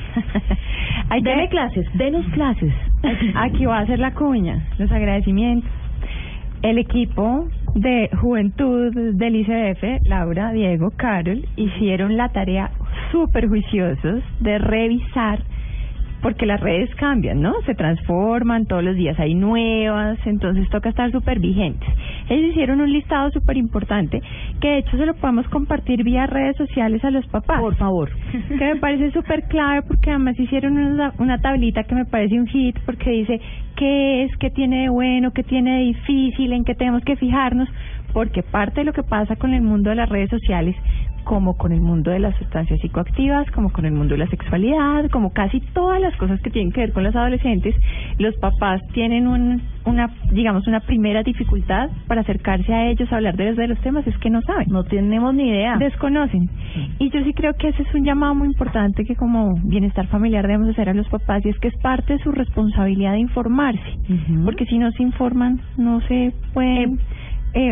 Deme 1.24 1.48
clases, 1.50 1.86
denos 1.94 2.26
clases. 2.34 2.74
Aquí 3.36 3.66
va 3.66 3.80
a 3.80 3.86
ser 3.86 4.00
la 4.00 4.12
cuña, 4.14 4.68
los 4.78 4.92
agradecimientos. 4.92 5.70
El 6.64 6.80
equipo 6.80 7.48
de 7.76 8.10
Juventud 8.20 8.92
del 9.14 9.36
ICF, 9.36 10.08
Laura, 10.08 10.52
Diego, 10.52 10.92
Carol, 10.98 11.46
hicieron 11.56 12.18
la 12.18 12.30
tarea 12.30 12.72
súper 13.12 13.48
juiciosos 13.48 14.24
de 14.40 14.58
revisar, 14.58 15.40
porque 16.22 16.46
las 16.46 16.60
redes 16.60 16.94
cambian, 16.96 17.42
¿no? 17.42 17.54
Se 17.66 17.76
transforman, 17.76 18.66
todos 18.66 18.84
los 18.84 18.96
días 18.96 19.20
hay 19.20 19.36
nuevas, 19.36 20.18
entonces 20.26 20.68
toca 20.70 20.90
estar 20.90 21.12
súper 21.12 21.40
vigentes. 21.40 21.88
Ellos 22.30 22.52
hicieron 22.52 22.82
un 22.82 22.92
listado 22.92 23.30
súper 23.32 23.58
importante, 23.58 24.22
que 24.60 24.68
de 24.68 24.78
hecho 24.80 24.98
se 24.98 25.06
lo 25.06 25.14
podemos 25.16 25.48
compartir 25.50 26.04
vía 26.04 26.26
redes 26.26 26.58
sociales 26.58 27.04
a 27.04 27.12
los 27.12 27.26
papás. 27.28 27.62
Por 27.62 27.76
favor. 27.76 28.10
que 28.32 28.66
me 28.66 28.76
parece 28.78 29.12
súper 29.12 29.44
clave 29.48 29.84
porque 29.84 30.10
además 30.10 30.40
hicieron 30.40 30.78
una, 30.78 31.14
una 31.20 31.40
tablita 31.40 31.84
que 31.84 31.96
me 31.96 32.06
parece 32.06 32.40
un 32.40 32.48
hit 32.48 32.78
porque 32.86 33.12
dice 33.12 33.40
qué 33.76 34.24
es, 34.24 34.36
qué 34.38 34.50
tiene 34.50 34.84
de 34.84 34.90
bueno, 34.90 35.32
qué 35.32 35.44
tiene 35.44 35.80
de 35.80 35.84
difícil, 35.86 36.54
en 36.54 36.64
qué 36.64 36.76
tenemos 36.76 37.04
que 37.04 37.16
fijarnos, 37.16 37.70
porque 38.14 38.42
parte 38.44 38.82
de 38.82 38.86
lo 38.86 38.94
que 38.94 39.04
pasa 39.04 39.36
con 39.36 39.54
el 39.54 39.62
mundo 39.62 39.92
de 39.92 39.98
las 39.98 40.10
redes 40.10 40.30
sociales, 40.30 40.76
como 41.28 41.58
con 41.58 41.74
el 41.74 41.82
mundo 41.82 42.10
de 42.10 42.20
las 42.20 42.36
sustancias 42.38 42.80
psicoactivas, 42.80 43.52
como 43.52 43.70
con 43.70 43.86
el 43.86 43.92
mundo 43.92 44.14
de 44.14 44.20
la 44.20 44.28
sexualidad, 44.28 45.10
como 45.12 45.34
casi 45.34 45.60
todas 45.74 46.00
las 46.00 46.16
cosas 46.16 46.42
que 46.42 46.50
tienen 46.50 46.72
que 46.72 46.80
ver 46.80 46.94
con 46.94 47.04
los 47.04 47.14
adolescentes, 47.16 47.76
los 48.18 48.34
papás 48.38 48.82
tienen 48.94 49.28
un, 49.28 49.62
una, 49.84 50.10
digamos, 50.32 50.68
una 50.68 50.80
primera 50.80 51.24
dificultad 51.24 51.90
para 52.08 52.22
acercarse 52.22 52.74
a 52.74 52.88
ellos 52.88 53.12
a 53.12 53.18
hablar 53.18 53.36
de, 53.36 53.54
de 53.54 53.68
los 53.68 53.80
temas, 53.82 54.08
es 54.08 54.18
que 54.20 54.30
no 54.30 54.42
saben. 54.42 54.70
No 54.70 54.86
tenemos 54.86 55.34
ni 55.34 55.50
idea. 55.50 55.76
Desconocen. 55.78 56.50
Y 56.98 57.10
yo 57.10 57.22
sí 57.26 57.34
creo 57.34 57.54
que 57.56 57.70
ese 57.70 57.84
es 57.84 57.94
un 57.94 58.06
llamado 58.06 58.34
muy 58.34 58.48
importante 58.48 59.04
que 59.04 59.16
como 59.18 59.56
bienestar 59.64 60.08
familiar 60.08 60.48
debemos 60.48 60.70
hacer 60.70 60.88
a 60.88 60.94
los 60.94 61.10
papás 61.10 61.46
y 61.46 61.50
es 61.50 61.60
que 61.60 61.68
es 61.68 61.78
parte 61.82 62.14
de 62.14 62.20
su 62.20 62.32
responsabilidad 62.32 63.12
de 63.12 63.20
informarse. 63.20 63.98
Porque 64.46 64.66
si 64.66 64.78
no 64.78 64.92
se 64.92 65.04
informan, 65.04 65.60
no 65.76 66.00
se 66.08 66.34
pueden 66.54 66.94
eh, 66.94 66.98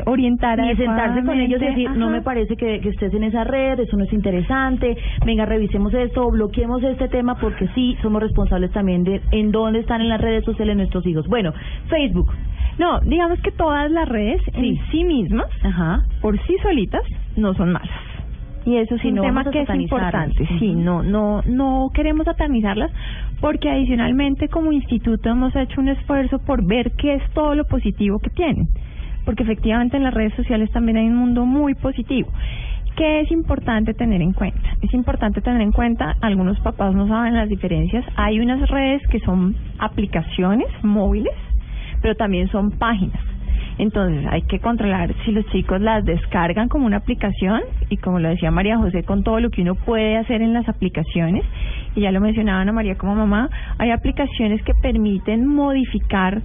orientar 0.06 0.60
y 0.60 0.76
sentarse 0.76 1.24
con 1.24 1.40
ellos 1.40 1.62
y 1.62 1.66
decir, 1.66 1.92
no 1.92 2.10
me 2.10 2.22
parece 2.22 2.56
que, 2.56 2.80
que 2.82 2.90
estés 2.90 3.14
en 3.14 3.24
esa 3.24 3.44
red, 3.44 3.80
eso 3.80 3.98
no 3.98 4.04
es 4.04 4.14
interesante, 4.14 4.98
venga, 5.26 5.46
revisemos 5.46 5.94
esto, 5.94 6.30
bloqueemos 6.32 6.84
este 6.84 7.08
tema 7.08 7.36
porque 7.36 7.68
sí, 7.76 7.98
somos 8.02 8.22
responsables 8.22 8.72
también 8.72 9.04
de 9.04 9.22
en 9.32 9.52
dónde 9.52 9.80
están 9.80 10.02
en 10.02 10.10
las 10.10 10.22
redes 10.22 10.44
sociales 10.46 10.76
nuestros 10.76 11.06
hijos. 11.06 11.28
Bueno, 11.28 11.54
Facebook. 11.90 12.32
No, 12.78 13.00
digamos 13.00 13.40
que 13.40 13.52
todas 13.52 13.90
las 13.90 14.08
redes 14.10 14.42
en 14.54 14.78
sí 14.92 15.04
mismas, 15.06 15.48
por 16.22 16.38
sí 16.46 16.56
solitas, 16.62 17.02
no 17.38 17.54
son 17.54 17.72
malas. 17.72 17.90
Y 18.66 18.78
eso 18.78 18.96
es 18.96 19.02
Sí, 19.02 19.10
un 19.10 19.16
no 19.16 19.22
tema 19.22 19.42
a 19.42 19.52
que 19.52 19.62
es 19.62 19.70
importante. 19.70 20.48
Sí, 20.60 20.74
no, 20.74 21.04
no, 21.04 21.42
no 21.46 21.92
queremos 21.94 22.26
satanizarlas 22.26 22.92
porque 23.40 23.70
adicionalmente 23.70 24.50
como 24.50 24.72
instituto 24.72 25.30
hemos 25.30 25.56
hecho 25.56 25.80
un 25.80 25.90
esfuerzo 25.90 26.40
por 26.40 26.66
ver 26.66 26.92
qué 26.98 27.14
es 27.16 27.24
todo 27.34 27.54
lo 27.54 27.66
positivo 27.66 28.20
que 28.20 28.32
tienen. 28.32 28.68
Porque 29.26 29.44
efectivamente 29.44 29.98
en 29.98 30.04
las 30.04 30.14
redes 30.14 30.34
sociales 30.36 30.72
también 30.72 30.98
hay 30.98 31.08
un 31.08 31.16
mundo 31.16 31.46
muy 31.46 31.74
positivo. 31.76 32.30
¿Qué 32.96 33.20
es 33.20 33.32
importante 33.32 33.94
tener 33.94 34.22
en 34.22 34.32
cuenta? 34.32 34.78
Es 34.82 34.94
importante 34.94 35.42
tener 35.42 35.62
en 35.62 35.74
cuenta, 35.74 36.16
algunos 36.22 36.58
papás 36.62 36.96
no 36.96 37.08
saben 37.10 37.36
las 37.36 37.50
diferencias, 37.50 38.06
hay 38.16 38.40
unas 38.40 38.70
redes 38.70 39.06
que 39.08 39.20
son 39.20 39.56
aplicaciones 39.80 40.68
móviles, 40.82 41.34
pero 42.02 42.16
también 42.16 42.48
son 42.50 42.72
páginas. 42.72 43.20
Entonces 43.78 44.26
hay 44.30 44.44
que 44.44 44.60
controlar 44.60 45.14
si 45.26 45.32
los 45.32 45.46
chicos 45.48 45.82
las 45.82 46.06
descargan 46.06 46.70
como 46.70 46.86
una 46.86 46.98
aplicación 46.98 47.62
y 47.90 47.98
como 47.98 48.20
lo 48.20 48.30
decía 48.30 48.50
María 48.50 48.78
José 48.78 49.04
con 49.04 49.24
todo 49.24 49.42
lo 49.42 49.50
que 49.50 49.64
uno 49.64 49.76
puede 49.76 50.16
hacer 50.16 50.42
en 50.42 50.54
las 50.54 50.70
aplicaciones 50.70 51.44
y 51.96 52.02
ya 52.02 52.12
lo 52.12 52.22
mencionaba 52.22 52.62
Ana 52.62 52.72
María 52.72 52.96
como 52.96 53.16
mamá, 53.16 53.50
hay 53.78 53.92
aplicaciones 53.92 54.64
que 54.64 54.74
permiten 54.74 55.46
modificar 55.46 56.42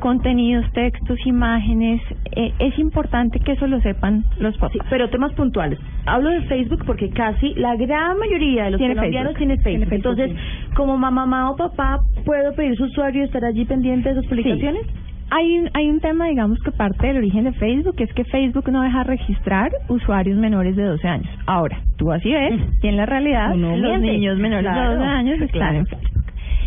contenidos, 0.00 0.64
textos, 0.72 1.18
imágenes. 1.26 2.00
Eh, 2.36 2.52
es 2.58 2.78
importante 2.78 3.38
que 3.40 3.52
eso 3.52 3.66
lo 3.66 3.80
sepan 3.80 4.24
los 4.38 4.56
papás. 4.58 4.78
pero 4.90 5.08
temas 5.10 5.32
puntuales. 5.34 5.78
Hablo 6.06 6.30
de 6.30 6.42
Facebook 6.42 6.84
porque 6.86 7.10
casi 7.10 7.54
la 7.54 7.76
gran 7.76 8.18
mayoría 8.18 8.64
de 8.64 8.70
los 8.72 8.78
Tiene 8.78 8.94
colombianos 8.96 9.34
Facebook. 9.34 9.38
tiene 9.38 9.56
Facebook. 9.62 9.88
Tiene 9.88 10.02
Facebook, 10.02 10.20
Entonces, 10.20 10.74
como 10.76 10.96
mamá 10.96 11.50
o 11.50 11.56
papá, 11.56 12.00
¿puedo 12.24 12.54
pedir 12.54 12.76
su 12.76 12.84
usuario 12.84 13.22
y 13.22 13.24
estar 13.26 13.44
allí 13.44 13.64
pendiente 13.64 14.08
de 14.10 14.14
sus 14.16 14.26
publicaciones? 14.26 14.82
Hay 15.30 15.58
un, 15.58 15.70
hay 15.72 15.88
un 15.88 16.00
tema, 16.00 16.26
digamos, 16.28 16.58
que 16.62 16.70
parte 16.70 17.06
del 17.06 17.16
origen 17.16 17.44
de 17.44 17.52
Facebook, 17.54 17.96
que 17.96 18.04
es 18.04 18.12
que 18.12 18.24
Facebook 18.24 18.70
no 18.70 18.82
deja 18.82 19.02
registrar 19.04 19.70
usuarios 19.88 20.36
menores 20.36 20.76
de 20.76 20.84
12 20.84 21.08
años. 21.08 21.28
Ahora, 21.46 21.80
tú 21.96 22.12
así 22.12 22.30
ves, 22.30 22.60
y 22.82 22.86
en 22.88 22.96
la 22.98 23.06
realidad, 23.06 23.54
los 23.56 23.80
miente. 23.80 24.12
niños 24.12 24.36
menores 24.38 24.70
Claro. 24.70 24.90
de 24.90 24.96
12 24.96 25.08
años 25.08 25.34
están 25.40 25.48
Claro. 25.48 25.78
en 25.78 25.86
Facebook. 25.86 26.13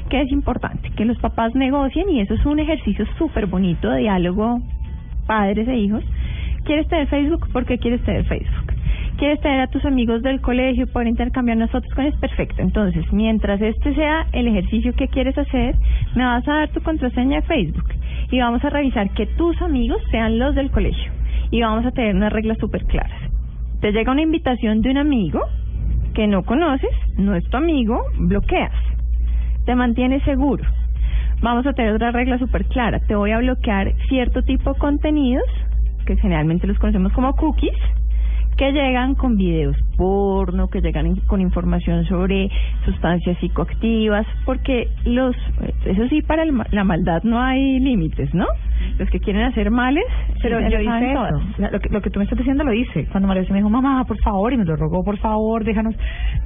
¿Qué 0.10 0.22
es 0.22 0.32
importante? 0.32 0.90
Que 0.92 1.06
los 1.06 1.18
papás 1.20 1.54
negocien, 1.54 2.10
y 2.10 2.22
eso 2.22 2.34
es 2.34 2.46
un 2.46 2.60
ejercicio 2.60 3.06
súper 3.18 3.46
bonito 3.46 3.90
de 3.90 4.02
diálogo 4.02 4.60
padres 5.26 5.68
e 5.68 5.78
hijos. 5.78 6.04
¿Quieres 6.64 6.88
tener 6.88 7.08
Facebook? 7.08 7.52
¿Por 7.52 7.66
qué 7.66 7.78
quieres 7.78 8.02
tener 8.04 8.24
Facebook? 8.26 8.74
¿Quieres 9.18 9.42
tener 9.42 9.62
a 9.62 9.68
tus 9.68 9.84
amigos 9.84 10.22
del 10.22 10.42
colegio 10.42 10.86
para 10.94 11.10
intercambiar 11.10 11.58
nosotros 11.58 11.94
con 11.94 12.06
ellos? 12.06 12.20
Perfecto. 12.20 12.62
Entonces, 12.62 13.04
mientras 13.12 13.60
este 13.62 13.94
sea 13.96 14.28
el 14.32 14.48
ejercicio 14.48 14.94
que 14.94 15.08
quieres 15.08 15.38
hacer, 15.38 15.76
me 16.16 16.24
vas 16.24 16.48
a 16.48 16.54
dar 16.54 16.70
tu 16.70 16.82
contraseña 16.82 17.42
de 17.42 17.48
Facebook 17.48 17.88
y 18.32 18.40
vamos 18.40 18.64
a 18.64 18.70
revisar 18.70 19.10
que 19.12 19.26
tus 19.26 19.62
amigos 19.62 19.98
sean 20.12 20.40
los 20.40 20.56
del 20.56 20.72
colegio 20.72 21.12
y 21.52 21.62
vamos 21.62 21.86
a 21.86 21.92
tener 21.92 22.16
unas 22.16 22.32
reglas 22.32 22.58
súper 22.60 22.86
claras. 22.86 23.22
Te 23.82 23.92
llega 23.92 24.12
una 24.12 24.22
invitación 24.22 24.82
de 24.82 24.92
un 24.92 24.98
amigo 24.98 25.42
que 26.14 26.28
no 26.28 26.44
conoces, 26.44 26.92
no 27.18 27.36
es 27.36 27.44
tu 27.50 27.58
amigo, 27.58 28.04
bloqueas. 28.20 28.74
Te 29.68 29.76
mantienes 29.76 30.24
seguro. 30.24 30.64
vamos 31.42 31.68
a 31.68 31.74
tener 31.74 31.94
otra 31.94 32.12
regla 32.12 32.38
súper 32.40 32.64
clara. 32.68 33.02
Te 33.02 33.16
voy 33.16 33.32
a 33.32 33.40
bloquear 33.40 33.92
cierto 34.08 34.42
tipo 34.42 34.74
de 34.74 34.80
contenidos, 34.80 35.46
que 36.06 36.16
generalmente 36.16 36.68
los 36.68 36.80
conocemos 36.80 37.12
como 37.12 37.34
cookies, 37.36 37.76
que 38.56 38.72
llegan 38.72 39.14
con 39.16 39.36
videos 39.36 39.76
porno, 39.98 40.70
que 40.70 40.80
llegan 40.80 41.14
con 41.28 41.42
información 41.42 42.06
sobre 42.06 42.50
sustancias 42.86 43.38
psicoactivas, 43.40 44.26
porque 44.46 44.88
los, 45.04 45.36
eso 45.84 46.08
sí, 46.08 46.22
para 46.22 46.44
el 46.44 46.58
la 46.72 46.86
maldad 46.86 47.24
no 47.24 47.42
hay 47.42 47.82
límites, 47.82 48.34
¿no? 48.34 48.46
Los 48.98 49.10
que 49.10 49.20
quieren 49.20 49.44
hacer 49.44 49.70
males, 49.70 50.06
Pero 50.42 50.62
yo 50.62 50.80
hice 50.80 51.12
eso. 51.12 51.42
Lo 51.74 51.80
que, 51.82 51.90
lo 51.90 52.02
que 52.02 52.10
tú 52.10 52.20
me 52.20 52.24
estás 52.24 52.38
diciendo 52.38 52.64
lo 52.64 52.72
hice. 52.72 53.06
Cuando 53.12 53.28
María 53.28 53.44
José 53.44 53.52
me 53.52 53.60
dijo, 53.60 53.70
mamá, 53.70 54.06
por 54.06 54.18
favor, 54.20 54.54
y 54.54 54.58
me 54.58 54.64
lo 54.64 54.78
rogó, 54.78 55.04
por 55.04 55.18
favor, 55.18 55.66
déjanos, 55.66 55.94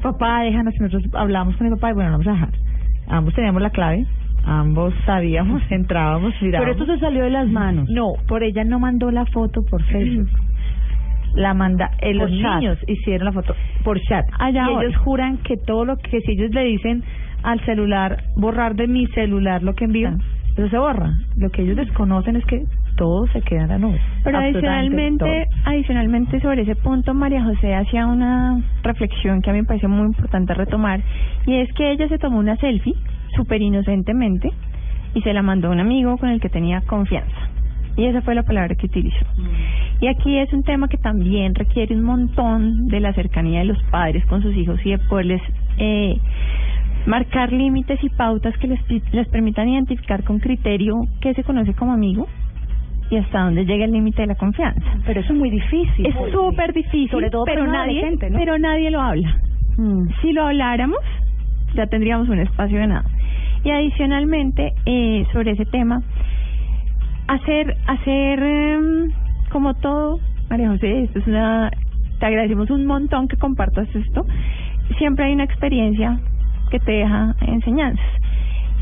papá, 0.01 0.41
déjanos. 0.41 0.74
Y 0.76 0.80
nosotros 0.80 1.13
hablamos 1.13 1.55
con 1.55 1.69
mi 1.69 1.76
papá 1.76 1.91
y 1.91 1.93
bueno, 1.93 2.13
vamos 2.13 2.26
a 2.26 2.32
dejar. 2.32 2.70
Ambos 3.12 3.34
teníamos 3.36 3.62
la 3.62 3.70
clave, 3.70 4.05
ambos 4.45 4.93
sabíamos, 5.05 5.62
entrábamos, 5.70 6.34
mirábamos. 6.41 6.76
Pero 6.76 6.84
esto 6.84 6.93
se 6.95 6.99
salió 6.99 7.24
de 7.24 7.30
las 7.30 7.47
manos. 7.47 7.88
No, 7.89 8.14
por 8.28 8.43
ella 8.43 8.64
no 8.64 8.80
mandó 8.80 9.12
la 9.12 9.26
foto 9.26 9.62
por 9.70 9.84
Facebook. 9.84 10.30
La 11.36 11.53
manda, 11.53 11.91
eh, 12.01 12.14
los 12.14 12.30
chat. 12.41 12.59
niños 12.59 12.78
hicieron 12.88 13.26
la 13.26 13.32
foto 13.32 13.55
por 13.84 13.99
chat. 14.01 14.26
Allá 14.39 14.66
y 14.70 14.84
ellos 14.86 14.97
juran 14.97 15.38
que 15.38 15.55
todo 15.57 15.86
lo 15.86 15.95
que 15.97 16.20
si 16.22 16.32
ellos 16.32 16.51
le 16.51 16.64
dicen 16.66 17.03
al 17.43 17.59
celular, 17.66 18.18
borrar 18.36 18.76
de 18.76 18.88
mi 18.88 19.07
celular 19.07 19.64
lo 19.64 19.74
que 19.74 19.86
envío, 19.86 20.09
Ah. 20.09 20.18
eso 20.57 20.70
se 20.70 20.78
borra. 20.78 21.14
Lo 21.38 21.49
que 21.49 21.62
ellos 21.62 21.78
desconocen 21.78 22.36
es 22.36 22.45
que 22.45 22.66
todo 23.02 23.26
se 23.34 23.41
queda 23.41 23.64
en 23.64 23.68
la 23.68 23.78
nube. 23.80 23.99
Pero 24.24 24.38
adicionalmente, 24.38 25.47
adicionalmente 25.66 26.39
sobre 26.39 26.62
ese 26.62 26.76
punto, 26.76 27.16
María 27.16 27.43
José 27.43 27.74
hacía 27.74 28.06
una 28.06 28.62
reflexión 28.84 29.41
que 29.41 29.49
a 29.49 29.54
mí 29.54 29.62
me 29.62 29.66
parece 29.66 29.88
muy 29.88 30.06
importante 30.06 30.54
retomar, 30.54 31.02
y 31.47 31.56
es 31.56 31.74
que 31.74 31.93
ella 31.93 32.08
se 32.10 32.20
tomó 32.20 32.38
una 32.38 32.58
selfie, 32.58 32.93
súper 33.36 33.60
inocentemente, 33.64 34.52
y 35.16 35.22
se 35.24 35.34
la 35.34 35.41
mandó 35.41 35.70
a 35.70 35.72
un 35.72 35.80
amigo 35.80 36.16
con 36.20 36.30
el 36.30 36.39
que 36.39 36.49
tenía 36.49 36.82
confianza. 36.82 37.49
Y 37.97 38.06
esa 38.06 38.22
fue 38.22 38.36
la 38.36 38.43
palabra 38.43 38.76
que 38.76 38.86
utilizó. 38.86 39.26
Y 39.99 40.06
aquí 40.06 40.38
es 40.38 40.54
un 40.54 40.62
tema 40.62 40.88
que 40.88 40.97
también 40.97 41.56
requiere 41.56 41.95
un 41.95 42.04
montón 42.04 42.86
de 42.86 42.99
la 42.99 43.14
cercanía 43.14 43.60
de 43.62 43.66
los 43.66 43.82
padres 43.86 44.24
con 44.28 44.43
sus 44.43 44.56
hijos 44.56 44.80
y 44.86 44.91
de 44.91 44.99
poderles 44.99 45.41
eh, 45.80 46.20
marcar 47.08 47.52
límites 47.52 47.99
y 48.04 48.10
pautas 48.10 48.56
que 48.60 48.68
les, 48.68 48.80
les 49.12 49.28
permitan 49.30 49.68
identificar 49.68 50.24
con 50.24 50.38
criterio 50.38 51.08
qué 51.20 51.34
se 51.34 51.43
conoce 51.43 51.74
como 51.74 51.93
amigo 51.93 52.28
y 53.12 53.18
hasta 53.18 53.41
dónde 53.41 53.66
llega 53.66 53.84
el 53.86 53.91
límite 53.91 54.22
de 54.22 54.30
la 54.30 54.36
confianza. 54.36 54.82
Pero 55.05 55.20
eso 55.20 55.34
es 55.34 55.38
muy 55.38 55.49
difícil. 55.51 56.05
Es 56.07 56.16
súper 56.32 56.74
difícil, 56.74 57.09
Sobre 57.09 57.30
todo 57.30 57.43
pero 57.45 57.68
nadie, 57.68 58.09
¿no? 58.09 58.38
pero 58.38 58.57
nadie 58.57 58.89
lo 58.89 59.01
habla. 59.01 59.38
Si 60.22 60.32
lo 60.32 60.45
habláramos, 60.47 60.99
ya 61.76 61.88
tendríamos 61.88 62.30
un 62.30 62.39
espacio 62.39 62.80
de 62.80 62.88
nada. 62.88 63.05
Y 63.64 63.72
adicionalmente, 63.72 64.74
eh, 64.86 65.26
sobre 65.34 65.51
ese 65.51 65.66
tema, 65.66 66.01
hacer, 67.28 67.76
hacer 67.86 68.43
em, 68.43 69.12
como 69.51 69.74
todo, 69.74 70.20
María 70.49 70.70
José, 70.70 71.03
esto 71.03 71.20
es 71.20 71.28
una, 71.28 71.70
te 72.20 72.26
agradecemos 72.26 72.70
un 72.70 72.86
montón 72.86 73.28
que 73.28 73.36
compartas 73.36 73.93
esto. 73.93 74.26
Siempre 74.97 75.26
hay 75.26 75.34
una 75.34 75.43
experiencia 75.43 76.18
que 76.70 76.80
te 76.80 76.91
deja 76.91 77.36
enseñanzas. 77.41 78.05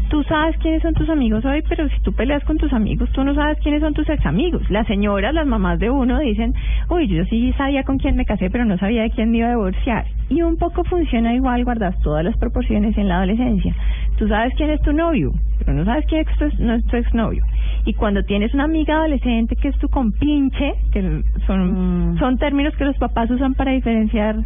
Tú 0.09 0.23
sabes 0.23 0.57
quiénes 0.57 0.81
son 0.81 0.95
tus 0.95 1.07
amigos 1.07 1.45
hoy, 1.45 1.61
pero 1.69 1.87
si 1.87 1.99
tú 2.01 2.11
peleas 2.13 2.43
con 2.43 2.57
tus 2.57 2.73
amigos, 2.73 3.11
tú 3.11 3.23
no 3.23 3.35
sabes 3.35 3.59
quiénes 3.61 3.81
son 3.81 3.93
tus 3.93 4.09
ex 4.09 4.25
amigos. 4.25 4.67
Las 4.71 4.87
señoras, 4.87 5.35
las 5.35 5.45
mamás 5.45 5.77
de 5.77 5.91
uno 5.91 6.17
dicen, 6.19 6.55
uy, 6.89 7.07
yo 7.07 7.23
sí 7.25 7.53
sabía 7.57 7.83
con 7.83 7.99
quién 7.99 8.15
me 8.15 8.25
casé, 8.25 8.49
pero 8.49 8.65
no 8.65 8.75
sabía 8.79 9.03
de 9.03 9.11
quién 9.11 9.29
me 9.29 9.37
iba 9.37 9.47
a 9.47 9.51
divorciar. 9.51 10.05
Y 10.29 10.41
un 10.41 10.57
poco 10.57 10.83
funciona 10.83 11.35
igual, 11.35 11.63
guardas 11.63 11.99
todas 12.01 12.25
las 12.25 12.35
proporciones 12.37 12.97
en 12.97 13.07
la 13.07 13.17
adolescencia. 13.17 13.75
Tú 14.17 14.27
sabes 14.27 14.51
quién 14.57 14.71
es 14.71 14.81
tu 14.81 14.93
novio, 14.93 15.31
pero 15.59 15.73
no 15.73 15.85
sabes 15.85 16.05
quién 16.07 16.25
es 16.27 16.37
tu, 16.37 16.63
no 16.63 16.73
es 16.73 16.85
tu 16.87 16.97
exnovio. 16.97 17.45
Y 17.85 17.93
cuando 17.93 18.23
tienes 18.23 18.51
una 18.55 18.63
amiga 18.63 18.95
adolescente 18.95 19.55
que 19.55 19.67
es 19.67 19.77
tu 19.77 19.89
compinche, 19.89 20.73
que 20.91 21.21
son, 21.45 22.17
son 22.17 22.37
términos 22.39 22.75
que 22.77 22.85
los 22.85 22.97
papás 22.97 23.29
usan 23.29 23.53
para 23.53 23.71
diferenciar 23.71 24.37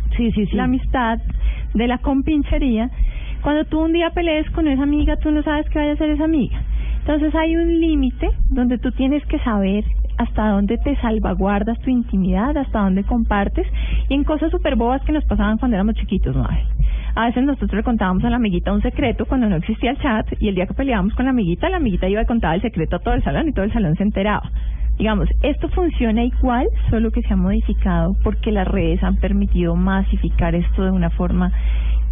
la 0.52 0.66
amistad 0.66 1.20
de 1.74 1.88
la 1.88 1.98
compinchería, 2.00 2.90
cuando 3.44 3.66
tú 3.66 3.82
un 3.82 3.92
día 3.92 4.10
pelees 4.12 4.50
con 4.52 4.68
esa 4.68 4.84
amiga, 4.84 5.18
tú 5.18 5.32
no 5.32 5.44
sabes 5.44 5.70
qué 5.70 5.80
vaya 5.80 5.92
a 5.92 5.94
hacer 5.96 6.10
esa 6.12 6.24
amiga. 6.24 6.62
Entonces 7.00 7.36
hay 7.36 7.56
un 7.58 7.80
límite 7.82 8.30
donde 8.50 8.78
tú 8.78 8.92
tienes 8.94 9.26
que 9.26 9.38
saber 9.40 9.84
hasta 10.18 10.50
dónde 10.50 10.78
te 10.78 10.96
salvaguardas 10.98 11.78
tu 11.82 11.90
intimidad, 11.90 12.56
hasta 12.56 12.80
dónde 12.80 13.04
compartes, 13.04 13.68
y 14.08 14.14
en 14.14 14.24
cosas 14.24 14.52
súper 14.52 14.76
bobas 14.78 15.02
que 15.04 15.12
nos 15.12 15.26
pasaban 15.26 15.58
cuando 15.58 15.76
éramos 15.76 15.96
chiquitos, 15.96 16.36
¿no? 16.36 16.48
A 17.16 17.26
veces 17.26 17.44
nosotros 17.44 17.74
le 17.74 17.84
contábamos 17.84 18.24
a 18.24 18.30
la 18.30 18.38
amiguita 18.38 18.72
un 18.72 18.82
secreto 18.82 19.26
cuando 19.26 19.50
no 19.50 19.58
existía 19.58 19.92
el 19.92 19.98
chat, 19.98 20.26
y 20.40 20.48
el 20.48 20.56
día 20.56 20.66
que 20.66 20.74
peleábamos 20.74 21.14
con 21.14 21.26
la 21.26 21.32
amiguita, 21.32 21.70
la 21.70 21.78
amiguita 21.78 22.08
iba 22.08 22.22
a 22.22 22.26
contar 22.26 22.56
el 22.56 22.62
secreto 22.62 22.96
a 22.96 23.00
todo 23.00 23.14
el 23.14 23.24
salón 23.24 23.50
y 23.50 23.52
todo 23.52 23.66
el 23.66 23.74
salón 23.74 23.96
se 23.96 24.04
enteraba. 24.04 24.50
Digamos, 24.98 25.28
esto 25.42 25.70
funciona 25.70 26.24
igual, 26.24 26.68
solo 26.90 27.12
que 27.12 27.24
se 27.24 27.34
ha 27.34 27.36
modificado 27.36 28.16
porque 28.24 28.52
las 28.52 28.68
redes 28.68 29.04
han 29.04 29.18
permitido 29.18 29.76
masificar 29.76 30.54
esto 30.54 30.84
de 30.84 30.92
una 30.92 31.10
forma 31.10 31.52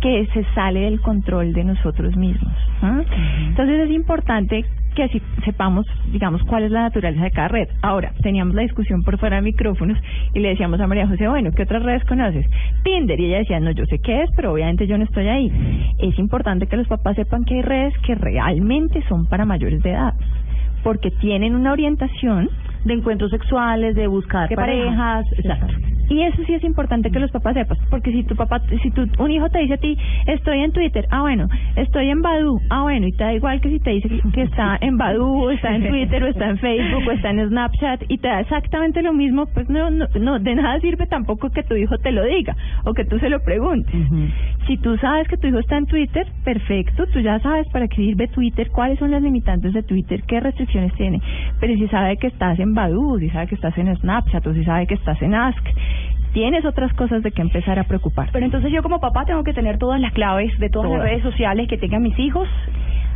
que 0.01 0.27
se 0.33 0.43
sale 0.55 0.81
del 0.81 0.99
control 0.99 1.53
de 1.53 1.63
nosotros 1.63 2.15
mismos. 2.15 2.53
¿ah? 2.81 3.01
Entonces 3.49 3.81
es 3.81 3.91
importante 3.91 4.65
que 4.95 5.03
así 5.03 5.21
sepamos, 5.45 5.85
digamos, 6.11 6.43
cuál 6.43 6.63
es 6.63 6.71
la 6.71 6.81
naturaleza 6.81 7.23
de 7.23 7.31
cada 7.31 7.47
red. 7.47 7.69
Ahora, 7.81 8.11
teníamos 8.21 8.55
la 8.55 8.63
discusión 8.63 9.03
por 9.03 9.17
fuera 9.19 9.37
de 9.37 9.43
micrófonos 9.43 9.97
y 10.33 10.39
le 10.39 10.49
decíamos 10.49 10.81
a 10.81 10.87
María 10.87 11.07
José, 11.07 11.27
bueno, 11.27 11.51
¿qué 11.51 11.63
otras 11.63 11.83
redes 11.83 12.03
conoces? 12.05 12.45
Tinder. 12.83 13.19
Y 13.19 13.25
ella 13.25 13.37
decía, 13.37 13.59
no, 13.59 13.71
yo 13.71 13.85
sé 13.85 13.99
qué 13.99 14.23
es, 14.23 14.29
pero 14.35 14.51
obviamente 14.51 14.87
yo 14.87 14.97
no 14.97 15.05
estoy 15.05 15.27
ahí. 15.27 15.93
Es 15.99 16.17
importante 16.19 16.67
que 16.67 16.77
los 16.77 16.87
papás 16.87 17.15
sepan 17.15 17.45
que 17.45 17.55
hay 17.55 17.61
redes 17.61 17.93
que 17.99 18.15
realmente 18.15 19.01
son 19.07 19.27
para 19.27 19.45
mayores 19.45 19.81
de 19.81 19.91
edad, 19.91 20.13
porque 20.83 21.11
tienen 21.11 21.55
una 21.55 21.71
orientación 21.71 22.49
de 22.85 22.93
encuentros 22.93 23.31
sexuales, 23.31 23.95
de 23.95 24.07
buscar 24.07 24.49
¿Qué 24.49 24.55
parejas, 24.55 25.25
exacto. 25.37 25.73
Y 26.11 26.23
eso 26.23 26.43
sí 26.45 26.53
es 26.53 26.63
importante 26.65 27.09
que 27.09 27.19
los 27.19 27.31
papás 27.31 27.53
sepan, 27.53 27.77
porque 27.89 28.11
si 28.11 28.23
tu 28.23 28.35
papá, 28.35 28.61
si 28.83 28.91
tu, 28.91 29.07
un 29.17 29.31
hijo 29.31 29.49
te 29.49 29.59
dice 29.59 29.75
a 29.75 29.77
ti, 29.77 29.97
estoy 30.27 30.59
en 30.59 30.73
Twitter, 30.73 31.07
ah 31.09 31.21
bueno, 31.21 31.47
estoy 31.77 32.09
en 32.09 32.21
Badu, 32.21 32.59
ah 32.69 32.81
bueno, 32.81 33.07
y 33.07 33.13
te 33.13 33.23
da 33.23 33.33
igual 33.33 33.61
que 33.61 33.69
si 33.69 33.79
te 33.79 33.91
dice 33.91 34.09
que 34.33 34.41
está 34.41 34.77
en 34.81 34.97
Badu, 34.97 35.45
o 35.45 35.51
está 35.51 35.73
en 35.73 35.87
Twitter, 35.87 36.21
o 36.21 36.27
está 36.27 36.49
en 36.49 36.57
Facebook, 36.57 37.07
o 37.07 37.11
está 37.11 37.29
en 37.29 37.47
Snapchat, 37.47 38.03
y 38.09 38.17
te 38.17 38.27
da 38.27 38.41
exactamente 38.41 39.01
lo 39.01 39.13
mismo, 39.13 39.45
pues 39.53 39.69
no, 39.69 39.89
no, 39.89 40.05
no 40.19 40.39
de 40.39 40.53
nada 40.53 40.81
sirve 40.81 41.07
tampoco 41.07 41.49
que 41.49 41.63
tu 41.63 41.75
hijo 41.75 41.97
te 41.99 42.11
lo 42.11 42.25
diga, 42.25 42.57
o 42.83 42.93
que 42.93 43.05
tú 43.05 43.17
se 43.19 43.29
lo 43.29 43.41
preguntes. 43.41 43.95
Si 44.67 44.75
tú 44.77 44.97
sabes 44.97 45.29
que 45.29 45.37
tu 45.37 45.47
hijo 45.47 45.59
está 45.59 45.77
en 45.77 45.85
Twitter, 45.85 46.27
perfecto, 46.43 47.05
tú 47.07 47.21
ya 47.21 47.39
sabes 47.39 47.69
para 47.69 47.87
qué 47.87 47.95
sirve 47.95 48.27
Twitter, 48.27 48.69
cuáles 48.71 48.99
son 48.99 49.11
las 49.11 49.21
limitantes 49.21 49.71
de 49.71 49.83
Twitter, 49.83 50.23
qué 50.27 50.41
restricciones 50.41 50.93
tiene. 50.95 51.21
Pero 51.61 51.73
si 51.75 51.87
sabe 51.87 52.17
que 52.17 52.27
estás 52.27 52.59
en 52.59 52.70
Badoo, 52.73 53.19
si 53.19 53.29
sabe 53.29 53.47
que 53.47 53.55
estás 53.55 53.77
en 53.77 53.95
Snapchat 53.95 54.45
o 54.47 54.53
si 54.53 54.63
sabe 54.63 54.87
que 54.87 54.95
estás 54.95 55.21
en 55.21 55.33
Ask, 55.35 55.63
tienes 56.33 56.63
otras 56.65 56.93
cosas 56.93 57.23
de 57.23 57.31
que 57.31 57.41
empezar 57.41 57.77
a 57.79 57.83
preocupar. 57.83 58.29
Pero 58.31 58.45
entonces 58.45 58.71
yo 58.71 58.81
como 58.83 58.99
papá 58.99 59.25
tengo 59.25 59.43
que 59.43 59.53
tener 59.53 59.77
todas 59.77 59.99
las 59.99 60.13
claves 60.13 60.57
de 60.59 60.69
todas, 60.69 60.91
las 60.91 61.01
redes 61.03 61.23
sociales 61.23 61.67
que 61.67 61.77
tengan 61.77 62.01
mis 62.01 62.17
hijos 62.19 62.47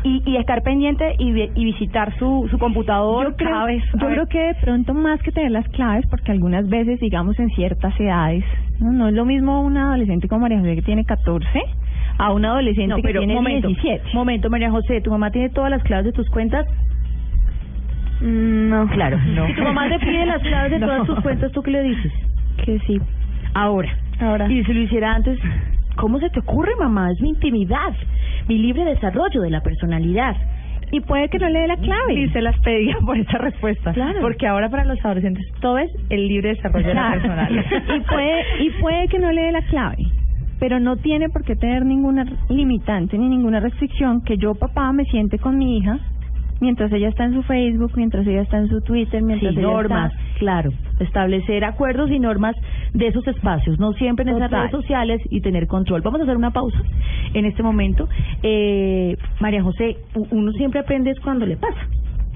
y, 0.04 0.22
y 0.26 0.36
estar 0.38 0.62
pendiente 0.62 1.16
y, 1.18 1.32
vi- 1.32 1.50
y 1.56 1.66
visitar 1.66 2.14
su, 2.20 2.48
su 2.52 2.60
computador 2.60 3.30
Yo 3.32 3.36
creo, 3.38 3.50
cada 3.52 3.66
vez. 3.66 3.84
yo 3.94 4.08
creo 4.08 4.28
que 4.28 4.40
de 4.40 4.54
pronto 4.56 4.94
más 4.94 5.20
que 5.22 5.32
tener 5.32 5.52
las 5.52 5.68
claves, 5.70 6.06
porque 6.10 6.32
algunas 6.32 6.68
veces, 6.70 7.00
digamos, 7.00 7.40
en 7.40 7.50
ciertas 7.52 7.98
edades, 8.00 8.44
no, 8.80 8.92
no 8.92 9.08
es 9.08 9.14
lo 9.16 9.26
mismo 9.26 9.62
una 9.62 9.88
adolescente 9.88 10.28
como 10.28 10.42
María 10.42 10.60
José 10.60 10.76
que 10.76 10.82
tiene 10.84 11.06
14 11.06 11.48
a 12.18 12.32
una 12.34 12.50
adolescente 12.52 12.90
No, 12.96 13.02
que 13.02 13.14
tiene 13.14 13.34
momento, 13.34 13.68
17. 13.70 14.14
momento, 14.14 14.50
María 14.50 14.70
José, 14.72 15.02
¿tu 15.02 15.10
mamá 15.10 15.32
tiene 15.32 15.50
todas 15.50 15.72
las 15.72 15.82
claves 15.84 16.06
de 16.06 16.12
tus 16.12 16.30
cuentas? 16.30 16.68
No. 18.26 18.88
Claro, 18.88 19.18
no. 19.20 19.48
Si 19.48 19.54
tu 19.54 19.62
mamá 19.62 19.88
te 19.90 20.00
pide 20.00 20.26
las 20.26 20.42
claves 20.42 20.72
de 20.72 20.80
No. 20.86 20.88
todas 20.88 21.06
tus 21.08 21.20
cuentas, 21.22 21.52
¿tú 21.52 21.62
qué 21.62 21.72
le 21.72 21.84
dices? 21.84 22.12
Que 22.66 22.80
sí. 22.80 23.00
Ahora. 23.54 23.90
Ahora. 24.20 24.52
Y 24.52 24.64
si 24.64 24.74
lo 24.74 24.82
hiciera 24.82 25.14
antes, 25.14 25.40
¿cómo 25.96 26.20
se 26.20 26.30
te 26.30 26.40
ocurre, 26.40 26.72
mamá? 26.80 27.12
Es 27.12 27.22
mi 27.22 27.30
intimidad, 27.30 27.94
mi 28.48 28.58
libre 28.58 28.84
desarrollo 28.86 29.42
de 29.42 29.50
la 29.50 29.62
personalidad. 29.62 30.36
Y 30.92 31.02
puede 31.02 31.30
que 31.30 31.40
no 31.40 31.50
le 31.50 31.60
dé 31.60 31.68
la 31.68 31.78
clave. 31.78 32.14
Y 32.14 32.30
se 32.30 32.42
las 32.42 32.58
pedía 32.60 32.96
por 33.06 33.18
esa 33.18 33.38
respuesta. 33.38 33.92
Claro. 33.94 34.22
Porque 34.22 34.48
ahora 34.48 34.70
para 34.70 34.86
los 34.86 35.04
adolescentes 35.04 35.46
todo 35.60 35.78
es 35.78 35.92
el 36.10 36.28
libre 36.28 36.50
desarrollo 36.50 36.88
de 36.88 36.94
la 36.94 37.12
personalidad. 37.12 37.66
y 37.96 38.00
puede 38.02 38.44
y 38.66 38.70
puede 38.82 39.08
que 39.08 39.20
no 39.20 39.32
le 39.32 39.42
dé 39.42 39.52
la 39.52 39.62
clave 39.64 39.98
pero 40.58 40.80
no 40.80 40.96
tiene 40.96 41.28
por 41.28 41.44
qué 41.44 41.58
tener 41.58 41.86
ninguna 41.86 42.26
limitante 42.50 43.18
ni 43.18 43.28
ninguna 43.28 43.60
restricción 43.60 44.22
que 44.24 44.38
yo 44.38 44.56
papá 44.56 44.94
me 44.94 45.04
siente 45.04 45.38
con 45.38 45.58
mi 45.58 45.78
hija 45.78 46.00
mientras 46.62 46.92
ella 46.94 47.10
está 47.10 47.26
en 47.26 47.34
su 47.34 47.44
Facebook 47.44 47.92
mientras 47.96 48.26
ella 48.28 48.42
está 48.42 48.58
en 48.58 48.68
su 48.70 48.82
Twitter 48.82 49.22
mientras 49.22 49.54
Sí, 49.54 49.60
ella 49.60 49.68
normas, 49.68 50.12
está 50.14 50.40
claro. 50.40 50.72
Establecer 51.00 51.64
acuerdos 51.66 52.10
y 52.12 52.20
normas 52.20 52.56
de 52.94 53.08
esos 53.08 53.28
espacios, 53.28 53.78
no 53.80 53.92
siempre 53.94 54.24
en 54.30 54.36
esas 54.38 54.50
redes 54.52 54.72
sociales 54.72 55.22
y 55.30 55.42
tener 55.42 55.68
control. 55.68 56.02
Vamos 56.02 56.22
a 56.22 56.24
hacer 56.24 56.38
una 56.38 56.52
pausa 56.52 56.82
en 57.34 57.46
este 57.46 57.62
momento. 57.64 58.08
Eh, 58.44 59.18
María 59.40 59.62
José, 59.64 59.98
uno 60.32 60.52
siempre 60.54 60.80
aprende 60.80 61.12
es 61.12 61.20
cuando 61.20 61.46
le 61.46 61.58
pasa. 61.58 61.88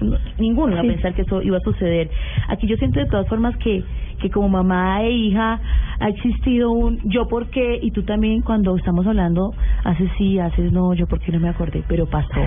Uno- 0.02 0.16
Ninguno 0.38 0.72
Sí. 0.72 0.78
a 0.78 0.82
pensar 0.92 1.14
que 1.14 1.22
eso 1.22 1.42
iba 1.42 1.56
a 1.58 1.60
suceder. 1.60 2.08
Aquí 2.48 2.66
yo 2.66 2.76
siento 2.76 3.00
de 3.00 3.06
todas 3.06 3.28
formas 3.28 3.56
que, 3.58 3.82
que 4.20 4.30
como 4.30 4.48
mamá 4.48 5.02
e 5.02 5.10
hija 5.10 5.58
ha 5.98 6.08
existido 6.08 6.70
un 6.70 6.98
yo 7.04 7.26
por 7.28 7.48
qué 7.50 7.78
y 7.80 7.90
tú 7.90 8.02
también 8.04 8.42
cuando 8.42 8.76
estamos 8.76 9.06
hablando 9.06 9.52
haces 9.84 10.10
sí, 10.16 10.38
haces 10.38 10.72
no, 10.72 10.94
yo 10.94 11.06
por 11.06 11.20
qué 11.20 11.32
no 11.32 11.40
me 11.40 11.48
acordé, 11.48 11.82
pero 11.88 12.06
pasó. 12.06 12.40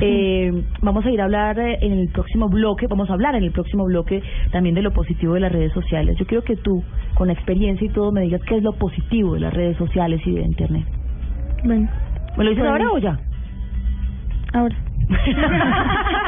Eh, 0.00 0.52
vamos 0.82 1.04
a 1.04 1.10
ir 1.10 1.20
a 1.20 1.24
hablar 1.24 1.58
en 1.58 1.92
el 1.92 2.08
próximo 2.08 2.48
bloque, 2.48 2.86
vamos 2.86 3.10
a 3.10 3.14
hablar 3.14 3.34
en 3.34 3.44
el 3.44 3.52
próximo 3.52 3.84
bloque 3.84 4.22
también 4.52 4.74
de 4.74 4.82
lo 4.82 4.92
positivo 4.92 5.34
de 5.34 5.40
las 5.40 5.52
redes 5.52 5.72
sociales. 5.72 6.16
Yo 6.18 6.26
quiero 6.26 6.44
que 6.44 6.56
tú, 6.56 6.82
con 7.14 7.28
la 7.28 7.34
experiencia 7.34 7.86
y 7.86 7.90
todo, 7.90 8.12
me 8.12 8.22
digas 8.22 8.40
qué 8.46 8.56
es 8.56 8.62
lo 8.62 8.72
positivo 8.72 9.34
de 9.34 9.40
las 9.40 9.52
redes 9.52 9.76
sociales 9.76 10.20
y 10.26 10.32
de 10.32 10.42
Internet. 10.42 10.86
Bueno. 11.64 11.88
¿Me 12.36 12.44
lo 12.44 12.50
dices 12.50 12.64
Bueno. 12.64 12.86
ahora 12.86 12.92
o 12.92 12.98
ya? 12.98 13.18
Ahora. 14.52 14.76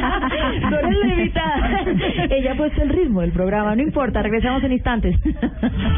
Tú 0.68 0.74
eres 0.74 0.98
la 0.98 1.14
invitada. 1.14 1.84
Ella 2.30 2.52
ha 2.52 2.56
puesto 2.56 2.82
el 2.82 2.88
ritmo 2.88 3.20
del 3.20 3.32
programa, 3.32 3.74
no 3.74 3.82
importa, 3.82 4.22
regresamos 4.22 4.62
en 4.64 4.72
instantes. 4.72 5.16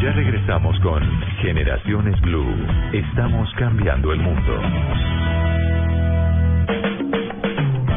Ya 0.03 0.13
regresamos 0.13 0.79
con 0.81 1.03
Generaciones 1.41 2.21
Blue. 2.21 2.55
Estamos 2.93 3.51
cambiando 3.57 4.13
el 4.13 4.21
mundo. 4.21 5.42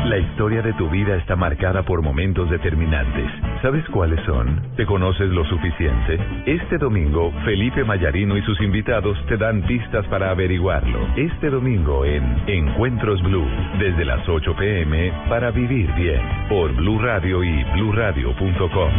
La 0.06 0.20
historia 0.20 0.62
de 0.62 0.72
tu 0.74 0.88
vida 0.88 1.16
está 1.16 1.36
marcada 1.36 1.82
por 1.82 2.04
momentos 2.04 2.48
determinantes. 2.52 3.26
¿Sabes 3.64 3.84
cuáles 3.90 4.24
son? 4.26 4.62
¿Te 4.76 4.86
conoces 4.86 5.32
lo 5.32 5.44
suficiente? 5.46 6.20
Este 6.46 6.78
domingo, 6.78 7.34
Felipe 7.44 7.84
Mayarino 7.84 8.38
y 8.38 8.44
sus 8.44 8.62
invitados 8.62 9.18
te 9.26 9.36
dan 9.36 9.64
pistas 9.64 10.06
para 10.06 10.30
averiguarlo. 10.30 11.08
Este 11.16 11.50
domingo 11.50 12.06
en 12.06 12.24
Encuentros 12.46 13.20
Blue, 13.24 13.48
desde 13.80 14.06
las 14.06 14.30
8 14.30 14.56
pm 14.56 15.12
para 15.28 15.50
vivir 15.50 15.92
bien, 15.96 16.22
por 16.50 16.72
Blue 16.76 17.00
Radio 17.00 17.44
y 17.44 17.64
bluradio.com. 17.74 18.92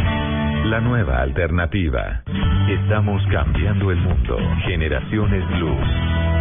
La 0.65 0.81
nueva 0.81 1.21
alternativa. 1.21 2.21
Estamos 2.67 3.25
cambiando 3.31 3.91
el 3.91 3.97
mundo. 3.99 4.37
Generaciones 4.65 5.47
Blue. 5.51 6.36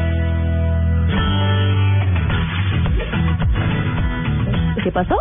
¿Qué 4.87 4.93
pasó? 4.93 5.16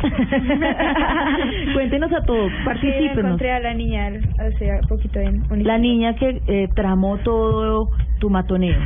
Cuéntenos 1.74 2.10
a 2.10 2.22
todos, 2.22 2.50
Sí, 2.50 2.64
particípenos. 2.64 3.18
encontré 3.18 3.52
a 3.52 3.60
la 3.60 3.74
niña 3.74 4.08
hace 4.38 4.80
poquito 4.88 5.20
en 5.20 5.44
La 5.62 5.76
niña 5.76 6.14
que 6.14 6.40
eh, 6.46 6.68
tramó 6.74 7.18
todo 7.18 7.90
tu 8.18 8.30
matoneo. 8.30 8.78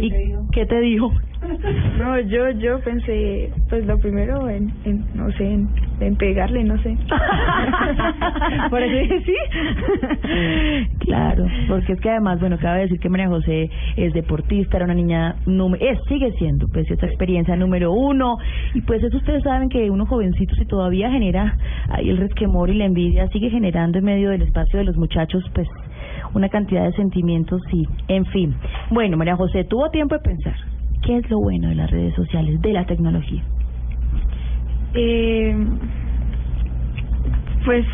¿Y 0.00 0.12
qué 0.52 0.66
te 0.66 0.80
dijo? 0.80 1.12
No, 1.98 2.18
yo 2.20 2.50
yo 2.50 2.80
pensé, 2.80 3.50
pues 3.68 3.86
lo 3.86 3.98
primero 3.98 4.48
en, 4.48 4.72
en 4.84 5.04
no 5.14 5.30
sé, 5.32 5.44
en, 5.44 5.68
en 6.00 6.16
pegarle, 6.16 6.64
no 6.64 6.80
sé. 6.82 6.96
Por 8.70 8.82
eso 8.82 8.96
dije 8.96 9.22
sí. 9.24 9.36
Claro, 11.00 11.46
porque 11.68 11.94
es 11.94 12.00
que 12.00 12.10
además, 12.10 12.40
bueno, 12.40 12.58
cabe 12.58 12.82
decir 12.82 13.00
que 13.00 13.08
María 13.08 13.28
José 13.28 13.70
es 13.96 14.12
deportista, 14.12 14.76
era 14.76 14.86
una 14.86 14.94
niña, 14.94 15.36
es, 15.80 15.98
sigue 16.08 16.32
siendo, 16.38 16.68
pues, 16.68 16.90
esta 16.90 17.06
experiencia 17.06 17.56
número 17.56 17.92
uno. 17.92 18.36
Y 18.74 18.82
pues 18.82 19.02
eso 19.02 19.16
ustedes 19.16 19.42
saben 19.42 19.68
que 19.68 19.90
uno 19.90 20.06
jovencito, 20.06 20.54
si 20.54 20.64
todavía 20.66 21.10
genera 21.10 21.56
ahí 21.90 22.10
el 22.10 22.18
resquemor 22.18 22.70
y 22.70 22.74
la 22.74 22.84
envidia, 22.84 23.28
sigue 23.28 23.50
generando 23.50 23.98
en 23.98 24.04
medio 24.04 24.30
del 24.30 24.42
espacio 24.42 24.78
de 24.78 24.84
los 24.84 24.96
muchachos, 24.96 25.42
pues, 25.54 25.68
una 26.34 26.48
cantidad 26.48 26.84
de 26.84 26.92
sentimientos 26.92 27.62
y, 27.72 27.86
en 28.08 28.24
fin. 28.26 28.54
Bueno, 28.90 29.16
María 29.16 29.36
José, 29.36 29.64
tuvo 29.64 29.90
tiempo 29.90 30.14
de 30.16 30.20
pensar. 30.20 30.56
¿Qué 31.02 31.16
es 31.16 31.30
lo 31.30 31.40
bueno 31.40 31.68
de 31.68 31.74
las 31.74 31.90
redes 31.90 32.14
sociales, 32.14 32.60
de 32.60 32.72
la 32.72 32.84
tecnología? 32.84 33.42
Eh, 34.94 35.56
pues 37.64 37.86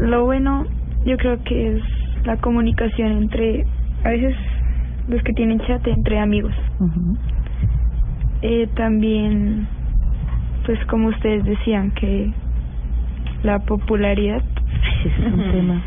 lo 0.00 0.24
bueno 0.24 0.66
yo 1.04 1.16
creo 1.16 1.42
que 1.44 1.76
es 1.76 1.82
la 2.24 2.36
comunicación 2.38 3.12
entre 3.12 3.64
a 4.04 4.10
veces 4.10 4.34
los 5.08 5.22
que 5.22 5.32
tienen 5.32 5.60
chat 5.60 5.86
entre 5.86 6.18
amigos 6.18 6.54
eh, 8.42 8.68
también 8.74 9.66
pues 10.66 10.78
como 10.86 11.08
ustedes 11.08 11.44
decían 11.44 11.90
que 11.92 12.32
la 13.42 13.60
popularidad 13.60 14.42
Ese 15.04 15.26
es 15.26 15.32
un 15.32 15.50
tema. 15.50 15.82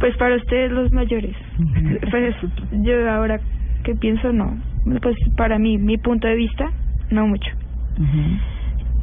pues 0.00 0.16
para 0.16 0.36
ustedes 0.36 0.72
los 0.72 0.92
mayores. 0.92 1.36
Pues 2.10 2.34
yo 2.82 3.10
ahora 3.10 3.40
que 3.84 3.94
pienso 3.94 4.32
no. 4.32 4.56
Pues 5.02 5.16
para 5.36 5.58
mí 5.58 5.78
mi 5.78 5.98
punto 5.98 6.26
de 6.26 6.34
vista 6.34 6.70
no 7.10 7.26
mucho. 7.26 7.50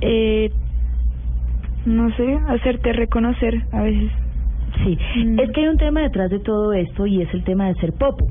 Eh, 0.01 0.51
no 1.85 2.09
sé 2.15 2.39
hacerte 2.49 2.93
reconocer 2.93 3.63
a 3.71 3.81
veces. 3.81 4.11
Sí, 4.83 4.97
es 5.39 5.51
que 5.51 5.61
hay 5.61 5.67
un 5.67 5.77
tema 5.77 6.01
detrás 6.01 6.29
de 6.29 6.39
todo 6.39 6.73
esto 6.73 7.05
y 7.07 7.21
es 7.21 7.33
el 7.33 7.43
tema 7.43 7.67
de 7.67 7.75
ser 7.75 7.93
popu. 7.93 8.27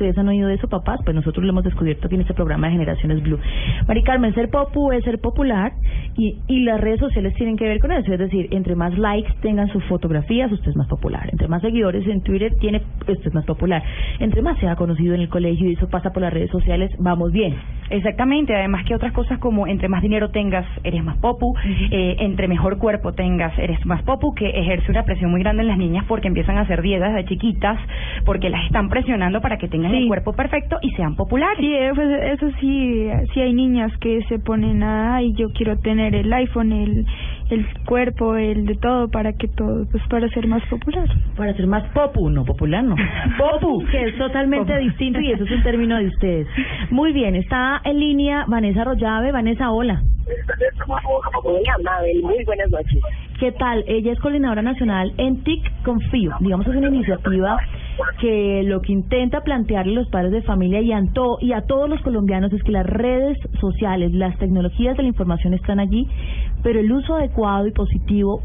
¿Ustedes 0.00 0.16
han 0.16 0.28
oído 0.28 0.48
de 0.48 0.54
eso, 0.54 0.66
papás? 0.66 0.98
Pues 1.04 1.14
nosotros 1.14 1.44
lo 1.44 1.50
hemos 1.50 1.62
descubierto 1.62 2.06
aquí 2.06 2.14
en 2.14 2.22
este 2.22 2.32
programa 2.32 2.68
de 2.68 2.72
Generaciones 2.72 3.22
Blue. 3.22 3.38
Mari 3.86 4.02
Carmen, 4.02 4.32
ser 4.32 4.48
popu 4.48 4.92
es 4.92 5.04
ser 5.04 5.20
popular 5.20 5.72
y, 6.16 6.38
y 6.48 6.60
las 6.60 6.80
redes 6.80 7.00
sociales 7.00 7.34
tienen 7.34 7.58
que 7.58 7.68
ver 7.68 7.80
con 7.80 7.92
eso. 7.92 8.10
Es 8.10 8.18
decir, 8.18 8.48
entre 8.50 8.74
más 8.76 8.96
likes 8.96 9.30
tengan 9.42 9.68
sus 9.68 9.84
fotografías, 9.84 10.50
usted 10.50 10.70
es 10.70 10.76
más 10.76 10.88
popular. 10.88 11.28
Entre 11.30 11.48
más 11.48 11.60
seguidores 11.60 12.06
en 12.06 12.22
Twitter 12.22 12.54
tiene, 12.58 12.80
usted 13.00 13.26
es 13.26 13.34
más 13.34 13.44
popular. 13.44 13.82
Entre 14.20 14.40
más 14.40 14.58
sea 14.58 14.74
conocido 14.74 15.14
en 15.14 15.20
el 15.20 15.28
colegio 15.28 15.68
y 15.68 15.74
eso 15.74 15.86
pasa 15.90 16.14
por 16.14 16.22
las 16.22 16.32
redes 16.32 16.50
sociales, 16.50 16.90
vamos 16.98 17.30
bien. 17.30 17.54
Exactamente, 17.90 18.54
además 18.54 18.84
que 18.86 18.94
otras 18.94 19.12
cosas 19.12 19.38
como 19.38 19.66
entre 19.66 19.88
más 19.88 20.00
dinero 20.00 20.30
tengas, 20.30 20.64
eres 20.84 21.02
más 21.02 21.16
popu, 21.18 21.54
eh, 21.90 22.16
entre 22.20 22.46
mejor 22.46 22.78
cuerpo 22.78 23.12
tengas, 23.12 23.56
eres 23.58 23.84
más 23.84 24.02
popu, 24.04 24.32
que 24.34 24.48
ejerce 24.48 24.90
una 24.90 25.02
presión 25.02 25.30
muy 25.30 25.40
grande 25.40 25.62
en 25.62 25.68
las 25.68 25.78
niñas 25.78 26.04
porque 26.06 26.28
empiezan 26.28 26.56
a 26.56 26.62
hacer 26.62 26.82
dietas 26.82 27.12
de 27.14 27.24
chiquitas, 27.24 27.78
porque 28.24 28.48
las 28.48 28.64
están 28.66 28.88
presionando 28.88 29.40
para 29.40 29.58
que 29.58 29.68
tengan 29.68 29.92
el 29.94 30.06
cuerpo 30.06 30.32
perfecto 30.32 30.78
y 30.82 30.90
sean 30.90 31.16
populares. 31.16 31.58
Sí, 31.58 31.74
pues 31.94 32.22
eso 32.32 32.48
sí, 32.60 33.08
sí 33.34 33.40
hay 33.40 33.52
niñas 33.52 33.92
que 33.98 34.22
se 34.28 34.38
ponen 34.38 34.82
a, 34.84 35.16
ay, 35.16 35.32
yo 35.34 35.48
quiero 35.52 35.76
tener 35.78 36.14
el 36.14 36.32
iPhone, 36.32 36.72
el, 36.72 37.06
el 37.50 37.66
cuerpo, 37.84 38.36
el 38.36 38.64
de 38.66 38.74
todo, 38.76 39.08
para 39.08 39.32
que 39.32 39.48
todo, 39.48 39.86
pues 39.90 40.02
para 40.08 40.28
ser 40.30 40.46
más 40.46 40.62
popular. 40.68 41.06
Para 41.36 41.52
ser 41.54 41.66
más 41.66 41.84
popu, 41.92 42.30
no 42.30 42.44
popular, 42.44 42.82
no. 42.84 42.94
Popu, 43.38 43.84
que 43.90 44.08
es 44.08 44.18
totalmente 44.18 44.76
distinto 44.78 45.20
y 45.20 45.32
eso 45.32 45.44
es 45.44 45.50
un 45.50 45.62
término 45.62 45.98
de 45.98 46.06
ustedes. 46.06 46.46
Muy 46.90 47.12
bien, 47.12 47.34
está 47.34 47.80
en 47.84 47.98
línea 48.00 48.44
Vanessa 48.48 48.84
Rollave. 48.84 49.32
Vanessa, 49.32 49.70
hola. 49.70 50.02
Muy 52.22 52.44
buenas 52.44 52.70
noches. 52.70 53.00
¿Qué 53.38 53.52
tal? 53.52 53.82
Ella 53.86 54.12
es 54.12 54.18
coordinadora 54.20 54.60
nacional 54.62 55.12
en 55.16 55.42
TIC 55.42 55.82
Confío. 55.82 56.32
Digamos, 56.40 56.66
es 56.66 56.76
una 56.76 56.88
iniciativa 56.88 57.58
que 58.20 58.62
lo 58.64 58.80
que 58.82 58.92
intenta 58.92 59.40
plantearle 59.40 59.92
a 59.92 60.00
los 60.00 60.08
padres 60.10 60.32
de 60.32 60.42
familia 60.42 60.80
y 60.82 60.92
a, 60.92 61.00
to- 61.12 61.38
y 61.40 61.52
a 61.52 61.62
todos 61.62 61.88
los 61.88 62.00
colombianos 62.02 62.52
es 62.52 62.62
que 62.62 62.72
las 62.72 62.86
redes 62.86 63.38
sociales, 63.60 64.12
las 64.12 64.36
tecnologías 64.38 64.96
de 64.96 65.02
la 65.04 65.08
información 65.08 65.54
están 65.54 65.80
allí, 65.80 66.06
pero 66.62 66.80
el 66.80 66.92
uso 66.92 67.16
adecuado 67.16 67.66
y 67.66 67.72
positivo 67.72 68.42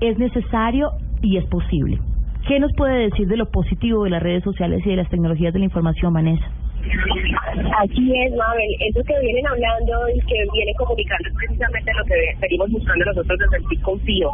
es 0.00 0.18
necesario 0.18 0.92
y 1.22 1.36
es 1.36 1.46
posible. 1.46 1.98
¿Qué 2.46 2.60
nos 2.60 2.72
puede 2.76 3.08
decir 3.08 3.26
de 3.26 3.36
lo 3.36 3.50
positivo 3.50 4.04
de 4.04 4.10
las 4.10 4.22
redes 4.22 4.44
sociales 4.44 4.84
y 4.86 4.90
de 4.90 4.96
las 4.96 5.08
tecnologías 5.08 5.52
de 5.52 5.58
la 5.58 5.64
información, 5.64 6.12
Vanessa? 6.12 6.46
Así 7.78 8.12
es, 8.14 8.32
Mabel. 8.34 8.76
Eso 8.80 9.02
que 9.04 9.18
vienen 9.20 9.46
hablando 9.46 10.08
y 10.08 10.20
que 10.20 10.38
viene 10.52 10.72
comunicando 10.74 11.28
es 11.28 11.34
precisamente 11.34 11.92
lo 11.94 12.04
que 12.04 12.14
venimos 12.40 12.70
buscando 12.70 13.04
nosotros 13.04 13.38
desde 13.38 13.56
el 13.56 13.82
Confío. 13.82 14.30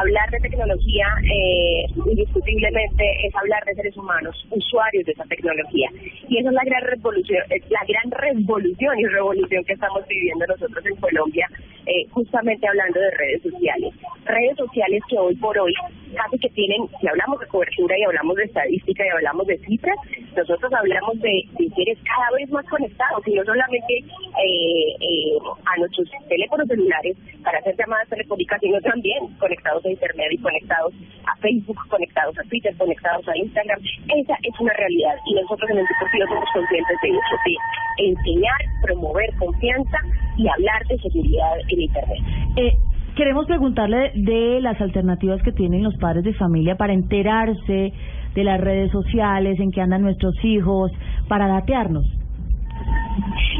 Hablar 0.00 0.30
de 0.30 0.40
tecnología, 0.40 1.06
eh, 1.24 1.86
indiscutiblemente, 2.06 3.04
es 3.26 3.34
hablar 3.34 3.64
de 3.64 3.74
seres 3.74 3.96
humanos, 3.96 4.34
usuarios 4.50 5.04
de 5.06 5.12
esa 5.12 5.24
tecnología. 5.24 5.90
Y 6.28 6.38
esa 6.38 6.48
es 6.48 6.54
la 6.54 6.64
gran 6.64 6.82
revolución, 6.82 7.42
es 7.50 7.70
la 7.70 7.80
gran 7.86 8.10
revolución 8.10 8.98
y 8.98 9.06
revolución 9.06 9.64
que 9.64 9.72
estamos 9.72 10.06
viviendo 10.06 10.46
nosotros 10.46 10.84
en 10.86 10.96
Colombia, 10.96 11.48
eh, 11.86 12.06
justamente 12.10 12.66
hablando 12.66 13.00
de 13.00 13.10
redes 13.12 13.42
sociales. 13.42 13.94
Redes 14.24 14.56
sociales 14.56 15.02
que 15.08 15.18
hoy 15.18 15.34
por 15.36 15.58
hoy 15.58 15.72
casi 16.14 16.38
que 16.38 16.48
tienen, 16.50 16.82
si 17.00 17.08
hablamos 17.08 17.40
de 17.40 17.46
cobertura 17.46 17.98
y 17.98 18.02
hablamos 18.02 18.36
de 18.36 18.44
estadística 18.44 19.04
y 19.04 19.08
hablamos 19.08 19.46
de 19.46 19.58
cifras, 19.58 19.96
nosotros 20.36 20.72
hablamos 20.72 21.20
de 21.20 21.42
seres 21.88 21.98
cada 22.04 22.30
vez 22.36 22.50
más 22.50 22.64
conectados 22.66 23.26
y 23.26 23.34
no 23.34 23.44
solamente 23.44 23.94
eh, 23.98 24.90
eh, 25.00 25.38
a 25.64 25.78
nuestros 25.78 26.08
teléfonos 26.28 26.66
celulares 26.68 27.16
para 27.42 27.58
hacer 27.58 27.76
llamadas 27.76 28.08
telefónicas, 28.08 28.60
sino 28.60 28.80
también 28.80 29.26
conectados 29.38 29.84
a 29.84 29.90
Internet 29.90 30.28
y 30.32 30.38
conectados 30.38 30.92
a 31.26 31.36
Facebook, 31.40 31.78
conectados 31.88 32.38
a 32.38 32.42
Twitter, 32.48 32.74
conectados 32.76 33.26
a 33.28 33.36
Instagram. 33.36 33.80
Esa 34.16 34.34
es 34.42 34.60
una 34.60 34.72
realidad 34.74 35.16
y 35.26 35.34
nosotros 35.34 35.70
en 35.70 35.78
el 35.78 35.86
Deportivo 35.86 36.26
somos 36.28 36.48
conscientes 36.52 36.96
de 37.02 37.08
eso, 37.08 37.36
de 37.46 38.08
enseñar, 38.08 38.60
promover 38.82 39.30
confianza 39.38 39.98
y 40.36 40.48
hablar 40.48 40.84
de 40.88 40.98
seguridad 40.98 41.58
en 41.68 41.80
Internet. 41.80 42.18
Eh, 42.56 42.72
queremos 43.16 43.46
preguntarle 43.46 44.12
de 44.14 44.60
las 44.60 44.80
alternativas 44.80 45.42
que 45.42 45.52
tienen 45.52 45.82
los 45.82 45.96
padres 45.96 46.24
de 46.24 46.34
familia 46.34 46.76
para 46.76 46.92
enterarse 46.92 47.92
de 48.38 48.44
las 48.44 48.60
redes 48.60 48.92
sociales, 48.92 49.58
en 49.58 49.72
que 49.72 49.80
andan 49.80 50.02
nuestros 50.02 50.34
hijos, 50.44 50.92
para 51.28 51.48
datearnos. 51.48 52.06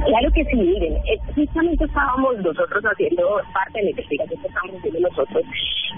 Claro 0.07 0.31
que 0.33 0.45
sí, 0.45 0.57
miren, 0.57 0.95
eh, 0.95 1.18
justamente 1.35 1.85
estábamos 1.85 2.39
nosotros 2.39 2.85
haciendo 2.85 3.24
parte 3.53 3.79
de 3.81 3.85
la 3.87 3.91
investigación 3.91 4.41
que 4.41 4.47
estamos 4.47 4.76
haciendo 4.76 5.01
nosotros, 5.01 5.43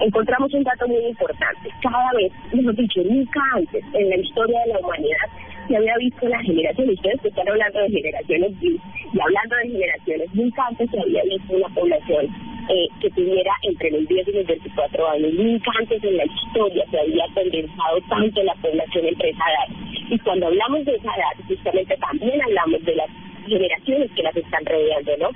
encontramos 0.01 0.55
un 0.55 0.63
dato 0.65 0.89
muy 0.89 1.05
importante. 1.05 1.69
Cada 1.83 2.11
vez, 2.17 2.33
mejor 2.55 2.75
dicho, 2.75 3.03
nunca 3.05 3.41
antes 3.55 3.85
en 3.93 4.09
la 4.09 4.17
historia 4.17 4.61
de 4.61 4.73
la 4.73 4.79
humanidad 4.81 5.29
se 5.71 5.77
había 5.77 5.97
visto 5.99 6.27
en 6.27 6.33
las 6.33 6.43
generaciones. 6.43 6.97
Ustedes 6.97 7.21
que 7.23 7.29
están 7.29 7.49
hablando 7.49 7.79
de 7.79 7.91
generaciones 7.91 8.53
y, 8.61 8.71
y 8.71 9.21
hablando 9.21 9.57
de 9.57 9.69
generaciones, 9.71 10.35
nunca 10.35 10.67
antes 10.67 10.91
se 10.91 11.01
había 11.01 11.23
visto 11.23 11.55
una 11.55 11.69
población 11.69 12.27
eh, 12.69 12.89
que 13.01 13.11
tuviera 13.11 13.53
entre 13.63 13.91
los 13.93 14.09
10 14.09 14.29
y 14.29 14.33
los 14.33 14.47
24 14.47 15.11
años. 15.11 15.33
Nunca 15.35 15.71
antes 15.79 16.03
en 16.03 16.17
la 16.17 16.25
historia 16.25 16.85
se 16.91 16.99
había 16.99 17.25
condensado 17.35 18.01
tanto 18.09 18.43
la 18.43 18.55
población 18.55 19.07
entre 19.07 19.31
esa 19.31 19.45
edad. 19.47 19.77
Y 20.11 20.19
cuando 20.19 20.47
hablamos 20.49 20.85
de 20.85 20.97
esa 20.97 21.15
edad, 21.15 21.47
justamente 21.47 21.97
también 21.99 22.43
hablamos 22.43 22.85
de 22.85 22.95
las 22.97 23.09
generaciones 23.47 24.11
que 24.11 24.23
las 24.25 24.37
están 24.37 24.65
rodeando, 24.67 25.17
¿no? 25.19 25.31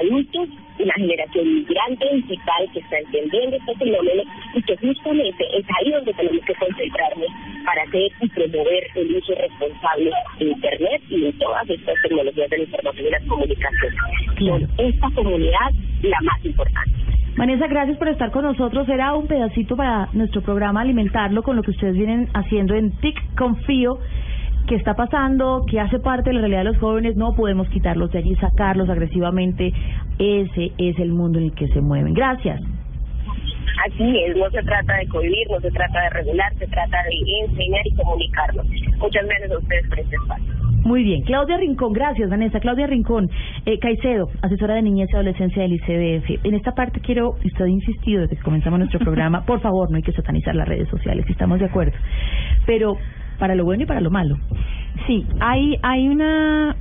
Adultos 0.00 0.48
y 0.78 0.84
la 0.84 0.94
generación 0.94 1.54
migrante 1.54 2.14
digital 2.14 2.68
que 2.72 2.80
está 2.80 2.98
entendiendo 2.98 3.56
este 3.56 3.74
fenómeno 3.76 4.22
y 4.54 4.62
que 4.62 4.76
justamente 4.76 5.44
es 5.56 5.64
ahí 5.78 5.90
donde 5.90 6.12
tenemos 6.14 6.44
que 6.44 6.54
concentrarnos 6.54 7.28
para 7.64 7.82
hacer 7.82 8.10
y 8.20 8.28
promover 8.28 8.84
el 8.96 9.16
uso 9.16 9.34
responsable 9.34 10.10
de 10.38 10.44
Internet 10.46 11.02
y 11.10 11.20
de 11.20 11.32
todas 11.34 11.68
estas 11.70 11.94
tecnologías 12.02 12.50
de 12.50 12.58
la 12.58 12.64
información 12.64 13.06
y 13.06 13.10
la 13.10 13.20
comunicación. 13.28 13.94
Con 14.38 14.86
esta 14.86 15.10
comunidad 15.14 15.70
la 16.02 16.18
más 16.22 16.44
importante. 16.44 17.04
Vanessa, 17.36 17.66
gracias 17.66 17.98
por 17.98 18.08
estar 18.08 18.30
con 18.30 18.44
nosotros. 18.44 18.88
Era 18.88 19.14
un 19.14 19.26
pedacito 19.26 19.76
para 19.76 20.08
nuestro 20.12 20.40
programa 20.42 20.82
alimentarlo 20.82 21.42
con 21.42 21.56
lo 21.56 21.62
que 21.62 21.72
ustedes 21.72 21.94
vienen 21.94 22.28
haciendo 22.32 22.74
en 22.74 22.92
TIC 22.98 23.34
Confío. 23.36 23.98
¿Qué 24.66 24.76
está 24.76 24.94
pasando? 24.94 25.66
¿Qué 25.68 25.78
hace 25.78 25.98
parte 25.98 26.30
de 26.30 26.34
la 26.34 26.40
realidad 26.40 26.60
de 26.60 26.72
los 26.72 26.78
jóvenes? 26.78 27.16
No 27.16 27.34
podemos 27.34 27.68
quitarlos 27.68 28.10
de 28.12 28.20
allí, 28.20 28.34
sacarlos 28.36 28.88
agresivamente. 28.88 29.72
Ese 30.18 30.72
es 30.78 30.98
el 30.98 31.12
mundo 31.12 31.38
en 31.38 31.46
el 31.46 31.54
que 31.54 31.68
se 31.68 31.82
mueven. 31.82 32.14
Gracias. 32.14 32.62
Así 33.86 34.18
es, 34.20 34.36
no 34.36 34.48
se 34.50 34.62
trata 34.62 34.96
de 34.96 35.06
cohibir, 35.08 35.50
no 35.50 35.60
se 35.60 35.70
trata 35.70 36.00
de 36.04 36.10
regular, 36.10 36.54
se 36.58 36.66
trata 36.66 36.96
de 37.02 37.46
enseñar 37.46 37.86
y 37.86 37.94
comunicarnos. 37.94 38.66
Muchas 38.98 39.26
gracias 39.26 39.50
a 39.50 39.58
ustedes 39.58 39.88
por 39.88 39.98
este 39.98 40.16
espacio. 40.16 40.54
Muy 40.84 41.02
bien. 41.02 41.22
Claudia 41.22 41.56
Rincón, 41.58 41.92
gracias, 41.92 42.30
Vanessa. 42.30 42.60
Claudia 42.60 42.86
Rincón, 42.86 43.30
eh, 43.66 43.78
Caicedo, 43.78 44.28
asesora 44.42 44.74
de 44.74 44.82
niñez 44.82 45.08
y 45.10 45.14
adolescencia 45.14 45.62
del 45.62 45.74
ICDF. 45.74 46.44
En 46.44 46.54
esta 46.54 46.72
parte 46.72 47.00
quiero, 47.00 47.30
usted 47.44 47.64
ha 47.64 47.68
insistido 47.68 48.22
desde 48.22 48.36
que 48.36 48.42
comenzamos 48.42 48.78
nuestro 48.78 49.00
programa, 49.00 49.44
por 49.46 49.60
favor, 49.60 49.90
no 49.90 49.96
hay 49.96 50.02
que 50.02 50.12
satanizar 50.12 50.54
las 50.54 50.68
redes 50.68 50.88
sociales, 50.88 51.26
estamos 51.28 51.58
de 51.58 51.66
acuerdo. 51.66 51.92
Pero 52.66 52.96
para 53.44 53.54
lo 53.54 53.66
bueno 53.66 53.82
y 53.82 53.86
para 53.86 54.00
lo 54.00 54.10
malo. 54.10 54.38
Sí, 55.06 55.22
hay, 55.38 55.76
hay 55.82 56.08
una 56.08 56.74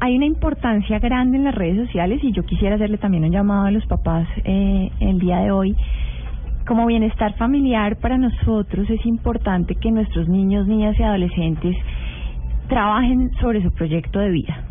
hay 0.00 0.16
una 0.16 0.24
importancia 0.24 0.98
grande 0.98 1.36
en 1.36 1.44
las 1.44 1.54
redes 1.54 1.76
sociales 1.76 2.24
y 2.24 2.32
yo 2.32 2.42
quisiera 2.42 2.76
hacerle 2.76 2.96
también 2.96 3.24
un 3.24 3.32
llamado 3.32 3.66
a 3.66 3.70
los 3.70 3.84
papás 3.84 4.26
eh, 4.44 4.90
el 5.00 5.18
día 5.18 5.40
de 5.40 5.50
hoy. 5.50 5.76
Como 6.66 6.86
bienestar 6.86 7.34
familiar 7.34 7.96
para 7.96 8.16
nosotros 8.16 8.88
es 8.88 9.04
importante 9.04 9.74
que 9.74 9.90
nuestros 9.90 10.26
niños, 10.26 10.66
niñas 10.66 10.98
y 10.98 11.02
adolescentes 11.02 11.76
trabajen 12.70 13.30
sobre 13.42 13.62
su 13.62 13.70
proyecto 13.72 14.20
de 14.20 14.30
vida. 14.30 14.69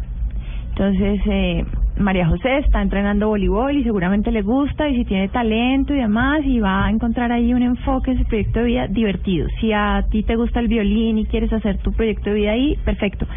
Entonces, 0.69 1.21
eh, 1.25 1.65
María 1.99 2.27
José 2.27 2.59
está 2.59 2.81
entrenando 2.81 3.27
voleibol 3.27 3.75
y 3.75 3.83
seguramente 3.83 4.31
le 4.31 4.41
gusta 4.41 4.87
y 4.87 4.95
si 4.95 5.03
tiene 5.03 5.27
talento 5.27 5.93
y 5.93 5.97
demás 5.97 6.39
y 6.45 6.61
va 6.61 6.85
a 6.85 6.89
encontrar 6.89 7.29
ahí 7.33 7.53
un 7.53 7.61
enfoque 7.61 8.11
en 8.11 8.19
su 8.19 8.23
proyecto 8.23 8.59
de 8.59 8.65
vida 8.65 8.87
divertido. 8.87 9.49
Si 9.59 9.73
a 9.73 10.05
ti 10.09 10.23
te 10.23 10.37
gusta 10.37 10.61
el 10.61 10.69
violín 10.69 11.17
y 11.17 11.25
quieres 11.25 11.51
hacer 11.51 11.77
tu 11.79 11.91
proyecto 11.91 12.29
de 12.29 12.35
vida 12.37 12.51
ahí, 12.51 12.77
perfecto. 12.85 13.27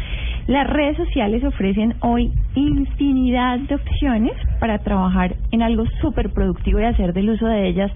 Las 0.47 0.65
redes 0.67 0.95
sociales 0.95 1.43
ofrecen 1.43 1.95
hoy 1.99 2.31
infinidad 2.55 3.59
de 3.59 3.75
opciones 3.75 4.33
para 4.61 4.79
trabajar 4.79 5.35
en 5.51 5.61
algo 5.61 5.83
súper 5.99 6.29
productivo 6.29 6.79
y 6.79 6.85
hacer 6.85 7.11
del 7.11 7.31
uso 7.31 7.45
de 7.45 7.67
ellas 7.67 7.91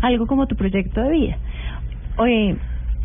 algo 0.00 0.26
como 0.26 0.48
tu 0.48 0.56
proyecto 0.56 1.00
de 1.00 1.10
vida. 1.10 1.38
Oye, 2.16 2.56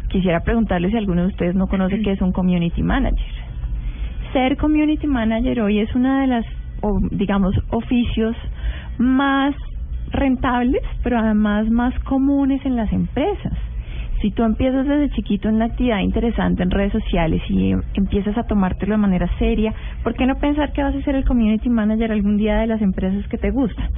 quisiera 0.10 0.40
preguntarle 0.40 0.90
si 0.90 0.98
alguno 0.98 1.22
de 1.22 1.28
ustedes 1.28 1.54
no 1.54 1.68
conoce 1.68 2.02
qué 2.02 2.14
es 2.14 2.22
un 2.22 2.32
community 2.32 2.82
manager 2.82 3.43
ser 4.34 4.58
community 4.58 5.08
manager 5.08 5.62
hoy 5.62 5.80
es 5.80 5.94
una 5.96 6.22
de 6.22 6.28
las, 6.28 6.46
digamos, 7.12 7.56
oficios 7.70 8.36
más 8.98 9.56
rentables, 10.12 10.82
pero 11.04 11.20
además 11.20 11.70
más 11.70 11.98
comunes 12.00 12.66
en 12.66 12.76
las 12.76 12.92
empresas. 12.92 13.54
Si 14.22 14.32
tú 14.32 14.44
empiezas 14.44 14.88
desde 14.88 15.14
chiquito 15.16 15.50
en 15.50 15.56
una 15.56 15.66
actividad 15.66 16.00
interesante 16.00 16.64
en 16.64 16.72
redes 16.72 16.94
sociales 16.94 17.42
y 17.50 17.74
empiezas 17.94 18.38
a 18.38 18.44
tomártelo 18.44 18.94
de 18.94 18.98
manera 18.98 19.30
seria, 19.38 19.74
¿por 20.02 20.14
qué 20.16 20.26
no 20.26 20.36
pensar 20.36 20.72
que 20.72 20.82
vas 20.82 20.96
a 20.96 21.02
ser 21.02 21.16
el 21.16 21.26
community 21.26 21.70
manager 21.70 22.12
algún 22.12 22.38
día 22.38 22.58
de 22.58 22.68
las 22.68 22.82
empresas 22.82 23.28
que 23.28 23.38
te 23.38 23.52
gustan? 23.52 23.90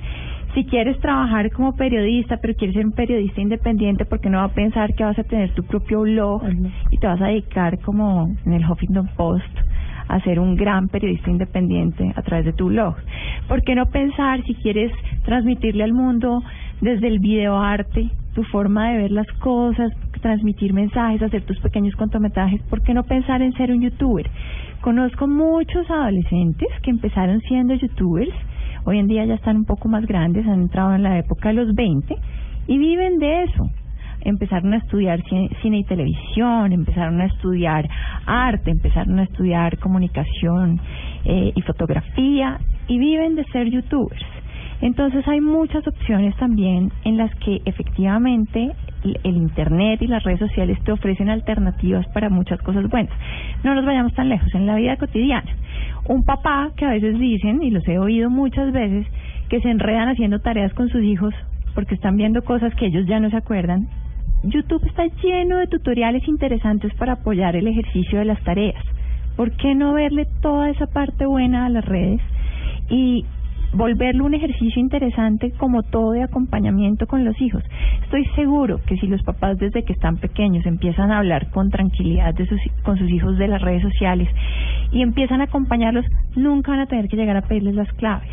Si 0.56 0.66
quieres 0.66 1.00
trabajar 1.00 1.52
como 1.52 1.76
periodista, 1.76 2.38
pero 2.42 2.56
quieres 2.56 2.76
ser 2.76 2.86
un 2.86 2.94
periodista 2.94 3.40
independiente, 3.40 4.06
¿por 4.06 4.20
qué 4.20 4.30
no 4.30 4.40
va 4.40 4.46
a 4.46 4.54
pensar 4.54 4.96
que 4.96 5.04
vas 5.04 5.20
a 5.20 5.24
tener 5.24 5.54
tu 5.54 5.64
propio 5.64 6.02
blog 6.02 6.42
y 6.92 6.98
te 6.98 7.08
vas 7.08 7.22
a 7.22 7.28
dedicar 7.28 7.80
como 7.82 8.34
en 8.46 8.54
el 8.54 8.66
Huffington 8.66 9.10
Post 9.16 9.56
a 10.08 10.20
ser 10.22 10.40
un 10.40 10.56
gran 10.56 10.88
periodista 10.88 11.30
independiente 11.30 12.12
a 12.16 12.22
través 12.22 12.46
de 12.46 12.54
tu 12.54 12.68
blog. 12.68 12.96
¿Por 13.48 13.64
qué 13.64 13.76
no 13.76 13.86
pensar 13.88 14.44
si 14.44 14.56
quieres 14.56 14.92
transmitirle 15.24 15.84
al 15.84 15.94
mundo 15.94 16.44
desde 16.82 17.08
el 17.08 17.20
videoarte 17.20 18.10
tu 18.34 18.44
forma 18.44 18.90
de 18.90 18.98
ver 18.98 19.12
las 19.12 19.28
cosas, 19.40 19.92
transmitir 20.22 20.74
mensajes, 20.74 21.22
hacer 21.22 21.44
tus 21.44 21.60
pequeños 21.60 21.96
cortometrajes? 21.96 22.62
¿Por 22.64 22.82
qué 22.82 22.94
no 22.94 23.04
pensar 23.04 23.42
en 23.42 23.54
ser 23.54 23.72
un 23.72 23.82
youtuber? 23.82 24.30
Conozco 24.82 25.28
muchos 25.28 25.90
adolescentes 25.90 26.68
que 26.84 26.92
empezaron 26.92 27.40
siendo 27.42 27.74
youtubers, 27.76 28.34
hoy 28.86 29.00
en 29.00 29.08
día 29.08 29.26
ya 29.26 29.36
están 29.36 29.58
un 29.58 29.66
poco 29.66 29.88
más 29.88 30.06
grandes, 30.06 30.46
han 30.46 30.62
entrado 30.62 30.94
en 30.94 31.04
la 31.04 31.18
época 31.18 31.50
de 31.50 31.56
los 31.56 31.74
20 31.74 32.16
y 32.68 32.78
viven 32.78 33.18
de 33.20 33.44
eso 33.44 33.70
empezaron 34.26 34.74
a 34.74 34.78
estudiar 34.78 35.24
cine 35.62 35.78
y 35.78 35.84
televisión, 35.84 36.74
empezaron 36.74 37.22
a 37.22 37.26
estudiar 37.26 37.88
arte, 38.26 38.72
empezaron 38.72 39.20
a 39.20 39.24
estudiar 39.24 39.78
comunicación 39.78 40.82
eh, 41.24 41.54
y 41.56 41.62
fotografía 41.62 42.60
y 42.88 42.98
viven 43.00 43.36
de 43.36 43.46
ser 43.46 43.70
youtubers. 43.70 44.26
Entonces 44.82 45.26
hay 45.28 45.40
muchas 45.40 45.88
opciones 45.88 46.36
también 46.36 46.92
en 47.06 47.18
las 47.18 47.34
que 47.36 47.62
efectivamente 47.66 48.72
el 49.24 49.38
Internet 49.38 50.02
y 50.02 50.08
las 50.08 50.24
redes 50.24 50.40
sociales 50.40 50.78
te 50.84 50.92
ofrecen 50.92 51.30
alternativas 51.30 52.06
para 52.08 52.30
muchas 52.30 52.60
cosas 52.62 52.90
buenas. 52.90 53.14
No 53.64 53.76
nos 53.76 53.86
vayamos 53.86 54.14
tan 54.14 54.30
lejos, 54.30 54.54
en 54.54 54.66
la 54.66 54.76
vida 54.76 54.98
cotidiana. 54.98 55.50
Un 56.08 56.24
papá 56.24 56.72
que 56.76 56.86
a 56.86 56.90
veces 56.90 57.18
dicen, 57.20 57.64
y 57.64 57.72
los 57.72 57.88
he 57.88 58.00
oído 58.00 58.30
muchas 58.30 58.72
veces, 58.72 59.08
que 59.50 59.62
se 59.62 59.70
enredan 59.70 60.10
haciendo 60.10 60.40
tareas 60.40 60.74
con 60.74 60.90
sus 60.90 61.04
hijos 61.04 61.34
porque 61.76 61.96
están 61.96 62.16
viendo 62.16 62.42
cosas 62.44 62.74
que 62.76 62.88
ellos 62.88 63.06
ya 63.06 63.20
no 63.20 63.30
se 63.30 63.38
acuerdan 63.38 63.88
YouTube 64.48 64.86
está 64.86 65.06
lleno 65.24 65.58
de 65.58 65.68
tutoriales 65.68 66.28
interesantes 66.28 66.94
para 66.96 67.14
apoyar 67.14 67.56
el 67.56 67.68
ejercicio 67.68 68.20
de 68.20 68.26
las 68.26 68.44
tareas. 68.44 68.84
¿Por 69.36 69.52
qué 69.52 69.74
no 69.74 69.94
verle 69.94 70.28
toda 70.42 70.70
esa 70.70 70.86
parte 70.86 71.26
buena 71.26 71.66
a 71.66 71.70
las 71.70 71.84
redes 71.84 72.22
y 72.90 73.26
volverlo 73.74 74.24
un 74.24 74.36
ejercicio 74.36 74.80
interesante 74.80 75.52
como 75.52 75.84
todo 75.84 76.12
de 76.12 76.24
acompañamiento 76.24 77.08
con 77.08 77.26
los 77.26 77.40
hijos? 77.42 77.64
Estoy 78.04 78.26
seguro 78.36 78.80
que 78.86 78.98
si 78.98 79.08
los 79.08 79.24
papás 79.24 79.58
desde 79.58 79.84
que 79.84 79.94
están 79.94 80.18
pequeños 80.18 80.66
empiezan 80.66 81.12
a 81.12 81.18
hablar 81.18 81.50
con 81.50 81.72
tranquilidad 81.72 82.34
de 82.36 82.46
sus, 82.46 82.62
con 82.84 82.98
sus 82.98 83.10
hijos 83.10 83.38
de 83.38 83.48
las 83.48 83.62
redes 83.62 83.82
sociales 83.82 84.30
y 84.92 85.02
empiezan 85.02 85.42
a 85.42 85.46
acompañarlos, 85.46 86.06
nunca 86.36 86.72
van 86.72 86.82
a 86.82 86.86
tener 86.86 87.08
que 87.08 87.18
llegar 87.18 87.36
a 87.36 87.42
pedirles 87.42 87.76
las 87.76 87.92
claves 87.94 88.30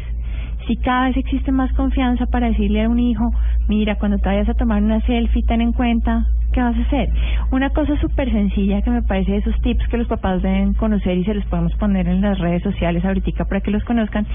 si 0.66 0.76
cada 0.76 1.08
vez 1.08 1.16
existe 1.16 1.52
más 1.52 1.72
confianza 1.72 2.26
para 2.26 2.48
decirle 2.48 2.82
a 2.82 2.88
un 2.88 2.98
hijo, 2.98 3.32
mira, 3.68 3.96
cuando 3.96 4.18
te 4.18 4.28
vayas 4.28 4.48
a 4.48 4.54
tomar 4.54 4.82
una 4.82 5.00
selfie, 5.02 5.42
ten 5.42 5.60
en 5.60 5.72
cuenta 5.72 6.26
qué 6.52 6.60
vas 6.60 6.76
a 6.76 6.82
hacer. 6.82 7.08
Una 7.50 7.70
cosa 7.70 7.96
súper 8.00 8.30
sencilla 8.30 8.82
que 8.82 8.90
me 8.90 9.02
parece 9.02 9.32
de 9.32 9.38
esos 9.38 9.58
tips 9.62 9.88
que 9.88 9.96
los 9.96 10.06
papás 10.06 10.42
deben 10.42 10.74
conocer 10.74 11.16
y 11.16 11.24
se 11.24 11.34
los 11.34 11.44
podemos 11.46 11.72
poner 11.74 12.06
en 12.06 12.20
las 12.20 12.38
redes 12.38 12.62
sociales 12.62 13.04
ahorita 13.04 13.44
para 13.46 13.60
que 13.60 13.70
los 13.70 13.82
conozcan. 13.84 14.26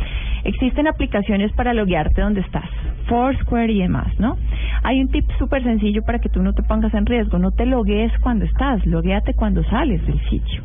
Existen 0.44 0.88
aplicaciones 0.88 1.52
para 1.54 1.74
loguearte 1.74 2.22
donde 2.22 2.42
estás, 2.42 2.70
Foursquare 3.08 3.72
y 3.72 3.80
demás, 3.80 4.20
¿no? 4.20 4.38
Hay 4.84 5.00
un 5.00 5.10
tip 5.10 5.26
súper 5.38 5.64
sencillo 5.64 6.02
para 6.04 6.20
que 6.20 6.30
tú 6.30 6.42
no 6.42 6.54
te 6.54 6.64
pongas 6.64 6.94
en 6.94 7.06
riesgo, 7.06 7.38
no 7.38 7.52
te 7.52 7.66
loguees 7.66 8.12
cuando 8.20 8.46
estás, 8.46 8.86
logueate 8.86 9.34
cuando 9.34 9.64
sales 9.66 10.06
del 10.06 10.20
sitio. 10.30 10.64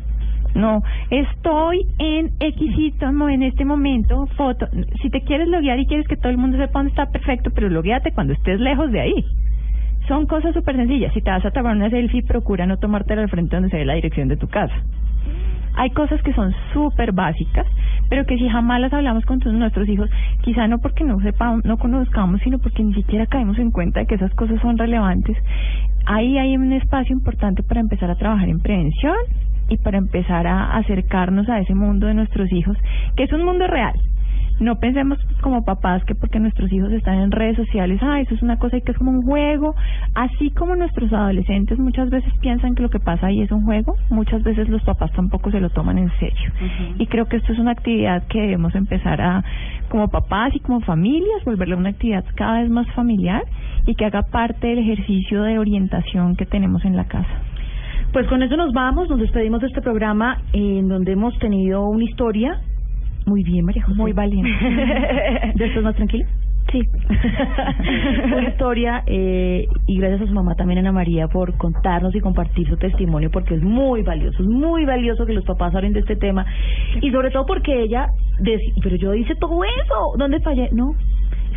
No, 0.55 0.83
estoy 1.09 1.87
en 1.97 2.31
Xito 2.39 3.29
en 3.29 3.43
este 3.43 3.65
momento, 3.65 4.27
foto. 4.37 4.67
Si 5.01 5.09
te 5.09 5.21
quieres 5.21 5.47
loguear 5.47 5.79
y 5.79 5.87
quieres 5.87 6.07
que 6.07 6.17
todo 6.17 6.29
el 6.29 6.37
mundo 6.37 6.57
sepa 6.57 6.79
dónde 6.79 6.91
está, 6.91 7.07
perfecto, 7.07 7.49
pero 7.53 7.69
logueate 7.69 8.11
cuando 8.11 8.33
estés 8.33 8.59
lejos 8.59 8.91
de 8.91 9.01
ahí. 9.01 9.25
Son 10.07 10.25
cosas 10.27 10.53
súper 10.53 10.75
sencillas. 10.75 11.13
Si 11.13 11.21
te 11.21 11.31
vas 11.31 11.45
a 11.45 11.51
tomar 11.51 11.75
una 11.75 11.89
selfie, 11.89 12.23
procura 12.23 12.65
no 12.65 12.77
tomártela 12.77 13.21
al 13.21 13.29
frente 13.29 13.55
donde 13.55 13.69
se 13.69 13.77
ve 13.77 13.85
la 13.85 13.95
dirección 13.95 14.27
de 14.27 14.37
tu 14.37 14.47
casa. 14.47 14.75
Hay 15.75 15.89
cosas 15.89 16.21
que 16.21 16.33
son 16.33 16.53
súper 16.71 17.13
básicas, 17.13 17.65
pero 18.09 18.25
que 18.25 18.37
si 18.37 18.47
jamás 18.47 18.79
las 18.79 18.93
hablamos 18.93 19.25
con 19.25 19.39
todos 19.39 19.55
nuestros 19.55 19.89
hijos, 19.89 20.07
quizá 20.41 20.67
no 20.67 20.77
porque 20.79 21.03
no 21.03 21.19
sepamos, 21.21 21.65
no 21.65 21.77
conozcamos, 21.77 22.41
sino 22.41 22.59
porque 22.59 22.83
ni 22.83 22.93
siquiera 22.93 23.25
caemos 23.25 23.57
en 23.57 23.71
cuenta 23.71 24.01
de 24.01 24.05
que 24.05 24.15
esas 24.15 24.31
cosas 24.35 24.61
son 24.61 24.77
relevantes. 24.77 25.35
Ahí 26.05 26.37
hay 26.37 26.55
un 26.57 26.73
espacio 26.73 27.15
importante 27.15 27.63
para 27.63 27.79
empezar 27.79 28.11
a 28.11 28.15
trabajar 28.15 28.49
en 28.49 28.59
prevención 28.59 29.15
y 29.69 29.77
para 29.77 29.97
empezar 29.97 30.47
a 30.47 30.77
acercarnos 30.77 31.49
a 31.49 31.59
ese 31.59 31.75
mundo 31.75 32.07
de 32.07 32.13
nuestros 32.13 32.51
hijos, 32.51 32.77
que 33.15 33.23
es 33.23 33.33
un 33.33 33.43
mundo 33.43 33.67
real. 33.67 33.93
no 34.59 34.75
pensemos 34.75 35.17
como 35.41 35.65
papás 35.65 36.03
que 36.05 36.15
porque 36.15 36.39
nuestros 36.39 36.71
hijos 36.71 36.91
están 36.91 37.19
en 37.19 37.31
redes 37.31 37.57
sociales, 37.57 37.99
ah, 38.03 38.21
eso 38.21 38.35
es 38.35 38.41
una 38.43 38.57
cosa 38.57 38.77
y 38.77 38.81
que 38.81 38.91
es 38.91 38.97
como 38.97 39.11
un 39.11 39.23
juego, 39.23 39.75
así 40.13 40.51
como 40.51 40.75
nuestros 40.75 41.11
adolescentes 41.11 41.79
muchas 41.79 42.09
veces 42.09 42.31
piensan 42.39 42.75
que 42.75 42.83
lo 42.83 42.89
que 42.89 42.99
pasa 42.99 43.27
ahí 43.27 43.41
es 43.41 43.51
un 43.51 43.65
juego, 43.65 43.95
muchas 44.09 44.43
veces 44.43 44.69
los 44.69 44.83
papás 44.83 45.11
tampoco 45.13 45.51
se 45.51 45.59
lo 45.59 45.69
toman 45.69 45.97
en 45.97 46.11
serio. 46.19 46.51
Y 46.97 47.07
creo 47.07 47.25
que 47.25 47.37
esto 47.37 47.51
es 47.51 47.59
una 47.59 47.71
actividad 47.71 48.23
que 48.27 48.41
debemos 48.41 48.75
empezar 48.75 49.19
a, 49.21 49.43
como 49.89 50.07
papás 50.09 50.55
y 50.55 50.59
como 50.59 50.81
familias, 50.81 51.43
volverle 51.45 51.75
una 51.75 51.89
actividad 51.89 52.23
cada 52.35 52.61
vez 52.61 52.69
más 52.69 52.87
familiar 52.93 53.43
y 53.85 53.95
que 53.95 54.05
haga 54.05 54.21
parte 54.21 54.67
del 54.67 54.79
ejercicio 54.79 55.43
de 55.43 55.59
orientación 55.59 56.35
que 56.35 56.45
tenemos 56.45 56.85
en 56.85 56.95
la 56.95 57.05
casa. 57.05 57.52
Pues 58.13 58.27
con 58.27 58.43
eso 58.43 58.55
nos 58.55 58.71
vamos, 58.73 59.09
nos 59.09 59.19
despedimos 59.19 59.59
de 59.61 59.67
este 59.67 59.81
programa 59.81 60.37
en 60.53 60.87
donde 60.87 61.13
hemos 61.13 61.37
tenido 61.39 61.87
una 61.87 62.03
historia 62.03 62.61
muy 63.25 63.43
bien, 63.43 63.65
María 63.65 63.83
José. 63.83 63.97
Muy 63.97 64.13
valiente. 64.13 64.51
¿De 65.55 65.65
esto 65.65 65.79
es 65.79 65.83
más 65.83 65.95
tranquilo? 65.95 66.25
Sí. 66.71 66.81
una 68.25 68.49
historia 68.49 69.03
eh, 69.05 69.67
y 69.85 69.97
gracias 69.97 70.21
a 70.21 70.27
su 70.27 70.33
mamá 70.33 70.55
también 70.55 70.79
Ana 70.79 70.91
María 70.91 71.27
por 71.27 71.57
contarnos 71.57 72.15
y 72.15 72.19
compartir 72.19 72.67
su 72.67 72.77
testimonio 72.77 73.29
porque 73.31 73.55
es 73.55 73.61
muy 73.61 74.01
valioso, 74.01 74.41
es 74.41 74.47
muy 74.47 74.85
valioso 74.85 75.25
que 75.25 75.33
los 75.33 75.43
papás 75.45 75.75
hablen 75.75 75.93
de 75.93 75.99
este 75.99 76.15
tema 76.15 76.45
y 77.01 77.11
sobre 77.11 77.31
todo 77.31 77.45
porque 77.45 77.83
ella 77.83 78.07
decía, 78.39 78.73
pero 78.81 78.95
yo 78.95 79.13
hice 79.13 79.35
todo 79.35 79.63
eso, 79.63 80.13
¿dónde 80.17 80.39
fallé? 80.39 80.69
No, 80.71 80.95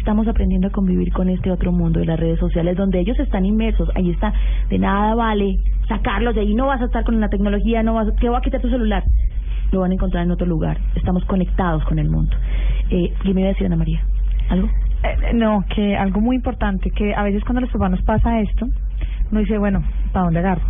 estamos 0.06 0.28
aprendiendo 0.28 0.68
a 0.68 0.70
convivir 0.70 1.12
con 1.12 1.28
este 1.28 1.50
otro 1.50 1.72
mundo 1.72 1.98
de 1.98 2.06
las 2.06 2.20
redes 2.20 2.38
sociales 2.38 2.76
donde 2.76 3.00
ellos 3.00 3.18
están 3.18 3.44
inmersos, 3.44 3.90
ahí 3.96 4.10
está, 4.10 4.32
de 4.70 4.78
nada 4.78 5.16
vale 5.16 5.58
sacarlos 5.88 6.36
de 6.36 6.42
ahí, 6.42 6.54
no 6.54 6.66
vas 6.66 6.80
a 6.80 6.84
estar 6.84 7.02
con 7.02 7.18
la 7.18 7.28
tecnología, 7.28 7.82
no 7.82 7.94
vas, 7.94 8.14
te 8.20 8.28
va 8.28 8.38
a 8.38 8.40
quitar 8.40 8.60
tu 8.60 8.70
celular, 8.70 9.02
lo 9.72 9.80
van 9.80 9.90
a 9.90 9.94
encontrar 9.94 10.22
en 10.22 10.30
otro 10.30 10.46
lugar, 10.46 10.78
estamos 10.94 11.24
conectados 11.24 11.84
con 11.86 11.98
el 11.98 12.08
mundo. 12.08 12.36
Eh, 12.88 13.12
¿Qué 13.20 13.34
me 13.34 13.40
iba 13.40 13.48
a 13.48 13.52
decir 13.52 13.66
Ana 13.66 13.74
María? 13.74 14.00
¿Algo? 14.48 14.68
Eh, 15.02 15.34
no, 15.34 15.64
que 15.74 15.96
algo 15.96 16.20
muy 16.20 16.36
importante, 16.36 16.92
que 16.92 17.12
a 17.12 17.24
veces 17.24 17.42
cuando 17.42 17.58
a 17.58 17.62
los 17.62 17.72
papás 17.72 17.90
nos 17.90 18.02
pasa 18.02 18.40
esto, 18.42 18.68
uno 19.32 19.40
dice, 19.40 19.58
bueno, 19.58 19.82
¿para 20.12 20.26
dónde 20.26 20.38
agarro? 20.38 20.68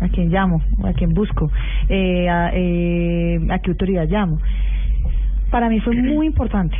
¿A 0.00 0.08
quién 0.08 0.28
llamo? 0.28 0.60
¿A 0.82 0.92
quién 0.92 1.14
busco? 1.14 1.52
Eh, 1.88 2.28
a, 2.28 2.50
eh, 2.52 3.38
¿A 3.48 3.60
qué 3.60 3.70
autoridad 3.70 4.08
llamo? 4.08 4.40
Para 5.52 5.68
mí 5.68 5.78
fue 5.78 5.94
muy 5.94 6.26
importante 6.26 6.76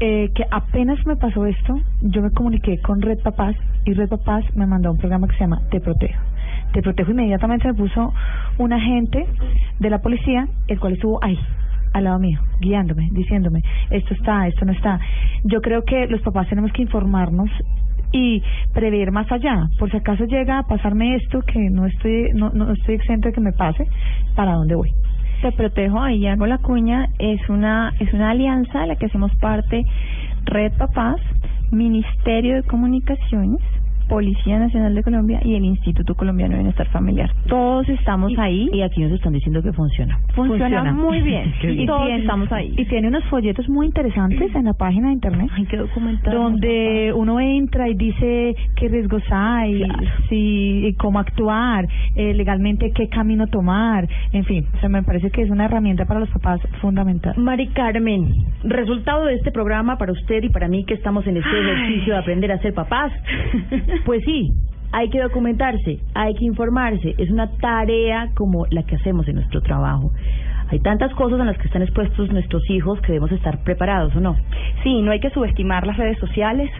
eh, 0.00 0.30
que 0.34 0.44
apenas 0.50 0.98
me 1.06 1.16
pasó 1.16 1.44
esto, 1.44 1.78
yo 2.00 2.22
me 2.22 2.30
comuniqué 2.30 2.78
con 2.80 3.02
Red 3.02 3.18
Papás 3.18 3.54
y 3.84 3.92
Red 3.92 4.08
Papás 4.08 4.44
me 4.56 4.66
mandó 4.66 4.90
un 4.90 4.96
programa 4.96 5.28
que 5.28 5.34
se 5.34 5.40
llama 5.40 5.60
Te 5.70 5.78
Protejo. 5.78 6.22
Te 6.72 6.80
Protejo 6.80 7.10
inmediatamente 7.10 7.68
me 7.68 7.74
puso 7.74 8.14
un 8.58 8.72
agente 8.72 9.26
de 9.78 9.90
la 9.90 9.98
policía, 9.98 10.48
el 10.68 10.80
cual 10.80 10.94
estuvo 10.94 11.22
ahí, 11.22 11.38
al 11.92 12.04
lado 12.04 12.18
mío, 12.18 12.40
guiándome, 12.60 13.08
diciéndome, 13.12 13.62
esto 13.90 14.14
está, 14.14 14.46
esto 14.46 14.64
no 14.64 14.72
está. 14.72 14.98
Yo 15.44 15.60
creo 15.60 15.82
que 15.84 16.06
los 16.06 16.22
papás 16.22 16.48
tenemos 16.48 16.72
que 16.72 16.80
informarnos 16.80 17.50
y 18.12 18.42
prever 18.72 19.12
más 19.12 19.30
allá, 19.30 19.68
por 19.78 19.90
si 19.90 19.98
acaso 19.98 20.24
llega 20.24 20.60
a 20.60 20.62
pasarme 20.62 21.14
esto 21.16 21.42
que 21.42 21.70
no 21.70 21.86
estoy 21.86 22.30
no, 22.34 22.50
no 22.50 22.72
estoy 22.72 22.94
exento 22.94 23.28
de 23.28 23.34
que 23.34 23.40
me 23.40 23.52
pase, 23.52 23.86
¿para 24.34 24.54
dónde 24.54 24.74
voy? 24.74 24.90
Te 25.40 25.52
protejo 25.52 26.02
ahí 26.02 26.26
hago 26.26 26.46
la 26.46 26.58
cuña 26.58 27.08
es 27.18 27.40
una 27.48 27.94
es 27.98 28.12
una 28.12 28.30
alianza 28.30 28.80
de 28.80 28.88
la 28.88 28.96
que 28.96 29.06
hacemos 29.06 29.34
parte 29.36 29.86
Red 30.44 30.72
Papás, 30.76 31.16
Ministerio 31.70 32.56
de 32.56 32.62
Comunicaciones, 32.64 33.60
Policía 34.10 34.58
Nacional 34.58 34.94
de 34.94 35.02
Colombia 35.04 35.40
y 35.44 35.54
el 35.54 35.64
Instituto 35.64 36.14
Colombiano 36.16 36.52
de 36.52 36.58
Bienestar 36.58 36.88
Familiar. 36.88 37.30
Todos 37.46 37.88
estamos 37.88 38.32
ahí. 38.38 38.68
Y 38.72 38.82
aquí 38.82 39.00
nos 39.02 39.12
están 39.12 39.32
diciendo 39.32 39.62
que 39.62 39.72
funciona. 39.72 40.18
Funciona, 40.34 40.92
muy 40.92 41.22
bien. 41.22 41.54
Y 41.62 41.86
todos 41.86 42.06
tiene- 42.06 42.20
estamos 42.22 42.50
ahí. 42.52 42.74
Y 42.76 42.84
tiene 42.86 43.08
unos 43.08 43.24
folletos 43.26 43.68
muy 43.68 43.86
interesantes 43.86 44.52
en 44.54 44.64
la 44.64 44.74
página 44.74 45.06
de 45.08 45.14
internet. 45.14 45.48
Hay 45.56 45.64
que 45.66 45.76
documentar. 45.76 46.34
donde 46.34 47.12
uno 47.14 47.38
entra 47.40 47.88
y 47.88 47.94
dice 47.94 48.54
qué 48.76 48.88
riesgos 48.88 49.22
hay, 49.30 49.82
si 50.28 50.86
y 50.88 50.94
cómo 50.94 51.18
actuar, 51.20 51.86
eh, 52.16 52.34
legalmente 52.34 52.90
qué 52.92 53.08
camino 53.08 53.46
tomar, 53.46 54.08
en 54.32 54.44
fin, 54.44 54.66
o 54.74 54.80
sea, 54.80 54.88
me 54.88 55.02
parece 55.02 55.30
que 55.30 55.42
es 55.42 55.50
una 55.50 55.66
herramienta 55.66 56.04
para 56.04 56.18
los 56.20 56.28
papás 56.30 56.60
fundamental. 56.80 57.34
Mari 57.36 57.68
Carmen, 57.68 58.32
resultado 58.64 59.26
de 59.26 59.34
este 59.34 59.52
programa 59.52 59.96
para 59.98 60.12
usted 60.12 60.42
y 60.42 60.48
para 60.48 60.66
mí 60.68 60.84
que 60.84 60.94
estamos 60.94 61.26
en 61.26 61.36
este 61.36 61.48
ejercicio 61.48 62.14
de 62.14 62.18
aprender 62.18 62.50
a 62.52 62.58
ser 62.58 62.74
papás, 62.74 63.12
pues 64.04 64.22
sí, 64.24 64.52
hay 64.92 65.08
que 65.10 65.20
documentarse, 65.20 66.00
hay 66.14 66.34
que 66.34 66.44
informarse, 66.44 67.14
es 67.18 67.30
una 67.30 67.50
tarea 67.58 68.30
como 68.34 68.66
la 68.70 68.82
que 68.82 68.96
hacemos 68.96 69.28
en 69.28 69.36
nuestro 69.36 69.60
trabajo. 69.60 70.10
Hay 70.68 70.78
tantas 70.80 71.12
cosas 71.14 71.40
en 71.40 71.46
las 71.46 71.58
que 71.58 71.66
están 71.66 71.82
expuestos 71.82 72.30
nuestros 72.30 72.62
hijos 72.70 73.00
que 73.00 73.08
debemos 73.08 73.32
estar 73.32 73.62
preparados, 73.64 74.14
¿o 74.14 74.20
no? 74.20 74.36
Sí, 74.84 75.02
no 75.02 75.10
hay 75.10 75.18
que 75.18 75.30
subestimar 75.30 75.84
las 75.86 75.96
redes 75.96 76.18
sociales. 76.18 76.70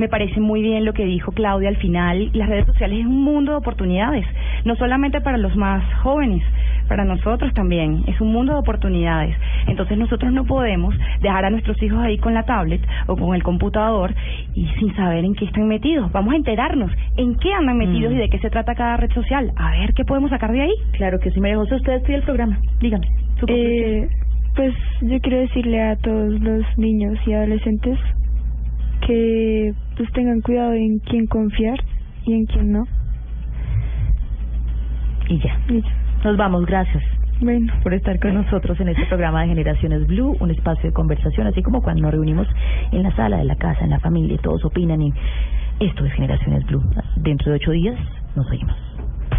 Me 0.00 0.08
parece 0.08 0.40
muy 0.40 0.62
bien 0.62 0.86
lo 0.86 0.94
que 0.94 1.04
dijo 1.04 1.30
Claudia 1.32 1.68
al 1.68 1.76
final. 1.76 2.30
Las 2.32 2.48
redes 2.48 2.64
sociales 2.64 3.00
es 3.00 3.04
un 3.04 3.22
mundo 3.22 3.52
de 3.52 3.58
oportunidades, 3.58 4.24
no 4.64 4.74
solamente 4.76 5.20
para 5.20 5.36
los 5.36 5.54
más 5.56 5.84
jóvenes, 5.96 6.42
para 6.88 7.04
nosotros 7.04 7.52
también. 7.52 8.02
Es 8.06 8.18
un 8.18 8.32
mundo 8.32 8.54
de 8.54 8.60
oportunidades. 8.60 9.36
Entonces 9.66 9.98
nosotros 9.98 10.32
no 10.32 10.46
podemos 10.46 10.94
dejar 11.20 11.44
a 11.44 11.50
nuestros 11.50 11.80
hijos 11.82 11.98
ahí 11.98 12.16
con 12.16 12.32
la 12.32 12.44
tablet 12.44 12.80
o 13.08 13.14
con 13.14 13.34
el 13.34 13.42
computador 13.42 14.14
y 14.54 14.66
sin 14.78 14.96
saber 14.96 15.22
en 15.22 15.34
qué 15.34 15.44
están 15.44 15.68
metidos. 15.68 16.10
Vamos 16.12 16.32
a 16.32 16.36
enterarnos 16.36 16.90
en 17.18 17.34
qué 17.36 17.52
andan 17.52 17.76
metidos 17.76 18.12
Mm. 18.14 18.16
y 18.16 18.18
de 18.20 18.30
qué 18.30 18.38
se 18.38 18.48
trata 18.48 18.74
cada 18.74 18.96
red 18.96 19.12
social. 19.12 19.52
A 19.56 19.72
ver 19.72 19.92
qué 19.92 20.06
podemos 20.06 20.30
sacar 20.30 20.50
de 20.50 20.62
ahí. 20.62 20.72
Claro 20.92 21.20
que 21.20 21.30
sí, 21.30 21.40
María 21.40 21.56
José, 21.58 21.74
usted 21.74 21.92
despide 21.92 22.16
el 22.16 22.22
programa. 22.22 22.58
Dígame. 22.80 23.06
su 23.38 23.44
Eh, 23.48 24.08
pues 24.56 24.74
yo 25.02 25.20
quiero 25.20 25.40
decirle 25.40 25.82
a 25.82 25.96
todos 25.96 26.40
los 26.40 26.64
niños 26.78 27.18
y 27.26 27.34
adolescentes 27.34 27.98
que 29.06 29.72
pues 29.96 30.10
tengan 30.12 30.40
cuidado 30.40 30.72
en 30.74 30.98
quién 31.00 31.26
confiar 31.26 31.78
y 32.26 32.34
en 32.34 32.46
quién 32.46 32.72
no. 32.72 32.84
Y 35.28 35.38
ya. 35.38 35.58
Nos 36.24 36.36
vamos, 36.36 36.66
gracias. 36.66 37.02
Bueno. 37.40 37.72
por 37.82 37.94
estar 37.94 38.20
con 38.20 38.34
nosotros 38.34 38.78
en 38.80 38.88
este 38.88 39.06
programa 39.06 39.40
de 39.40 39.48
Generaciones 39.48 40.06
Blue, 40.06 40.36
un 40.40 40.50
espacio 40.50 40.90
de 40.90 40.92
conversación, 40.92 41.46
así 41.46 41.62
como 41.62 41.80
cuando 41.80 42.02
nos 42.02 42.10
reunimos 42.10 42.46
en 42.92 43.02
la 43.02 43.16
sala 43.16 43.38
de 43.38 43.44
la 43.44 43.56
casa, 43.56 43.82
en 43.82 43.90
la 43.90 43.98
familia, 44.00 44.34
y 44.34 44.38
todos 44.38 44.62
opinan 44.66 45.00
y 45.00 45.10
esto 45.80 46.04
es 46.04 46.12
Generaciones 46.12 46.66
Blue. 46.66 46.82
Dentro 47.16 47.50
de 47.50 47.56
ocho 47.56 47.70
días 47.70 47.98
nos 48.36 48.46
oímos. 48.50 48.76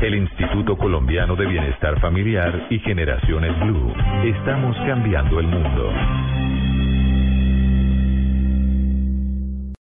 El 0.02 0.16
Instituto 0.16 0.76
Colombiano 0.76 1.36
de 1.36 1.46
Bienestar 1.46 2.00
Familiar 2.00 2.66
y 2.72 2.80
Generaciones 2.80 3.60
Blue. 3.60 3.94
Estamos 4.24 4.76
cambiando 4.88 5.40
el 5.40 5.48
mundo. 5.48 6.71